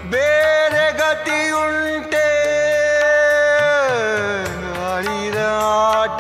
[0.09, 2.12] ಬೇರೆ ಗತಿಯುಂಟೆ.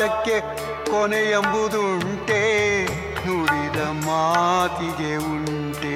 [0.03, 0.37] ಆಟಕ್ಕೆ
[0.91, 2.41] ಕೊನೆಯೆಂಬುದುಂಟೆ
[3.25, 5.95] ನುಡಿದ ಮಾತಿಗೆ ಉಂಟೆ.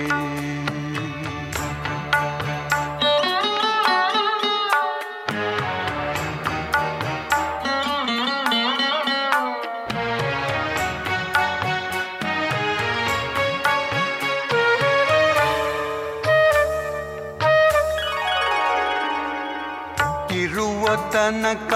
[21.11, 21.73] ತನಕ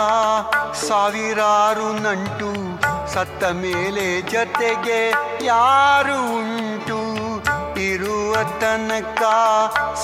[0.87, 2.51] ಸಾವಿರಾರು ನಂಟು,
[3.13, 4.99] ಸತ್ತ ಮೇಲೆ ಜೊತೆಗೆ
[5.45, 6.99] ಯಾರು ಉಂಟು?
[7.89, 9.21] ಇರುವ ತನಕ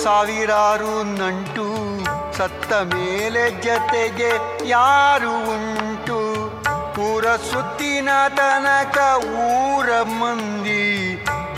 [0.03, 1.67] ಸಾವಿರಾರು ನಂಟು,
[2.37, 4.31] ಸತ್ತ ಮೇಲೆ ಜತೆಗೆ
[4.67, 6.19] ಯಾರು ಉಂಟು?
[7.07, 8.97] ಊರ ಸುತ್ತಿನ ತನಕ
[9.47, 9.89] ಊರ
[10.21, 10.83] ಮಂದಿ,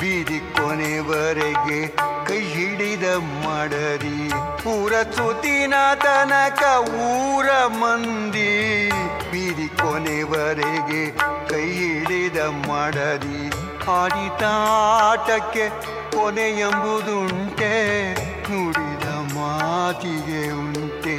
[0.02, 1.80] ಬೀದಿ ಕೊನೆವರೆಗೆ
[2.28, 3.06] ಕೈ ಹಿಡಿದ
[3.46, 4.19] ಮಾಡರಿ
[4.66, 8.90] ಊರ ಸುತ್ತಿನ ತನಕ ಊರ ಮಂದಿ
[9.32, 11.12] ಬೀದಿ ಕೊನೆವರೆಗೆ
[11.48, 13.50] ಕೈ ಹಿಡಿದ ಮಡದಿ.
[13.92, 15.70] ಆಡಿದ ಆಟಕ್ಕೆ
[16.12, 17.74] ಕೊನೆ ಎಂಬುದುಂಟೆ,
[18.50, 21.18] ನುಡಿದ ಮಾತಿಗೆ ಉಂಟೆ.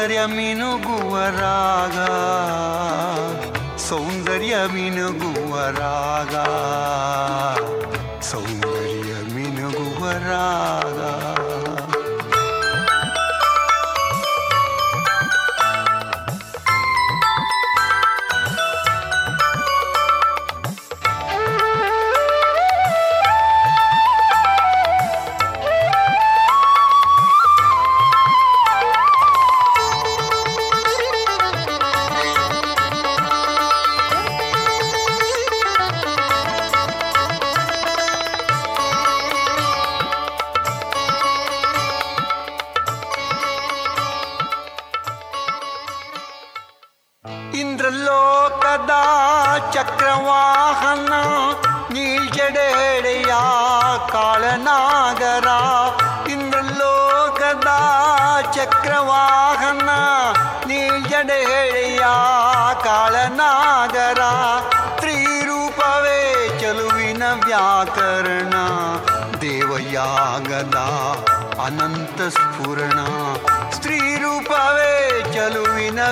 [0.00, 1.96] ಸೌಂದರ್ಯ ಮಿನುಗುವ ರಾಗ
[3.88, 6.34] ಸೌಂದರ್ಯ ಮಿನುಗುವ ರಾಗ.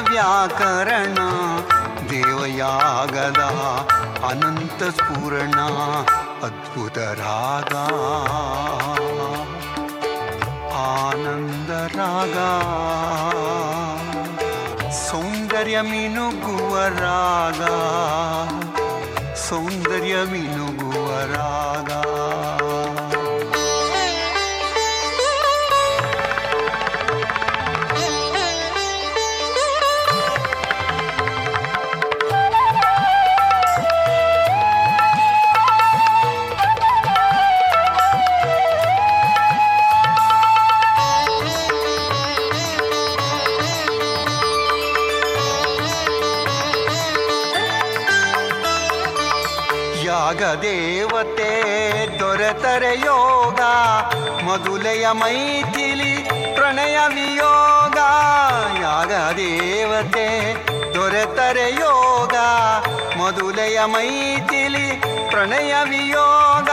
[0.00, 1.14] ವ್ಯಾಕರಣ
[2.10, 3.40] ದೇವಯಾಗದ
[4.30, 5.60] ಅನಂತ ಸ್ಫೂರಣ
[6.42, 7.74] ಅದ್ಭುತ ರಾಗ.
[10.74, 12.38] ಆನಂದ ರಾಗ.
[14.92, 17.62] ಸೌಂದರ್ಯ ಮಿನುಗುವ ರಾಗ.
[19.34, 21.77] ಸೌಂದರ್ಯ ಮಿನುಗುವ ರಾಗ.
[54.58, 56.16] ಮಧುಲೆಯ ಮೈಥಿಲಿ
[56.54, 57.98] ಪ್ರಣಯ ವಿಯೋಗ,
[58.82, 60.54] ಯಾಗ ದೇವತೆ
[60.94, 62.34] ದೊರೆತರೆ ಯೋಗ.
[63.18, 66.68] ಮಧುಲೆಯ ಮೈಥಿಲಿ ಪ್ರಣಯ ವಿಯೋಗ,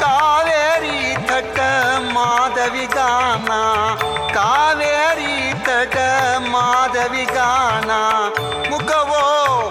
[0.00, 1.60] ಕಾವೇರಿ ತಟ
[2.12, 3.50] ಮಾಧವಿ ಗಾನ.
[4.34, 5.96] ಕಾವೇರಿ ತಟ
[6.50, 7.90] ಮಾಧವಿ ಗಾನ.
[8.70, 9.24] ಮುಖವೋ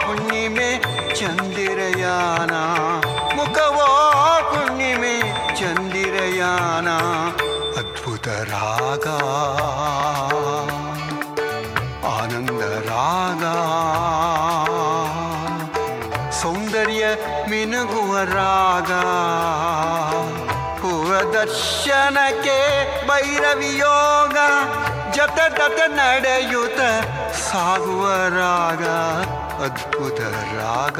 [0.06, 0.78] ಹುಣ್ಣಿಮೆ
[1.16, 2.52] ಚಂದಿರಯಾನ.
[6.54, 6.90] ಚಂದಿರಯಾನ
[7.80, 9.08] ಅದ್ಭುತ ರಾಗ
[12.12, 13.44] ಆನಂದ ರಾಗ
[16.40, 17.04] ಸೌಂದರ್ಯ
[17.50, 18.92] ಮಿನುಗುವ ರಾಗ
[21.34, 22.58] ದರ್ಶನಕ್ಕೆ
[23.10, 24.38] ಭೈರವಿಯೋಗ
[25.16, 26.82] ಜತ ತತ ನಡೆಯುತ್ತ
[27.42, 28.06] ಸಾಗುವ
[28.38, 28.86] ರಾಗ
[29.66, 30.20] ಅದ್ಭುತ
[30.56, 31.00] ರಾಗ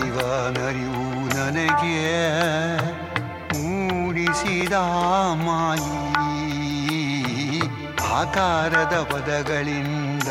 [1.38, 2.12] ನನಗೆ
[3.54, 4.74] ಮೂಡಿಸಿದ
[5.46, 6.00] ಮಾಯಿ.
[8.00, 10.28] ಆಕಾರದ ಪದಗಳಿಂದ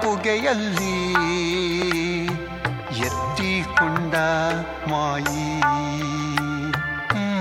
[0.00, 1.12] ಅಪ್ಪುಗೆಯಲ್ಲಿ
[2.98, 4.14] ಎತ್ತಿಕೊಂಡ
[4.90, 5.60] ಮಾಯಿ.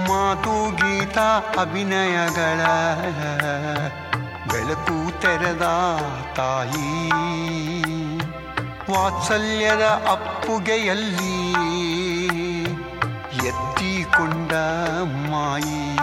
[0.08, 2.62] ಮಾತು ಗೀತಾ ಅಭಿನಯಗಳ
[4.52, 5.64] ಬೆಳಕು ತೆರೆದ
[6.36, 7.12] ತಾಯಿ.
[8.92, 11.52] ವಾತ್ಸಲ್ಯದ ಅಪ್ಪುಗೆಯಲ್ಲಿ
[13.48, 14.52] ಎತ್ತಿಕೊಂಡ
[15.32, 15.98] ಮಾಯಿ.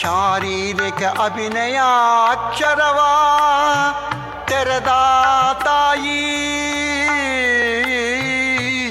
[0.00, 1.80] ಶಾರೀರಿಕ ಅಭಿನಯ
[4.60, 4.88] ಅಕ್ಷರವಾ
[5.64, 6.20] ತಾಯಿ.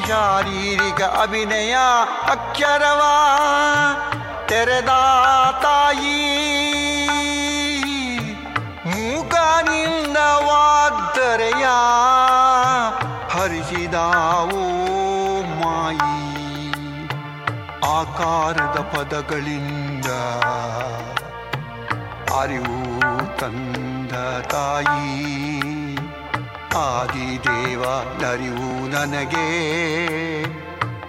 [0.08, 1.76] ಶಾರೀರಿಕ ಅಭಿನಯ
[2.32, 3.02] ಅಕ್ಷರವ
[4.48, 4.90] ತೆರೆದ
[5.62, 6.18] ತಾಯಿ.
[8.86, 11.66] ಮೂಕನಿಂದ ವಾಗ್ದರೆಯ
[13.32, 14.66] ಹರಿಸಿದಾವೋ
[15.62, 16.32] ಮಾಯಿ.
[17.86, 20.06] ಆಕಾರದ ಪದಗಳಿಂದ
[22.40, 25.29] ಅರಿವು ತಂದ ತಾಯಿ.
[26.78, 27.84] ಆದಿದೇವ
[28.22, 29.48] ನರಿವು ನನಗೆ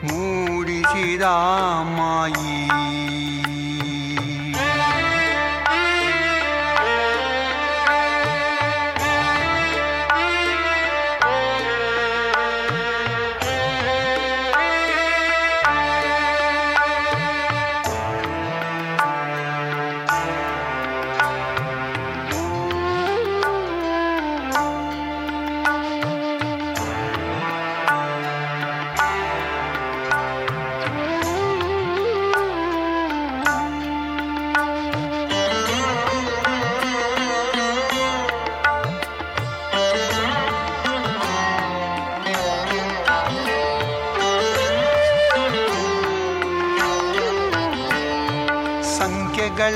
[0.02, 1.24] ಮೂಡಿಸಿದ
[1.97, 2.59] ಮಾಯಿ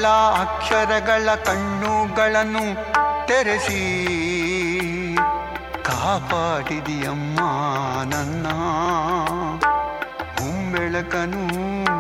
[0.05, 2.65] ಸಂಖ್ಯೆಗಳ ಅಕ್ಷರಗಳ ಕಣ್ಣುಗಳನ್ನು
[3.27, 3.83] ತೆರೆಸಿ,
[5.85, 7.39] ಕಾಪಾಡಿದಿಯಮ್ಮ
[8.15, 8.47] ನನ್ನ
[10.73, 11.45] ಬೆಳಕನು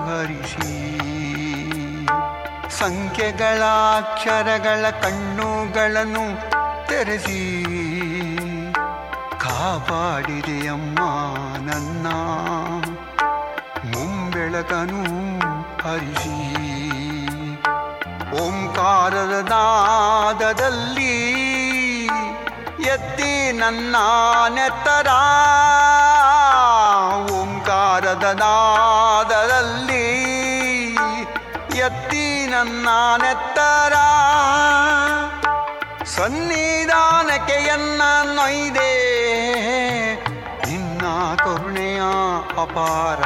[0.06, 0.98] ಹರಿಸಿ.
[2.78, 3.62] ಸಂಖ್ಯೆಗಳ
[3.96, 6.24] ಅಕ್ಷರಗಳ ಕಣ್ಣುಗಳನ್ನು
[6.88, 7.40] ತೆರೆಸಿ,
[9.40, 10.98] ಕಾಪಾಡಿದೆಯಮ್ಮ
[11.70, 12.06] ನನ್ನ
[13.94, 15.02] ಮುಂಬೆಳಕನು
[15.88, 16.63] ಹರಿಸಿ.
[19.04, 21.14] ಓಂಕಾರದ ನಾದದಲ್ಲಿ
[22.92, 23.96] ಎತ್ತಿ ನನ್ನ
[24.54, 25.08] ನೆತ್ತರ.
[27.38, 30.06] ಓಂಕಾರದ ನಾದದಲ್ಲಿ
[31.86, 32.88] ಎತ್ತಿ ನನ್ನ
[33.24, 33.94] ನೆತ್ತರ.
[36.16, 38.02] ಸನ್ನಿಧಾನಕ್ಕೆ ಎನ್ನ
[38.38, 38.92] ನೊಯ್ದೆ,
[40.66, 41.02] ನಿನ್ನ
[41.44, 42.02] ಕರುಣೆಯ
[42.64, 43.20] ಅಪಾರ.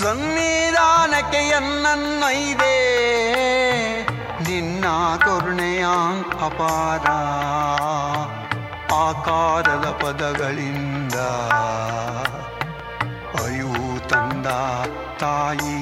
[0.00, 2.76] ಸನ್ನಿಧಾನಕ್ಕೆ ಎನ್ನನ್ನೊಯ್ದೆ
[4.78, 4.90] ನಿನ್ನ
[5.22, 5.84] ಕರುಣೆಯ
[6.46, 7.06] ಅಪಾರ
[8.96, 11.16] ಆಕಾರದ ಪದಗಳಿಂದ
[13.40, 14.46] ಅರಿವು ತಂದ
[15.22, 15.80] ತಾಯಿ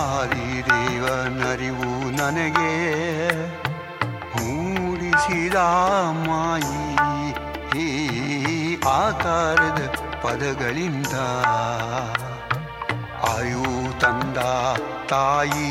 [0.00, 2.74] ಆದಿದೇವನರಿವು ನನಗೆ
[4.34, 5.56] ಮೂಡಿಸಿದ
[6.26, 6.82] ಮಾಯಿ,
[7.84, 7.88] ಈ
[8.98, 9.80] ಆಕಾರದ
[10.24, 11.14] ಪದಗಳಿಂದ
[13.32, 13.68] ಆಯು
[14.02, 14.38] ತಂದ
[15.12, 15.70] ತಾಯಿ.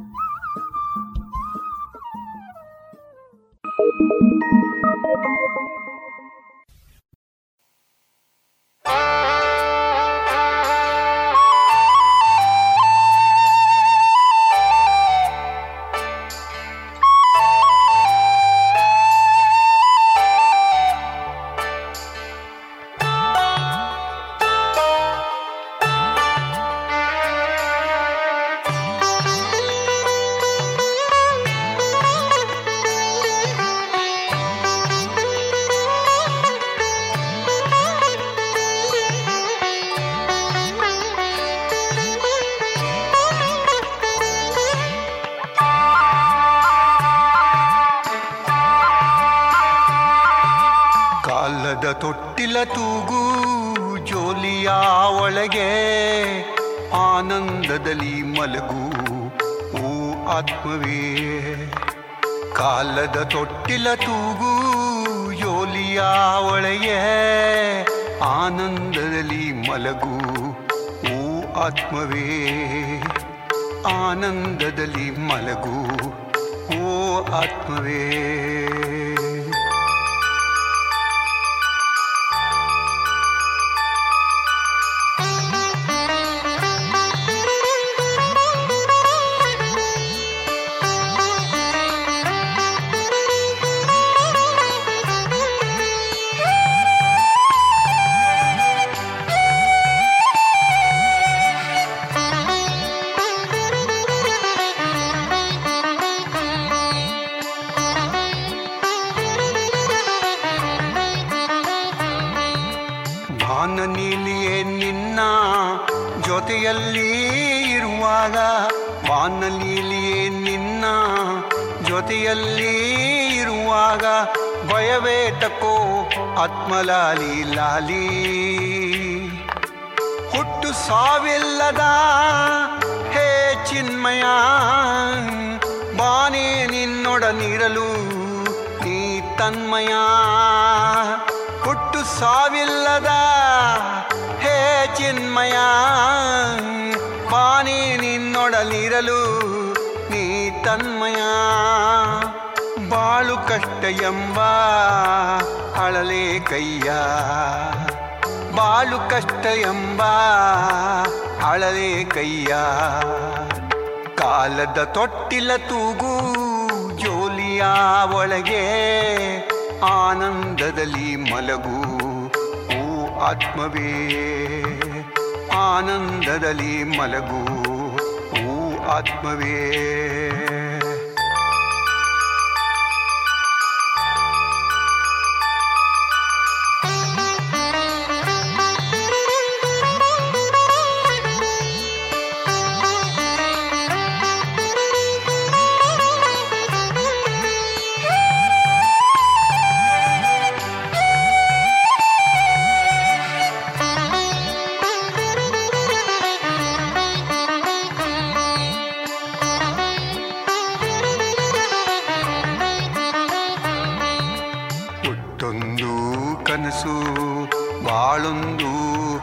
[8.85, 9.40] ಕಾಲದ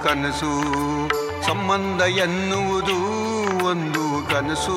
[0.09, 0.63] ಕನಸು,
[1.47, 2.95] ಸಂಬಂಧ ಎನ್ನುವುದು
[3.67, 4.77] ಒಂದು ಕನಸು.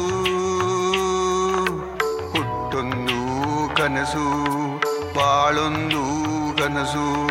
[2.31, 4.23] ಹುಟ್ಟೊಂದು ಕನಸು,
[5.15, 6.03] ಬಾಳೊಂದು
[6.57, 7.29] ಕನಸು,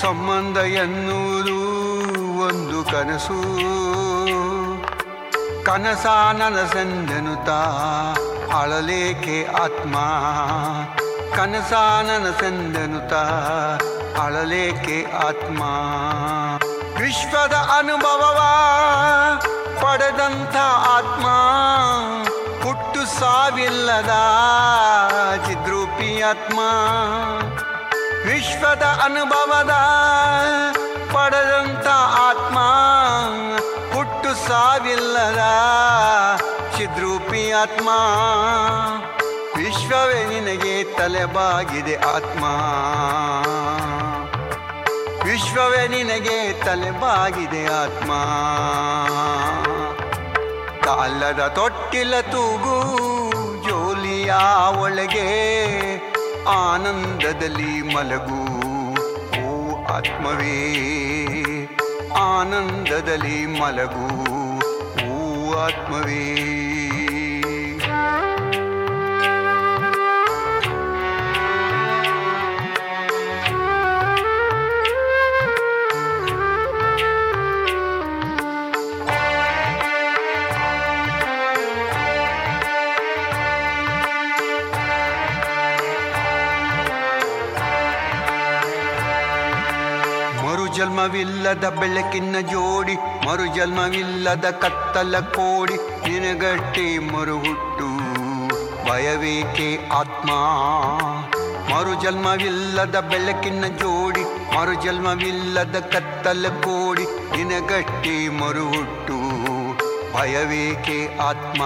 [0.00, 1.58] ಸಂಬಂಧ ಎನ್ನುವುದು
[2.48, 3.42] ಒಂದು ಕನಸು.
[5.64, 6.06] ಕನಸ
[6.38, 7.48] ನನಸೆಂದೆನುತ,
[8.54, 9.94] ಅಳಲೇಕೆ ಆತ್ಮ.
[11.36, 13.12] ಕನಸ ನನಸೆಂದೆನುತ,
[14.20, 15.62] ಅಳಲೇಕೆ ಆತ್ಮ.
[17.06, 18.40] ವಿಶ್ವದ ಅನುಭವವ
[19.80, 20.56] ಪಡೆದಂಥ
[20.96, 21.26] ಆತ್ಮ
[22.64, 24.12] ಹುಟ್ಟು ಸಾವಿಲ್ಲದ
[25.46, 26.58] ಚಿದ್ರೂಪಿ ಆತ್ಮ.
[28.26, 29.70] ವಿಶ್ವದ ಅನುಭವದ
[31.14, 31.86] ಪಡೆದಂಥ
[32.30, 32.58] ಆತ್ಮ
[33.94, 35.42] ಹುಟ್ಟು ಸಾವಿಲ್ಲದ
[36.76, 37.88] ಚಿದ್ರೂಪಿ ಆತ್ಮ.
[39.56, 42.44] ವಿಶ್ವವೇ ನಿನಗೆ ತಲೆಬಾಗಿದೆ ಆತ್ಮ.
[45.36, 48.12] ವಿಶ್ವವೇ ನಿನಗೆ ತಲೆಬಾಗಿದೆ ಆತ್ಮ.
[50.84, 52.76] ಕಾಲದ ತೊಟ್ಟಿಲ ತೂಗು
[53.68, 54.34] ಜೋಲಿಯ
[54.78, 55.28] ಒಳಗೆ
[56.44, 58.42] ಆನಂದದಲ್ಲಿ ಮಲಗು.
[59.44, 60.58] ಓ ಆತ್ಮವೇ,
[62.16, 64.06] ಆನಂದದಲ್ಲಿ ಮಲಗು.
[65.12, 66.65] ಓ ಆತ್ಮವೇ.
[90.96, 95.74] ಮರುಜನ್ಮವಿಲ್ಲದ ಬೆಳಕಿನ ಜೋಡಿ, ಮರುಜನ್ಮವಿಲ್ಲದ ಕತ್ತಲ ಕೋಡಿ
[96.08, 97.88] ನಿನಗಟ್ಟೆ ಮರುಹುಟ್ಟು.
[98.88, 100.30] ಭಯವೇಕೆ ಆತ್ಮ?
[101.74, 107.04] ಮರುಜನ್ಮವಿಲ್ಲದ ಬೆಳಕಿನ ಜೋಡಿ, ಮರುಜನ್ಮವಿಲ್ಲದ ಕತ್ತಲ ಕೋಡಿ
[107.36, 109.18] ನಿನಗಟ್ಟೆ ಮರುಹುಟ್ಟು.
[110.16, 111.62] ಭಯವೇಕೆ ಆತ್ಮ?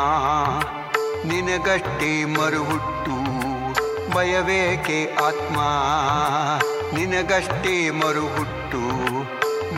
[1.28, 3.16] ನಿನಗಟ್ಟೆ ಮರುಹುಟ್ಟು.
[4.10, 5.56] ಭಯವೇಕೆ ಆತ್ಮ?
[6.96, 8.59] ನಿನಗಷ್ಟೇ ಮರುಹುಟ್ಟು.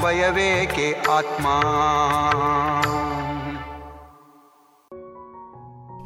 [0.03, 1.47] ಭಯವೇಕೆ ಆತ್ಮ?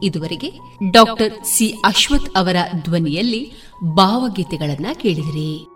[0.03, 0.53] ಇದುವರೆಗೆ
[0.91, 3.53] ಡಾಕ್ಟರ್ ಸಿ ಅಶ್ವಥ್ ಅವರ ಧ್ವನಿಯಲ್ಲಿ
[3.85, 5.76] ಭಾವಗೀತೆಗಳನ್ನ ಕೇಳಿದಿರಿ.